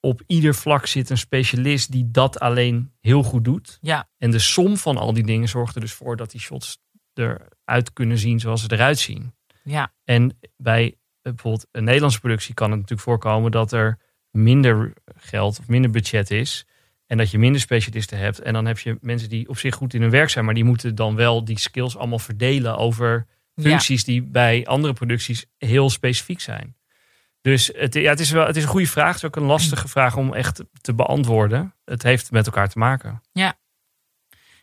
[0.00, 3.78] op ieder vlak zit een specialist die dat alleen heel goed doet.
[3.80, 4.08] Ja.
[4.18, 6.78] En de som van al die dingen zorgt er dus voor dat die shots
[7.14, 9.34] eruit kunnen zien zoals ze eruit zien.
[9.64, 10.92] Ja, En bij eh,
[11.32, 13.98] bijvoorbeeld een Nederlandse productie kan het natuurlijk voorkomen dat er
[14.30, 16.66] minder geld of minder budget is.
[17.06, 18.40] En dat je minder specialisten hebt.
[18.40, 20.64] En dan heb je mensen die op zich goed in hun werk zijn, maar die
[20.64, 23.26] moeten dan wel die skills allemaal verdelen over
[23.56, 26.76] functies die bij andere producties heel specifiek zijn.
[27.40, 29.06] Dus het, ja, het, is wel, het is een goede vraag.
[29.06, 31.74] Het is ook een lastige vraag om echt te beantwoorden.
[31.84, 33.22] Het heeft met elkaar te maken.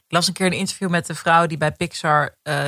[0.05, 2.67] Ik las een keer een interview met de vrouw die bij Pixar eh,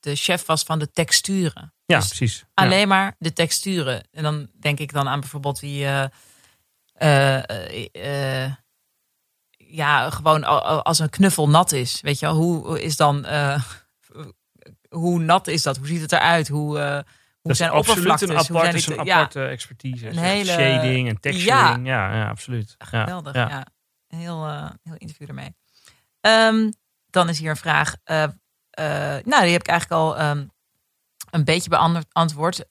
[0.00, 1.74] de chef was van de texturen.
[1.84, 2.38] Ja, Dus precies.
[2.38, 2.46] Ja.
[2.54, 4.08] Alleen maar de texturen.
[4.10, 5.84] En dan denk ik dan aan bijvoorbeeld die.
[5.84, 6.04] eh,
[6.92, 8.52] eh, eh,
[9.70, 10.44] ja, gewoon
[10.84, 12.00] als een knuffel nat is.
[12.00, 13.24] Weet je wel, hoe is dan.
[13.24, 13.62] eh,
[14.88, 15.76] hoe nat is dat?
[15.76, 16.48] Hoe ziet het eruit?
[16.48, 17.02] Hoe, eh, hoe
[17.42, 18.28] Dat zijn absoluut oppervlaktes?
[18.28, 20.08] een hoe aparte, zijn die een ja, aparte expertise.
[20.08, 21.86] Een hele- Shading en texturing.
[21.86, 22.74] Ja, ja, absoluut.
[22.78, 23.66] Ja, Geweldig, ja.
[24.08, 25.54] heel, eh, heel interview ermee.
[26.20, 26.70] Ehm,
[27.10, 27.94] dan is hier een vraag.
[28.04, 30.44] nou, die heb ik eigenlijk al ehm,
[31.30, 31.70] een beetje
[32.12, 32.64] beantwoord.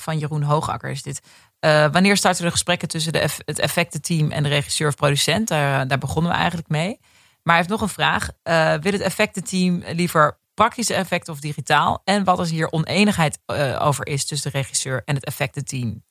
[0.00, 1.20] van Jeroen Hoogakker is dit.
[1.60, 5.48] Eh, wanneer starten de gesprekken tussen de het effectenteam en de regisseur of producent?
[5.48, 6.98] Daar, daar begonnen we eigenlijk mee.
[7.42, 8.28] Maar hij heeft nog een vraag.
[8.42, 12.00] Eh, wil het effectenteam liever praktische effecten of digitaal?
[12.04, 16.04] En wat als hier oneenigheid eh, over is tussen de regisseur en het effectenteam?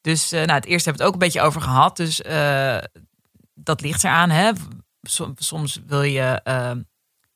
[0.00, 1.96] Dus eh, nou, het eerste hebben we het ook een beetje over gehad.
[1.96, 2.78] Dus eh,
[3.54, 4.30] dat ligt eraan.
[4.30, 4.50] Hè?
[5.02, 6.70] Som- Soms wil je eh,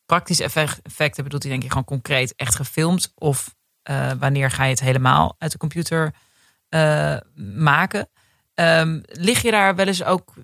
[0.06, 3.12] praktische effect- effecten, bedoelt hij denk ik gewoon concreet echt gefilmd.
[3.14, 6.14] Of eh, wanneer ga je het helemaal uit de computer
[6.68, 7.16] eh,
[7.54, 8.08] maken.
[8.54, 10.34] Ehm, lig je daar wel eens ook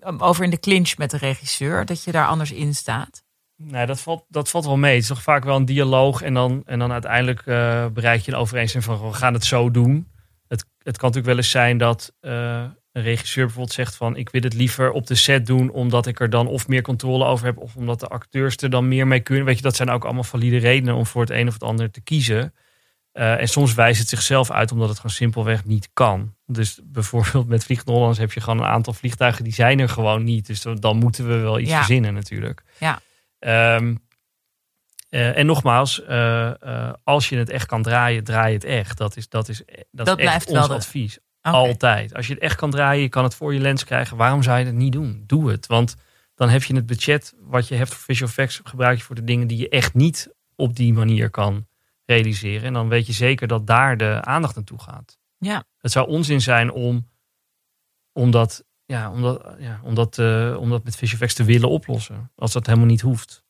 [0.00, 1.84] um, over in de clinch met de regisseur?
[1.84, 3.22] Dat je daar anders in staat?
[3.56, 4.92] Nee, dat valt, dat valt wel mee.
[4.92, 6.22] Het is toch vaak wel een dialoog.
[6.22, 9.70] En dan, en dan uiteindelijk uh, bereik je een overeenstemming van we gaan het zo
[9.70, 10.08] doen.
[10.48, 14.28] Het, het kan natuurlijk wel eens zijn dat uh, een regisseur bijvoorbeeld zegt van ik
[14.30, 17.46] wil het liever op de set doen omdat ik er dan of meer controle over
[17.46, 19.44] heb of omdat de acteurs er dan meer mee kunnen.
[19.44, 21.90] Weet je, dat zijn ook allemaal valide redenen om voor het een of het ander
[21.90, 22.54] te kiezen.
[23.20, 26.34] Uh, en soms wijst het zichzelf uit omdat het gewoon simpelweg niet kan.
[26.46, 30.24] Dus bijvoorbeeld met Vliegende Hollands heb je gewoon een aantal vliegtuigen die zijn er gewoon
[30.24, 30.46] niet.
[30.46, 31.76] Dus dan moeten we wel iets Ja.
[31.76, 32.62] verzinnen natuurlijk.
[32.78, 33.00] Ja.
[33.38, 33.94] Ehm,
[35.08, 38.98] eh, en nogmaals, eh, eh, als je het echt kan draaien, draai het echt.
[38.98, 41.18] Dat is, dat is, dat Dat is echt ons de- advies.
[41.40, 42.14] Altijd.
[42.14, 44.16] Als je het echt kan draaien, je kan het voor je lens krijgen.
[44.16, 45.24] Waarom zou je het niet doen?
[45.26, 45.66] Doe het.
[45.66, 45.96] Want
[46.34, 49.24] dan heb je het budget wat je hebt voor visual effects, gebruik je voor de
[49.24, 51.66] dingen die je echt niet op die manier kan
[52.10, 52.62] realiseren.
[52.62, 55.18] En dan weet je zeker dat daar de aandacht naartoe gaat.
[55.38, 55.64] Ja.
[55.78, 57.08] Het zou onzin zijn om,
[58.12, 61.44] om dat, ja, om dat, ja, om dat, eh, om dat met visual effects te
[61.44, 62.32] willen oplossen.
[62.34, 63.44] Als dat helemaal niet hoeft.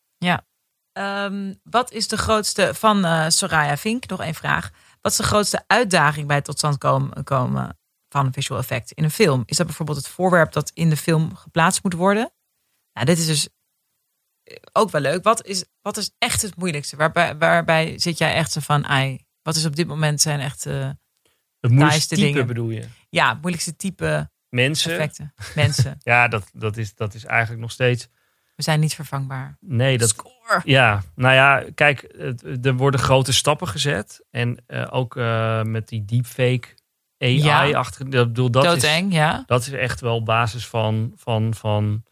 [0.92, 4.06] Ehm, wat is de grootste van eh, Soraya Vink?
[4.06, 4.70] Nog één vraag.
[5.00, 8.90] Wat is de grootste uitdaging bij het tot stand komen, komen van een visual effect
[8.90, 9.42] in een film?
[9.46, 12.32] Is dat bijvoorbeeld het voorwerp dat in de film geplaatst moet worden?
[12.92, 13.48] Nou, dit is dus
[14.72, 15.24] ook wel leuk.
[15.24, 16.96] Wat is, wat is echt het moeilijkste?
[16.96, 20.66] Waarbij, waarbij zit jij echt zo van, ai, wat is op dit moment zijn echt,
[20.66, 20.90] eh,
[21.60, 22.46] Het moeilijkste type dingen.
[22.46, 22.84] bedoel je?
[23.10, 24.90] ja, het moeilijkste type Mensen.
[24.92, 25.34] effecten?
[25.54, 25.98] Mensen.
[26.12, 28.08] Ja, dat, dat, is, dat is eigenlijk nog steeds.
[28.56, 29.56] We zijn niet vervangbaar.
[29.60, 30.60] Nee, dat, Score.
[30.64, 32.02] Ja, nou ja, kijk,
[32.62, 34.24] er worden grote stappen gezet.
[34.30, 36.68] En eh, ook eh, met die deepfake
[37.18, 37.70] AI Ja.
[37.70, 38.10] achter.
[38.10, 39.42] Dat, bedoel, dat, is, Doodeng, ja.
[39.46, 42.04] dat is echt wel basis van, van, van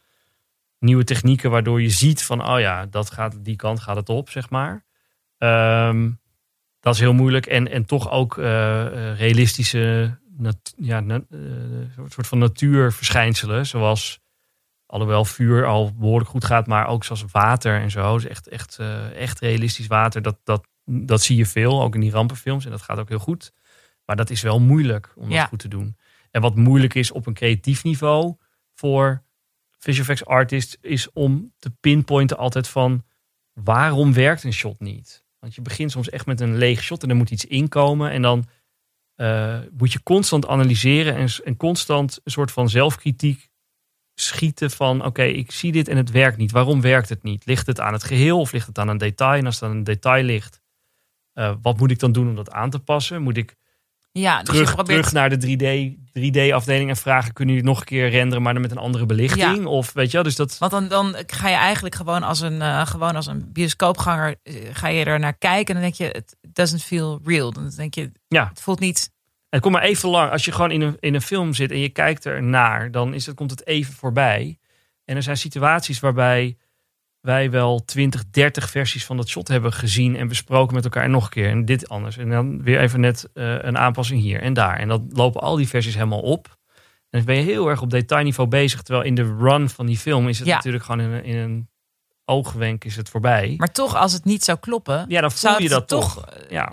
[0.79, 4.31] nieuwe technieken, waardoor je ziet van, oh ja, dat gaat, die kant gaat het op,
[4.31, 4.85] zeg maar.
[5.39, 6.11] Ehm,
[6.81, 7.47] dat is heel moeilijk.
[7.47, 13.66] En, en toch ook eh, eh, realistische, nat- ja, na- eh, een soort van natuurverschijnselen,
[13.66, 14.20] zoals
[14.87, 18.14] alhoewel vuur al behoorlijk goed gaat, maar ook zoals water en zo.
[18.14, 18.79] Dus echt, echt,
[19.14, 22.64] echt realistisch water, dat, dat, dat zie je veel, ook in die rampenfilms.
[22.64, 23.53] En dat gaat ook heel goed.
[24.05, 25.39] Maar dat is wel moeilijk om Ja.
[25.41, 25.97] dat goed te doen.
[26.31, 28.37] En wat moeilijk is op een creatief niveau
[28.74, 29.22] voor
[29.79, 33.05] visual effects artists, is om te pinpointen altijd van
[33.53, 35.24] waarom werkt een shot niet?
[35.39, 38.11] Want je begint soms echt met een leeg shot en er moet iets inkomen.
[38.11, 38.49] En dan
[39.14, 43.49] eh, moet je constant analyseren en, en constant een soort van zelfkritiek
[44.14, 46.51] schieten van oké, ik zie dit en het werkt niet.
[46.51, 47.47] Waarom werkt het niet?
[47.47, 49.39] Ligt het aan het geheel of ligt het aan een detail?
[49.39, 50.61] En als het aan een detail ligt,
[51.33, 53.22] eh, wat moet ik dan doen om dat aan te passen?
[53.22, 53.57] Moet ik
[54.19, 57.81] Ja, dus terug, probeert terug naar de 3D, 3D-afdeling en vragen: kunnen jullie het nog
[57.81, 59.66] een keer renderen, maar dan met een andere belichting?
[59.66, 60.59] Of weet je wel, dus dat.
[60.59, 64.55] Want dan, dan ga je eigenlijk gewoon als een, eh, gewoon als een bioscoopganger, eh,
[64.73, 67.53] ga je er naar kijken en dan denk je, het doesn't feel real.
[67.53, 68.49] Dan denk je, Ja.
[68.49, 69.11] het voelt niet.
[69.49, 70.31] Het komt maar even lang.
[70.31, 73.14] Als je gewoon in een, in een film zit en je kijkt er naar, dan
[73.14, 74.59] is het, komt het even voorbij.
[75.05, 76.57] En er zijn situaties waarbij
[77.21, 81.05] wij wel 20, 30 versies van dat shot hebben gezien en besproken met elkaar.
[81.05, 82.16] En nog een keer en dit anders.
[82.16, 84.77] En dan weer even net eh, een aanpassing hier en daar.
[84.79, 86.57] En dan lopen al die versies helemaal op.
[87.11, 88.83] En dan ben je heel erg op detailniveau bezig.
[88.83, 90.55] Terwijl in de run van die film is het Ja.
[90.55, 91.69] natuurlijk gewoon in een, in een
[92.25, 93.55] oogwenk is het voorbij.
[93.57, 96.25] Maar toch, als het niet zou kloppen, ja, dan voel zou je het dat toch.
[96.27, 96.73] eh, Ja.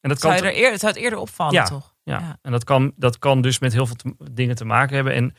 [0.00, 1.64] En dat zou, kan je er eer, zou het eerder opvallen, Ja.
[1.64, 1.94] toch?
[2.02, 2.38] Ja, Ja.
[2.42, 5.14] en dat kan, dat kan dus met heel veel te- dingen te maken hebben.
[5.14, 5.34] En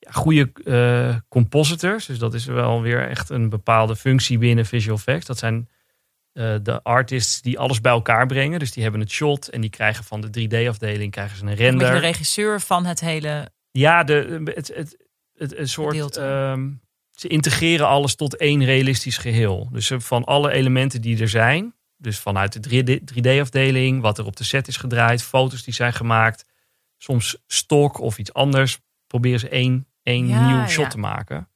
[0.00, 4.96] ja, goede eh, compositors, dus dat is wel weer echt een bepaalde functie binnen visual
[4.96, 5.26] effects.
[5.26, 5.68] Dat zijn
[6.32, 8.58] eh, de artists die alles bij elkaar brengen.
[8.58, 11.56] Dus die hebben het shot en die krijgen van de 3D-afdeling krijgen ze een Een
[11.56, 12.00] beetje de render.
[12.00, 13.48] regisseur van het hele.
[13.70, 14.96] Ja, de, het, het,
[15.34, 16.16] het, een soort.
[16.16, 16.68] Ehm,
[17.10, 19.68] ze integreren alles tot één realistisch geheel.
[19.72, 21.74] Dus eh, van alle elementen die er zijn.
[21.96, 25.92] Dus vanuit de 3D 3D-afdeling, wat er op de set is gedraaid, foto's die zijn
[25.92, 26.44] gemaakt.
[26.98, 28.78] Soms stok of iets anders.
[29.06, 30.68] Proberen ze één, één Ja, nieuw ja.
[30.68, 31.48] shot te maken.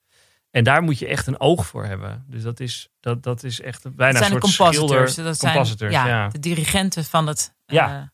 [0.50, 2.24] En daar moet je echt een oog voor hebben.
[2.28, 5.11] Dus dat is, dat, dat is echt een- bijna Dat zijn een de soort compositors.
[5.12, 5.32] schilder.
[5.32, 6.28] Dat zijn compositors, ja, ja.
[6.28, 7.55] de dirigenten van het.
[7.66, 8.11] eh, Ja,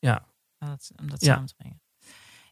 [0.00, 0.24] ja.
[0.58, 1.32] om dat, om dat Ja.
[1.32, 1.80] samen te brengen.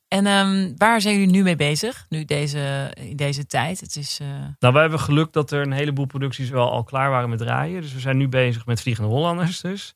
[0.09, 2.07] En ehm, waar zijn jullie nu mee bezig?
[2.09, 3.81] Nu deze, in deze tijd.
[3.81, 4.19] Het is.
[4.21, 4.27] eh,
[4.59, 7.81] Nou, we hebben geluk dat er een heleboel producties wel al klaar waren met draaien.
[7.83, 9.95] Dus we zijn nu bezig met Vliegende Hollanders dus.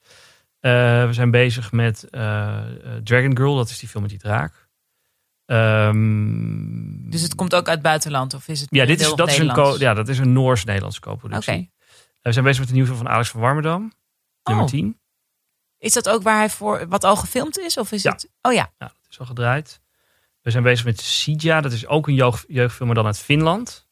[0.60, 0.70] Eh,
[1.06, 2.06] we zijn bezig met
[3.04, 4.63] Dragon Girl, dat is die film met die draak.
[5.46, 8.34] Ehm, dus het komt ook uit het buitenland?
[8.34, 11.52] Of is het ja, dit is, dat is een, ja, dat is een Noors-Nederlandse co-productie.
[11.52, 11.62] Oké.
[11.62, 11.68] Eh,
[12.22, 13.92] we zijn bezig met de film van Alex van Warmerdam,
[14.42, 14.70] nummer Oh.
[14.70, 14.98] 10.
[15.78, 17.76] Is dat ook waar hij voor wat al gefilmd is?
[17.78, 18.12] Of is Ja.
[18.12, 18.30] het?
[18.42, 18.72] Oh ja.
[18.78, 19.80] Ja, dat is al gedraaid.
[20.40, 23.88] We zijn bezig met Sija, dat is ook een jeugd, jeugdfilm, maar dan uit Finland.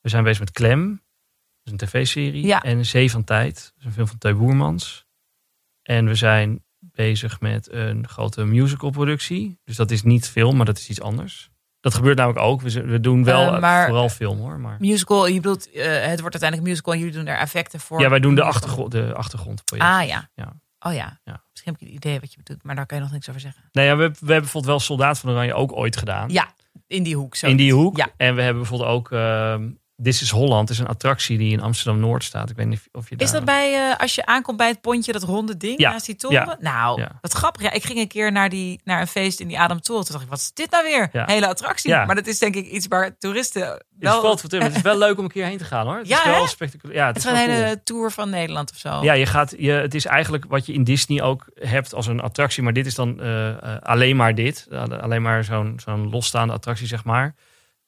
[0.00, 1.00] We zijn bezig met Klem, dat
[1.64, 2.46] is een tv-serie.
[2.46, 2.62] Ja.
[2.62, 5.06] En Zee van Tijd, dat is een film van Teun Boermans.
[5.82, 6.64] En we zijn
[7.00, 9.58] bezig met een grote musicalproductie.
[9.64, 11.50] Dus dat is niet film, maar dat is iets anders.
[11.80, 12.60] Dat gebeurt namelijk ook.
[12.62, 14.58] We, doen wel Eh, maar- vooral film hoor.
[14.60, 14.76] Maar...
[14.78, 18.00] Musical, je bedoelt, eh, het wordt uiteindelijk musical en jullie doen er effecten voor.
[18.00, 19.94] Ja, wij doen de, achtergrond, de achtergrondprojecten.
[19.96, 20.30] Ah ja.
[20.34, 20.52] Ja.
[20.78, 21.20] Oh ja.
[21.24, 21.44] Ja.
[21.50, 23.40] Misschien heb ik een idee wat je bedoelt, maar daar kan je nog niks over
[23.40, 23.62] zeggen.
[23.72, 26.28] Nee, ja, we, we hebben bijvoorbeeld wel Soldaat van Oranje ook ooit gedaan.
[26.30, 26.54] Ja,
[26.86, 27.36] in die hoek.
[27.36, 27.46] Zo.
[27.46, 27.96] in die hoek.
[27.96, 28.08] Ja.
[28.16, 29.68] En we hebben bijvoorbeeld ook ehm,
[30.02, 30.70] This is Holland.
[30.70, 32.50] is een attractie die in Amsterdam-Noord staat.
[32.50, 33.26] Ik weet niet of je daar...
[33.26, 35.90] Is dat bij, eh, als je aankomt bij het pontje, dat ronde ding Ja.
[35.90, 36.36] naast die toren?
[36.46, 36.56] Ja.
[36.60, 37.18] Nou, Ja.
[37.20, 37.62] wat grappig.
[37.62, 40.02] Ja, ik ging een keer naar, die, naar een feest in die Adam Toren.
[40.04, 41.08] Toen dacht ik, wat is dit nou weer?
[41.12, 41.24] Ja.
[41.26, 41.90] Hele attractie.
[41.90, 42.04] Ja.
[42.04, 44.22] Maar dat is denk ik iets waar toeristen Het is, wel...
[44.22, 45.96] wel, te- het is wel leuk om een keer heen te gaan hoor.
[45.98, 46.48] Het Ja, is wel hè?
[46.48, 46.98] spectaculair.
[46.98, 47.80] Ja, het, het is is een hele cool.
[47.84, 49.02] tour van Nederland of zo.
[49.02, 52.20] Ja, je gaat, je, het is eigenlijk wat je in Disney ook hebt als een
[52.20, 52.62] attractie.
[52.62, 54.66] Maar dit is dan eh, eh, alleen maar dit.
[54.70, 57.34] Uh, alleen maar zo'n zo'n losstaande attractie, zeg maar.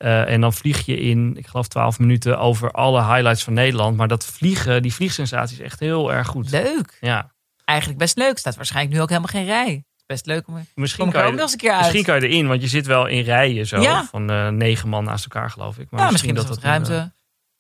[0.02, 3.96] Uh, en dan vlieg je in, ik geloof, 12 minuten over alle highlights van Nederland.
[3.96, 6.50] Maar dat vliegen, die vliegsensatie is echt heel erg goed.
[6.50, 6.98] Leuk.
[7.00, 7.32] Ja.
[7.64, 8.38] Eigenlijk best leuk.
[8.38, 9.84] Staat waarschijnlijk nu ook helemaal geen rij.
[10.06, 11.80] Best leuk om Misschien kan, er ook je, nog eens een keer uit.
[11.80, 13.80] misschien kan je erin, want je zit wel in rijen zo.
[13.80, 14.04] Ja.
[14.04, 15.90] Van uh, negen man naast elkaar, geloof ik.
[15.90, 16.92] Maar ja, misschien, dat dat ruimte.
[16.92, 17.04] Uh,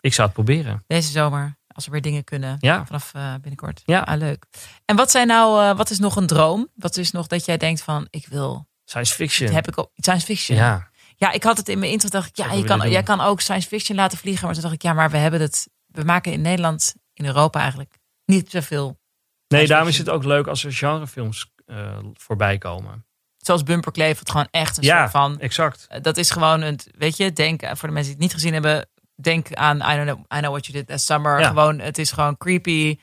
[0.00, 0.84] ik zou het proberen.
[0.86, 2.56] Deze zomer, als er weer dingen kunnen.
[2.60, 2.86] Ja.
[2.86, 3.82] Vanaf binnenkort.
[3.84, 4.00] Ja.
[4.00, 4.46] Ah, leuk.
[4.84, 6.68] En wat zijn nou, wat is nog een droom?
[6.74, 8.66] Wat is nog dat jij denkt van, ik wil...
[8.84, 9.52] Science fiction.
[9.52, 9.90] heb ik ook.
[9.94, 10.58] Science fiction.
[10.58, 10.90] Ja.
[11.16, 12.08] Ja, ik had het in mijn intro.
[12.08, 14.44] Dacht ik, ja, je kan, jij kan ook science fiction laten vliegen.
[14.44, 15.68] Maar toen dacht ik, ja, maar we hebben het.
[15.86, 19.00] We maken in Nederland, in Europa eigenlijk niet zoveel.
[19.48, 23.06] Nee, daarom is het ook leuk als er genrefilms uh, voorbij komen.
[23.36, 25.40] Zoals Bumperkleef, wat gewoon echt een ja, soort van.
[25.40, 25.86] exact.
[26.02, 28.88] Dat is gewoon een, weet je, denk voor de mensen die het niet gezien hebben,
[29.14, 31.40] denk aan I don't know, I know what you did last summer.
[31.40, 31.48] Ja.
[31.48, 32.98] Gewoon, het is gewoon creepy,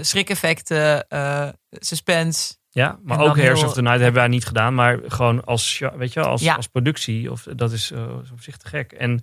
[0.00, 1.06] schrik-effecten,
[1.70, 2.56] suspense.
[2.78, 4.74] Ja, maar ook Hairs heel- of the Night hebben wij niet gedaan.
[4.74, 6.54] Maar gewoon als, weet je, als, Ja.
[6.54, 7.30] als productie.
[7.30, 8.92] Of, dat is uh, op zich te gek.
[8.92, 9.20] En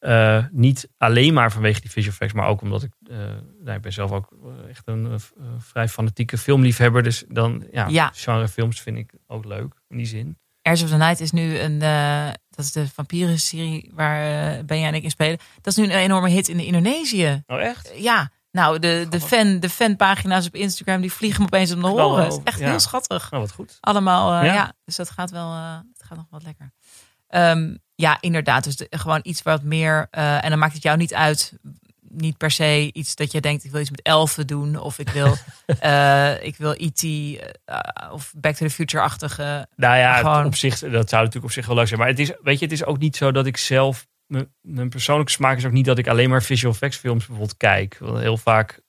[0.00, 2.34] uh, niet alleen maar vanwege die visual effects.
[2.34, 2.92] Maar ook omdat ik...
[3.10, 3.16] Uh,
[3.64, 4.28] nou, ik ben zelf ook
[4.68, 5.20] echt een
[5.58, 7.02] vrij fanatieke filmliefhebber.
[7.02, 8.10] Dus dan, ja, Ja.
[8.14, 9.74] genrefilms vind ik ook leuk.
[9.88, 10.38] In die zin.
[10.62, 11.78] Airs of the Night is nu een,
[12.50, 15.38] dat is de vampieren-serie waar uh, Benja en ik in spelen.
[15.60, 17.42] Dat is nu een enorme hit in Indonesië.
[17.46, 17.92] Oh, echt?
[17.96, 21.86] Ja, nou, de, de, fan, de fanpagina's op Instagram die vliegen me opeens om de
[21.86, 22.24] horen.
[22.24, 22.68] Het is echt ja.
[22.68, 23.30] heel schattig.
[23.30, 23.78] Nou, wat goed.
[23.80, 24.54] Allemaal, uh, Ja.
[24.54, 24.72] ja.
[24.84, 26.72] Dus dat gaat wel, uh, het gaat nog wat lekker.
[27.28, 28.64] Um, ja, inderdaad.
[28.64, 30.08] Dus de, gewoon iets wat meer.
[30.10, 31.52] Uh, en dan maakt het jou niet uit.
[32.00, 34.78] Niet per se iets dat je denkt, ik wil iets met elfen doen.
[34.80, 35.36] Of ik wil,
[36.50, 37.04] ik wil E.T.
[38.12, 39.68] Of Back to the Future-achtige.
[39.76, 42.00] Nou ja, Gewoon- op zich, dat zou natuurlijk op zich wel leuk zijn.
[42.00, 44.06] Maar het is, weet je, het is ook niet zo dat ik zelf...
[44.26, 47.56] Mijn, mijn persoonlijke smaak is ook niet dat ik alleen maar visual effects films bijvoorbeeld
[47.56, 47.98] kijk.
[47.98, 48.82] Want heel vaak,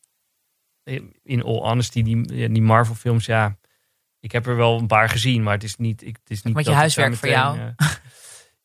[1.23, 3.57] in all honesty, die, die Marvel films, ja...
[4.19, 6.01] Ik heb er wel een paar gezien, maar het is niet...
[6.01, 7.59] Ik, het is niet Met je huiswerk voor jou.
[7.59, 7.67] eh,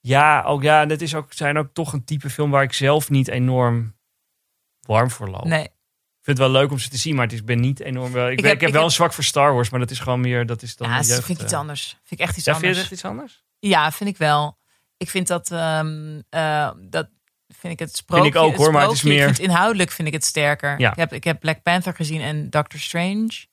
[0.00, 3.10] ja, ook, ja, dat is ook, zijn ook toch een type film waar ik zelf
[3.10, 3.96] niet enorm
[4.80, 5.44] warm voor loop.
[5.44, 5.70] Nee, Ik
[6.22, 8.06] vind het wel leuk om ze te zien, maar het is, ben niet enorm...
[8.06, 9.80] Ik, Ik ben- heb- ik heb ik wel heb- een zwak voor Star Wars, maar
[9.80, 10.46] dat is gewoon meer...
[10.46, 11.58] Dat is dan ja, dat vind ik iets eh.
[11.58, 11.88] anders.
[12.04, 13.44] Vind ik echt iets Ja, vind je echt iets anders?
[13.58, 14.58] Ja, vind ik wel.
[15.00, 17.08] Ik vind dat, ehm, eh, dat
[17.48, 18.26] vind ik het sprookje.
[18.28, 20.78] ik ook, hoor, maar het is meer- vind inhoudelijk vind ik het sterker.
[20.80, 20.90] Ja.
[20.90, 23.46] Ik, heb, ik heb Black Panther gezien en Doctor Strange.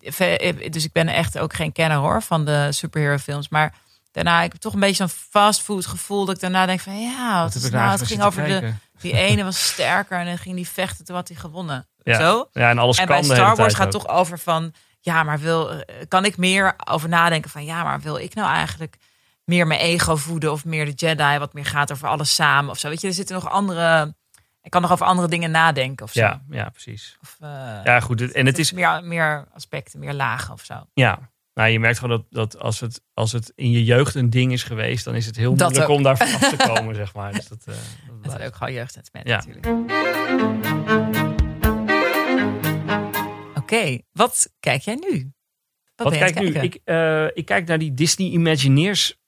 [0.00, 3.48] Ve- Dus ik ben echt ook geen kenner hoor van de superhero films.
[3.48, 3.74] Maar
[4.12, 7.42] daarna ik heb toch een beetje zo'n fastfood gevoel dat ik daarna denk van ja,
[7.42, 10.38] wat Wat is nou, nou het ging over de, die ene was sterker en dan
[10.38, 11.88] ging die vechten, toen had hij gewonnen.
[12.02, 12.18] Ja.
[12.20, 12.48] Zo.
[12.52, 14.02] Ja, en alles En kan bij Star Wars gaat ook.
[14.02, 15.78] toch over van, ja, maar wil, eh,
[16.08, 18.96] kan ik meer over nadenken van, ja, maar wil ik nou eigenlijk
[19.50, 22.78] meer mijn ego voeden of meer de Jedi, wat meer gaat over alles samen of
[22.78, 22.88] zo.
[22.88, 24.14] Weet je, er zitten nog andere,
[24.62, 26.20] ik kan nog over andere dingen nadenken of zo.
[26.20, 27.16] Ja, ja, precies.
[27.22, 27.48] Of, eh,
[27.84, 28.20] Ja, goed.
[28.20, 30.74] het- En het is, meer, meer aspecten, meer lagen of zo.
[30.94, 31.18] ja.
[31.54, 34.52] Nou, je merkt gewoon dat, dat als, het, als het in je jeugd een ding
[34.52, 35.96] is geweest, dan is het heel Dat moeilijk ook.
[35.96, 37.32] om daar vanaf te komen, zeg maar.
[37.32, 37.76] Dus dat, eh, dat
[38.08, 38.40] Dat blijft.
[38.40, 39.36] is ook gewoon jeugdsentiment Ja.
[39.36, 39.66] natuurlijk.
[43.54, 45.32] Oké, wat kijk jij nu?
[45.94, 46.60] Wat, Wat ben je kijk nu?
[46.60, 49.19] Ik, eh, ik kijk naar die Disney Imagineers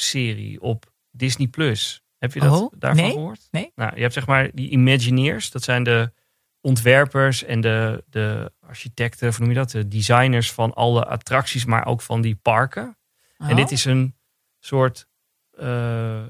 [0.00, 2.02] serie op Disney Plus.
[2.18, 3.12] Heb je dat Oh, daarvan nee.
[3.12, 3.48] gehoord?
[3.50, 3.72] Nee.
[3.74, 5.50] Nou, je hebt zeg maar die Imagineers.
[5.50, 6.12] Dat zijn de
[6.60, 9.70] ontwerpers en de, de architecten, of noem je dat?
[9.70, 12.96] De designers van alle attracties, maar ook van die parken.
[13.38, 14.14] En Oh, dit is een
[14.58, 15.08] soort
[15.50, 16.26] eh, eh,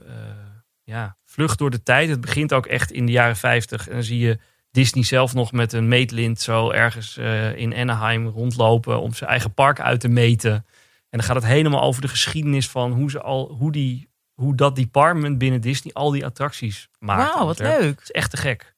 [0.82, 2.08] ja, vlucht door de tijd.
[2.08, 3.88] Het begint ook echt in de jaren 50.
[3.88, 4.38] En dan zie je
[4.70, 9.54] Disney zelf nog met een meetlint zo ergens eh, in Anaheim rondlopen om zijn eigen
[9.54, 10.66] park uit te meten.
[11.10, 14.54] En dan gaat het helemaal over de geschiedenis van hoe, ze al, hoe, die, hoe
[14.54, 17.32] dat department binnen Disney al die attracties maakt.
[17.34, 18.00] Wauw, wat Het leuk.
[18.00, 18.76] is echt te gek.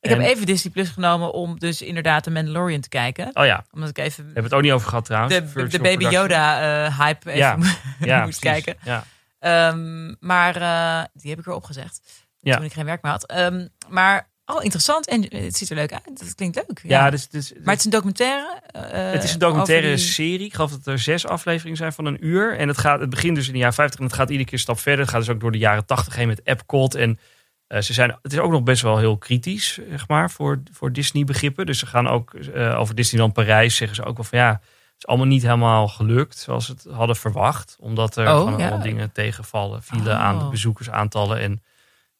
[0.00, 3.30] Ik En- heb even Disney Plus genomen om dus inderdaad de Mandalorian te kijken.
[3.36, 5.52] Oh ja, Omdat ik even hebben we het ook niet over gehad trouwens.
[5.52, 6.08] de, de Baby.
[6.08, 7.56] Yoda eh, hype even Ja,
[8.00, 8.64] ja, moest precies.
[8.64, 8.76] kijken.
[8.84, 9.04] Ja.
[9.38, 12.00] Ehm, maar eh, die heb ik weer opgezegd.
[12.40, 12.56] Ja.
[12.56, 13.26] Toen ik geen werk meer had.
[13.26, 15.08] Ehm, maar Oh, interessant.
[15.08, 16.18] En het ziet er leuk uit.
[16.18, 16.80] Dat klinkt leuk.
[16.82, 18.60] Ja, dus, dus, maar het is een documentaire?
[18.66, 20.46] eh, het is een documentaire die- serie.
[20.46, 22.58] Ik geloof dat er zes afleveringen zijn van een uur.
[22.58, 24.54] En het, gaat, het begint dus in de jaren 50 en het gaat iedere keer
[24.54, 25.00] een stap verder.
[25.00, 26.94] Het gaat dus ook door de jaren 80 heen met Epcot.
[26.94, 27.18] En
[27.66, 30.92] eh, ze zijn, het is ook nog best wel heel kritisch, zeg maar, voor, voor
[30.92, 31.66] Disney-begrippen.
[31.66, 34.60] Dus ze gaan ook eh, over Disneyland Parijs zeggen ze ook wel van ja, het
[34.98, 37.76] is allemaal niet helemaal gelukt zoals ze het hadden verwacht.
[37.80, 38.66] Omdat er Oh, gewoon ja.
[38.68, 40.50] allemaal dingen tegenvallen, vielen aan de Oh.
[40.50, 41.62] bezoekersaantallen en,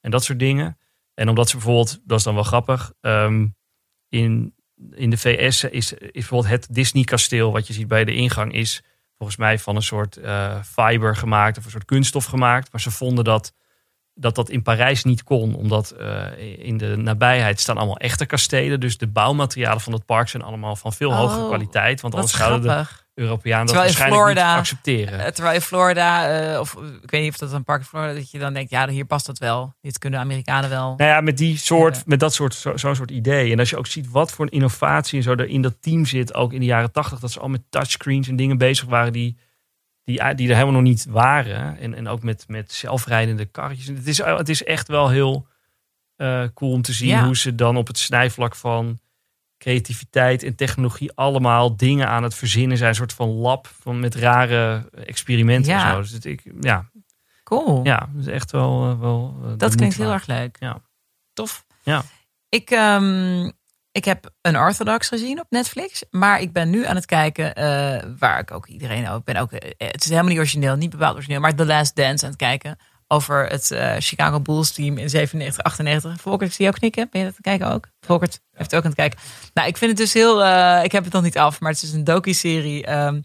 [0.01, 0.77] en dat soort dingen.
[1.15, 3.47] En omdat ze bijvoorbeeld, dat is dan wel grappig, ehm,
[4.09, 4.55] in,
[4.91, 8.83] in de VS is, is bijvoorbeeld het Disney-kasteel wat je ziet bij de ingang is
[9.17, 12.73] volgens mij van een soort eh, fiber gemaakt of een soort kunststof gemaakt.
[12.73, 13.53] Maar ze vonden dat
[14.15, 18.81] dat, dat in Parijs niet kon, omdat eh, in de nabijheid staan allemaal echte kastelen.
[18.81, 22.01] Dus de bouwmaterialen van het park zijn allemaal van veel Oh, hogere kwaliteit.
[22.01, 25.19] Want anders zouden de Europeanen dat waarschijnlijk Florida- niet accepteren.
[25.25, 27.87] Eh, Terwijl in Florida, eh, of eh, ik weet niet of dat een park in
[27.87, 29.75] Florida, dat je dan denkt, ja, hier past dat wel.
[29.81, 30.95] Dit kunnen Amerikanen wel.
[30.97, 32.03] Nou ja, met die soort, Ja.
[32.07, 33.53] met dat soort, zo- zo'n soort idee.
[33.53, 36.05] En als je ook ziet wat voor een innovatie en zo er in dat team
[36.07, 39.13] zit, ook in de jaren tachtig, dat ze al met touchscreens en dingen bezig waren
[39.13, 39.37] die,
[40.05, 41.79] die, die er helemaal nog niet waren.
[41.79, 43.89] En, en ook met, met zelfrijdende karretjes.
[43.89, 45.47] En Het is, het is echt wel heel
[46.17, 47.25] eh, cool om te zien Ja.
[47.25, 48.99] hoe ze dan op het snijvlak van
[49.63, 52.89] creativiteit en technologie allemaal dingen aan het verzinnen zijn.
[52.91, 55.87] Een soort van lab van, met rare experimenten Ja.
[55.87, 56.01] en zo.
[56.01, 56.91] Dus het, ik, ja,
[57.45, 57.81] Cool.
[57.85, 58.91] ja, is echt wel...
[58.91, 60.57] eh, wel eh, dat klinkt heel erg leuk.
[60.61, 60.79] Ja.
[61.33, 61.65] Tof.
[61.83, 62.03] Ja.
[62.49, 63.51] Ik, ehm,
[63.93, 66.05] ik heb een Orthodox gezien op Netflix.
[66.11, 69.37] Maar ik ben nu aan het kijken, eh, waar ik ook iedereen ook ben.
[69.37, 71.41] Ook, het is helemaal niet origineel, niet bepaald origineel.
[71.41, 72.79] Maar The Last Dance aan het kijken.
[73.13, 76.21] Over het eh, Chicago Bulls team in 97, 98.
[76.21, 77.09] Volkert, ik zie jou knikken.
[77.11, 77.89] Ben je dat te kijken ook?
[78.01, 79.19] Volkert heeft het ook aan het kijken.
[79.55, 80.45] Nou, ik vind het dus heel...
[80.45, 83.21] eh, ik heb het nog niet af, maar het is een docu-serie ehm,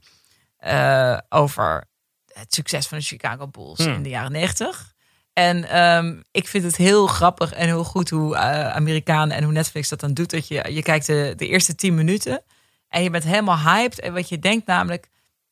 [0.57, 1.87] eh, over
[2.33, 3.93] het succes van de Chicago Bulls Hmm.
[3.93, 4.93] in de jaren 90.
[5.33, 9.89] En ehm, ik vind het heel grappig en heel goed hoe Amerikanen en hoe Netflix
[9.89, 10.29] dat dan doet.
[10.29, 12.43] Dat je, je kijkt de, de eerste 10 minuten
[12.89, 13.99] en je bent helemaal hyped.
[13.99, 15.09] En wat je denkt namelijk,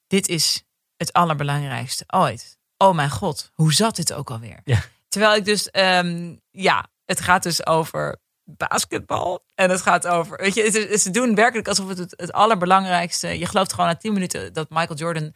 [0.07, 0.63] dit is
[0.97, 2.57] het allerbelangrijkste ooit.
[2.77, 4.59] Oh mijn god, hoe zat dit ook alweer?
[4.63, 4.79] Ja.
[5.09, 9.43] Terwijl ik dus, ehm, ja, het gaat dus over basketbal.
[9.55, 13.39] En het gaat over, weet je, ze doen werkelijk alsof het het, het allerbelangrijkste.
[13.39, 15.33] Je gelooft gewoon na 10 minuten dat Michael Jordan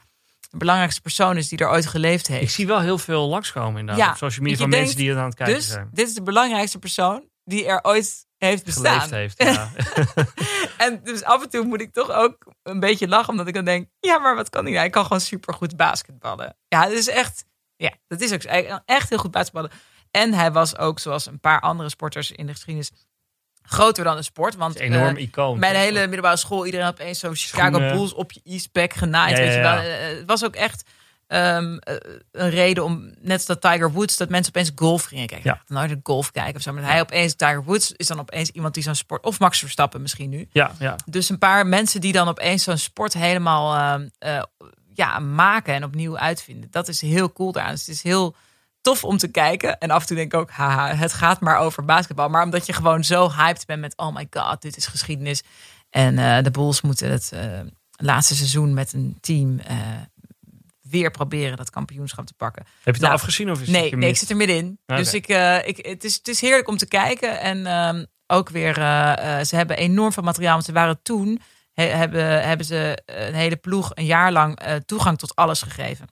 [0.50, 2.42] de belangrijkste persoon is die er ooit geleefd heeft.
[2.44, 4.06] Ik zie wel heel veel langskomen inderdaad.
[4.06, 5.90] Ja, op social media van mensen die het aan het kijken Dus zijn.
[5.92, 9.02] dit is de belangrijkste persoon die er ooit heeft bestaan.
[9.02, 9.56] Geleefd heeft.
[9.56, 9.72] Ja.
[10.78, 13.66] En dus af en toe moet ik toch ook een beetje lachen, omdat ik dan
[13.66, 14.84] denk, ja, maar wat kan hij nou?
[14.84, 16.58] Hij kan gewoon supergoed basketballen.
[16.68, 17.46] Ja, het is echt,
[17.76, 18.44] ja, dat is ook
[18.86, 19.72] echt heel goed basketballen.
[20.12, 22.92] En hij was ook, zoals een paar andere sporters in de geschiedenis,
[23.62, 24.56] groter dan de sport.
[24.56, 25.60] Want een enorm eh, icoon.
[25.60, 25.72] toch?
[25.72, 27.92] hele middelbare school, iedereen had opeens zo'n Chicago Schoenen.
[27.96, 29.38] Bulls op je e-spec genaaid.
[29.38, 29.78] Ja, weet je wel.
[29.78, 30.84] Eh, Het was ook echt
[31.30, 31.96] ehm, eh,
[32.32, 35.50] een reden om, net als dat Tiger Woods, dat mensen opeens golf gingen kijken.
[35.50, 35.62] Ja.
[35.68, 36.74] Nooit een golf kijken of zo.
[36.74, 40.02] Maar hij opeens, Tiger Woods is dan opeens iemand die zo'n sport, of Max Verstappen
[40.02, 40.48] misschien nu.
[40.52, 40.96] Ja, ja.
[41.06, 44.44] Dus een paar mensen die dan opeens zo'n sport helemaal ehm, eh,
[44.94, 46.72] ja, maken en opnieuw uitvinden.
[46.72, 47.72] Dat is heel cool daaraan.
[47.72, 48.36] Dus het is heel
[48.82, 49.78] tof om te kijken.
[49.80, 52.30] En af en toe denk ik ook, haha, het gaat maar over basketbal.
[52.30, 55.44] Maar omdat je gewoon zo hyped bent met, oh my god, dit is geschiedenis.
[55.90, 57.34] En eh, de Bulls moeten het
[57.92, 59.60] laatste seizoen met een team
[60.90, 62.64] weer proberen dat kampioenschap te pakken.
[62.64, 64.80] Heb je het Nou, al afgezien of is het Nee, nee, ik zit er middenin.
[64.86, 67.40] Dus ik, eh, ik, het, is, het is heerlijk om te kijken.
[67.40, 70.54] En ehm, ook weer, eh, eh, ze hebben enorm veel materiaal.
[70.54, 71.42] Want ze waren toen,
[71.74, 76.08] he- hebben, hebben ze een hele ploeg een jaar lang toegang tot alles gegeven.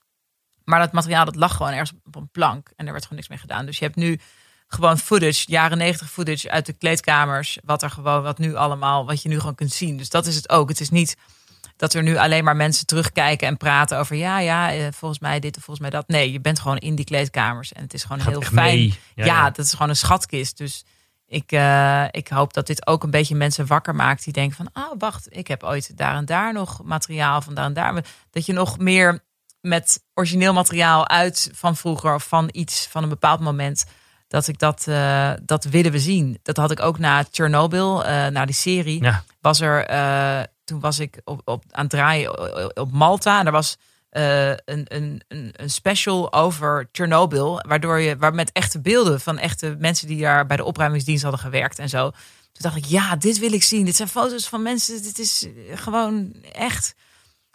[0.63, 2.69] Maar dat materiaal dat lag gewoon ergens op een plank.
[2.75, 3.65] En er werd gewoon niks mee gedaan.
[3.65, 4.19] Dus je hebt nu
[4.67, 7.57] gewoon footage, jaren negentig footage uit de kleedkamers.
[7.63, 9.97] Wat er gewoon, wat nu allemaal, wat je nu gewoon kunt zien.
[9.97, 10.69] Dus dat is het ook.
[10.69, 11.15] Het is niet
[11.77, 15.39] dat er nu alleen maar mensen terugkijken en praten over ja, ja, eh, volgens mij
[15.39, 16.07] dit of volgens mij dat.
[16.07, 18.79] Nee, je bent gewoon in die kleedkamers en het is gewoon Gaat heel fijn.
[18.79, 19.49] Ja, Ja, ja.
[19.49, 20.57] dat is gewoon een schatkist.
[20.57, 20.85] Dus
[21.27, 24.69] ik, eh, ik hoop dat dit ook een beetje mensen wakker maakt die denken van,
[24.73, 28.03] ah, wacht, ik heb ooit daar en daar nog materiaal van daar en daar.
[28.31, 29.19] Dat je nog meer
[29.61, 33.85] met origineel materiaal uit van vroeger of van iets van een bepaald moment.
[34.27, 36.39] Dat ik dat, eh, dat willen we zien.
[36.43, 39.23] Dat had ik ook na Chernobyl, eh na die serie Ja.
[39.41, 39.85] was er,
[40.68, 43.39] toen was ik op, op, aan het draaien op- Malta.
[43.39, 43.77] En er was
[44.10, 47.61] eh, een, een, een, een special over Chernobyl.
[47.68, 51.41] Waardoor je, waar met echte beelden van echte mensen die daar bij de opruimingsdienst hadden
[51.41, 52.10] gewerkt en zo.
[52.10, 53.85] Toen dacht ik, ja, dit wil ik zien.
[53.85, 55.02] Dit zijn foto's van mensen.
[55.03, 56.95] Dit is eh, gewoon echt.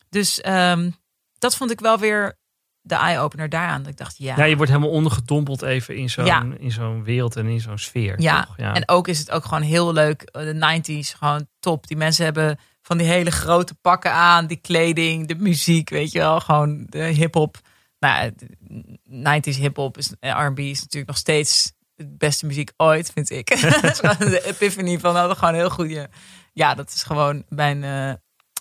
[0.08, 0.90] Dus ehm,
[1.38, 2.38] dat vond ik wel weer
[2.80, 3.86] de eye-opener daaraan.
[3.86, 4.36] Ik dacht, ja.
[4.36, 6.46] Ja, je wordt helemaal ondergedompeld even in zo'n Ja.
[6.58, 8.20] in zo'n wereld en in zo'n sfeer.
[8.20, 8.56] Ja, toch?
[8.56, 8.74] ja.
[8.74, 10.22] en ook is het ook gewoon heel leuk.
[10.22, 11.86] eh, De 90s, gewoon top.
[11.86, 12.58] Die mensen hebben
[12.92, 16.40] van die hele grote pakken aan, die kleding, de muziek, weet je wel.
[16.40, 17.60] Gewoon de hip-hop.
[17.98, 23.10] Nou, de 90s hip-hop is, en R&B is natuurlijk nog steeds de beste muziek ooit,
[23.12, 23.46] vind ik.
[24.18, 26.08] De epiphany van nou, gewoon heel goed.
[26.52, 28.12] Ja, dat is gewoon mijn, uh,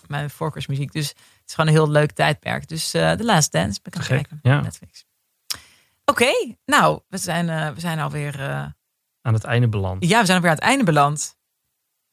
[0.06, 0.92] mijn voorkeursmuziek.
[0.92, 2.68] Dus het is gewoon een heel leuk tijdperk.
[2.68, 4.38] Dus uh, The Last Dance ben ik aan kijken.
[4.42, 4.60] Ja.
[4.60, 5.04] Netflix.
[6.04, 8.40] Oké, nou, we zijn, uh, we zijn alweer...
[9.22, 10.08] aan het einde beland.
[10.08, 11.36] Ja, we zijn alweer aan het einde beland.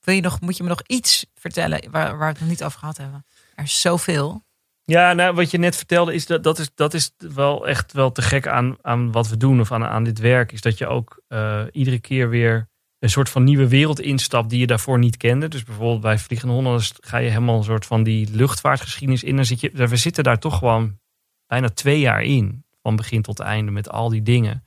[0.10, 2.64] Wil je nog, moet je me nog iets vertellen waar, waar we het nog niet
[2.64, 3.26] over gehad hebben?
[3.56, 4.44] Er is zoveel.
[4.84, 8.11] Ja, nou, wat je net vertelde, is dat, dat, is, dat is wel echt wel
[8.11, 10.52] te gek aan, aan wat we doen of aan, aan dit werk.
[10.52, 12.69] Is dat je ook uh, iedere keer weer
[12.99, 15.48] een soort van nieuwe wereld instapt die je daarvoor niet kende.
[15.48, 19.36] Dus bijvoorbeeld bij Vliegende Hollanders ga je helemaal een soort van die luchtvaartgeschiedenis in.
[19.36, 20.99] Dan zit je, we zitten daar toch gewoon
[21.48, 22.65] bijna twee jaar in.
[22.81, 24.64] Van begin tot einde met al die dingen.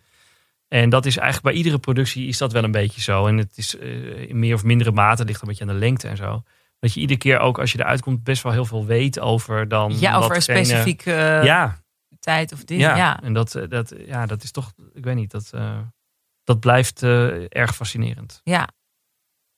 [0.73, 3.27] En dat is eigenlijk bij iedere productie is dat wel een beetje zo.
[3.27, 6.09] En het is uh, in meer of mindere mate, ligt een beetje aan de lengte
[6.09, 6.43] en zo
[6.79, 9.69] dat je iedere keer ook als je eruit komt best wel heel veel weet over
[9.69, 9.99] dan.
[9.99, 11.79] Ja, over een specifieke ja.
[12.21, 12.81] tijd of ding.
[12.81, 15.79] Ja, ja, en dat, eh, dat, ja, dat is toch, ik weet niet, dat, uh,
[16.45, 17.03] dat blijft
[17.49, 18.41] erg fascinerend.
[18.45, 18.69] Ja.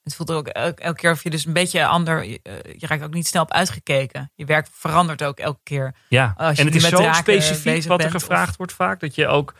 [0.03, 2.25] Het voelt ook elke, elke, keer of je dus een beetje ander.
[2.25, 2.41] Je,
[2.77, 4.31] je raakt ook niet snel op uitgekeken.
[4.35, 5.95] Je werk verandert ook elke keer.
[6.09, 9.01] Ja, als je en het is zo specifiek wat er gevraagd wordt vaak.
[9.01, 9.55] Dat je ook.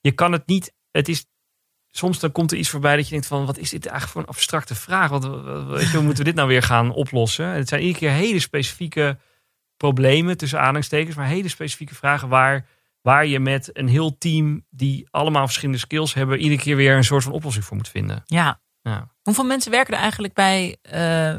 [0.00, 0.76] Je kan het niet.
[0.90, 1.26] Het is
[1.90, 4.22] soms dan komt er iets voorbij dat je denkt van wat is dit eigenlijk voor
[4.22, 5.10] een abstracte vraag?
[5.10, 5.24] Wat,
[5.68, 7.46] weet je, hoe moeten we dit nou weer gaan oplossen?
[7.46, 9.18] Het zijn iedere keer hele specifieke
[9.76, 12.66] problemen tussen aanhalingstekens, maar hele specifieke vragen waar,
[13.00, 17.04] waar je met een heel team die allemaal verschillende skills hebben, iedere keer weer een
[17.04, 18.22] soort van oplossing voor moet vinden.
[18.26, 18.60] Ja.
[18.82, 19.08] ja.
[19.22, 21.36] Hoeveel mensen werken er eigenlijk bij uh,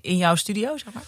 [0.00, 1.04] in jouw studio, zeg maar?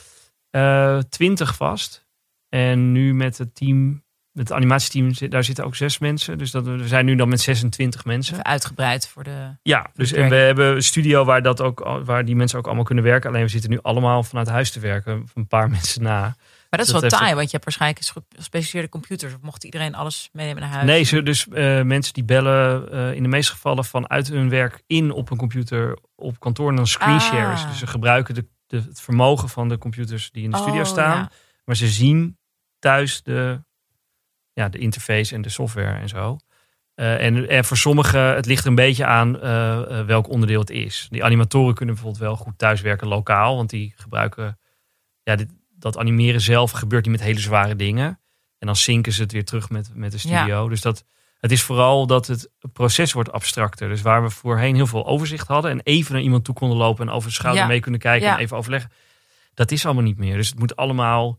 [0.51, 2.07] Uh, twintig vast.
[2.49, 4.02] En nu met het team
[4.35, 6.39] het animatieteam, daar zitten ook zes mensen.
[6.39, 8.35] Dus dat, we zijn nu dan met 26 mensen.
[8.35, 9.57] Even uitgebreid voor de.
[9.63, 12.85] Ja, dus en we hebben een studio waar, dat ook, waar die mensen ook allemaal
[12.85, 13.31] kunnen werken.
[13.31, 15.27] Alleen we zitten nu allemaal vanuit huis te werken.
[15.35, 16.37] Een paar mensen na.
[16.73, 19.35] Maar dat is wel taai, want je hebt waarschijnlijk gespecialiseerde computers.
[19.35, 20.87] Of mocht iedereen alles meenemen naar huis?
[20.87, 24.83] Nee, ze, dus uh, mensen die bellen uh, in de meeste gevallen vanuit hun werk
[24.87, 27.63] in op een computer op kantoor en dan screenshares.
[27.63, 27.69] Ah.
[27.69, 30.87] Dus ze gebruiken de, de, het vermogen van de computers die in de studio oh,
[30.87, 31.29] staan.
[31.65, 32.39] Maar ze zien
[32.79, 33.63] thuis de
[34.53, 36.39] ja, de interface en de software en zo.
[36.97, 41.07] Uh, en, en voor sommigen, het ligt een beetje aan uh, welk onderdeel het is.
[41.11, 44.59] Die animatoren kunnen bijvoorbeeld wel goed thuiswerken lokaal, want die gebruiken,
[45.23, 48.21] ja, dit, dat animeren zelf gebeurt niet met hele zware dingen.
[48.59, 50.69] En dan zinken ze het weer terug met, met de studio.
[50.69, 51.05] Dus dat,
[51.39, 53.89] het is vooral dat het proces wordt abstracter.
[53.89, 57.09] Dus waar we voorheen heel veel overzicht hadden en even naar iemand toe konden lopen
[57.09, 58.91] en over de schouder mee kunnen kijken en even overleggen.
[59.55, 60.37] Dat is allemaal niet meer.
[60.37, 61.39] Dus het moet allemaal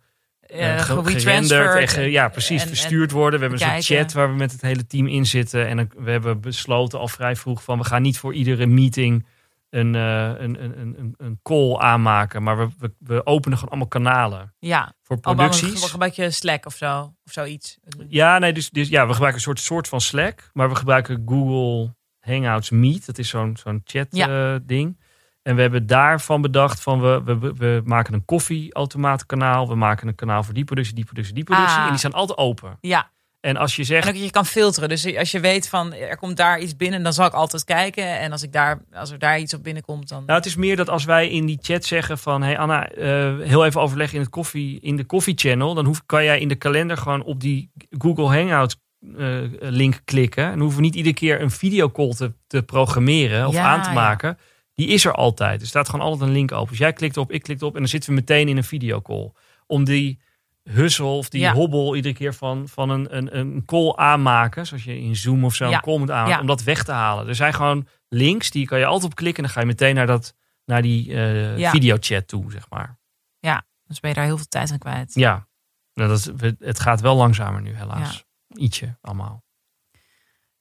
[0.55, 3.39] uh, gerenderd en ja, precies, verstuurd worden.
[3.39, 5.67] We hebben een soort chat waar we met het hele team in zitten.
[5.67, 9.25] En we hebben besloten al vrij vroeg van we gaan niet voor iedere meeting
[9.73, 12.43] een, uh, een, een, een, een call aanmaken.
[12.43, 14.53] Maar we, we, we, openen gewoon allemaal kanalen.
[14.59, 15.81] Ja, voor producties.
[15.81, 17.77] We gebruiken Slack of zo, of zoiets.
[18.07, 20.49] Ja, nee, dus, dus ja, we gebruiken een soort, soort van Slack.
[20.53, 23.05] Maar we gebruiken Google Hangouts Meet.
[23.05, 24.53] Dat is zo'n zo'n chat ja.
[24.53, 24.97] uh, ding.
[25.43, 29.67] En we hebben daarvan bedacht van we, we, we maken een koffieautomaatkanaal.
[29.67, 31.77] We maken een kanaal voor die productie, die productie, die productie.
[31.77, 31.83] Ah.
[31.83, 32.77] En die zijn altijd open.
[32.81, 33.11] Ja.
[33.39, 34.07] En als je zegt.
[34.07, 34.89] En ook je kan filteren.
[34.89, 38.19] Dus als je weet van er komt daar iets binnen, dan zal ik altijd kijken.
[38.19, 40.23] En als ik daar, als er daar iets op binnenkomt, dan.
[40.25, 43.05] Nou, het is meer dat als wij in die chat zeggen van hey Anna, uh,
[43.39, 45.73] heel even overleggen in het koffie, in de koffie channel.
[45.73, 48.75] Dan hoef, kan jij in de kalender gewoon op die Google Hangouts
[49.17, 50.51] uh, link klikken.
[50.51, 54.37] En hoeven we niet iedere keer een videocall te, te programmeren of aan te maken
[54.73, 55.61] die is er altijd.
[55.61, 56.69] Er staat gewoon altijd een link open.
[56.69, 59.31] Dus jij klikt op, ik klik op en dan zitten we meteen in een videocall.
[59.67, 60.19] Om die
[60.63, 64.65] hussel of die hobbel iedere keer van, van een, een, een call aanmaken.
[64.65, 66.41] Zoals je in Zoom of zo een call moet aanmaken.
[66.41, 67.27] Om dat weg te halen.
[67.27, 69.43] Er zijn gewoon links, die kan je altijd op klikken.
[69.43, 70.35] En dan ga je meteen naar, dat,
[70.65, 71.09] naar die
[71.57, 72.99] uh, videochat toe, zeg maar.
[73.39, 75.13] Ja, dus ben je daar heel veel tijd aan kwijt.
[75.13, 75.47] Ja,
[75.93, 78.25] nou, dat is, het gaat wel langzamer nu helaas.
[78.47, 79.43] Ietsje allemaal.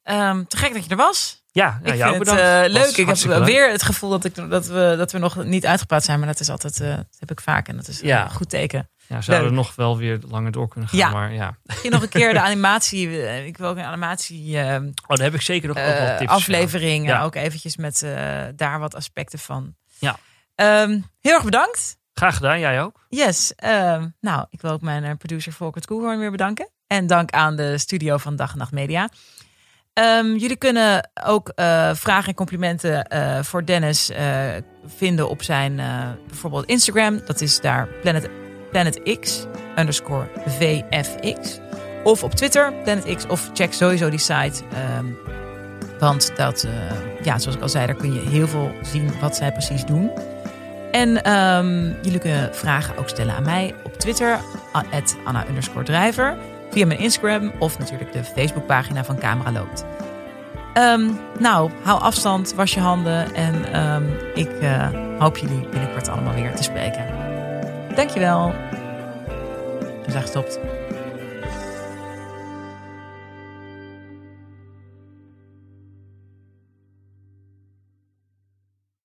[0.04, 1.41] Um, te gek dat je er was.
[1.52, 2.96] Ja, ik vind het uh, leuk.
[2.96, 6.18] Ik heb weer het gevoel dat, ik, dat, we, dat we nog niet uitgepraat zijn.
[6.18, 7.68] Maar dat is altijd, uh, dat heb ik vaak.
[7.68, 8.24] En dat is ja.
[8.24, 8.90] een goed teken.
[9.06, 10.98] Ja, zouden we nog wel weer langer door kunnen gaan.
[10.98, 11.10] Ja.
[11.10, 11.56] Maar ja.
[11.62, 13.06] Misschien nog een keer de animatie.
[13.06, 14.54] Uh, ik wil ook een animatie.
[14.54, 17.06] Uh, oh, daar heb ik zeker nog ook wel tips Aflevering.
[17.06, 17.22] Ja.
[17.22, 18.06] Ook eventjes met
[18.56, 19.74] daar wat aspecten van.
[19.98, 20.16] Ja.
[20.82, 21.96] Um, heel erg bedankt.
[22.12, 23.06] Graag gedaan, jij ook.
[23.08, 23.52] Yes.
[23.64, 26.68] Uh, nou, ik wil ook mijn producer Volkert Koehoorn weer bedanken.
[26.86, 29.08] En dank aan de studio van Dag en Nacht Media.
[30.00, 34.18] Um, jullie kunnen ook uh, vragen en complimenten uh, voor Dennis uh,
[34.86, 35.80] vinden op zijn
[36.26, 37.20] bijvoorbeeld Instagram.
[37.26, 38.28] Dat is daar Planet,
[38.70, 39.46] Planet X
[39.76, 41.58] underscore VFX.
[42.04, 43.26] Of op Twitter, Planet X.
[43.26, 44.62] Of check sowieso die site.
[44.98, 45.18] Um,
[45.98, 46.68] want dat,
[47.22, 50.10] ja, zoals ik al zei, daar kun je heel veel zien wat zij precies doen.
[50.92, 54.38] En um, jullie kunnen vragen ook stellen aan mij op Twitter,
[54.72, 56.36] at Anna underscore drijver
[56.72, 59.84] via mijn Instagram of natuurlijk de Facebookpagina van Camera Loopt.
[60.74, 64.02] Ehm, nou, hou afstand, was je handen en ehm,
[64.34, 64.88] ik uh,
[65.18, 67.06] hoop jullie binnenkort allemaal weer te spreken.
[67.94, 68.54] Dankjewel.
[70.04, 70.58] We zijn gestopt.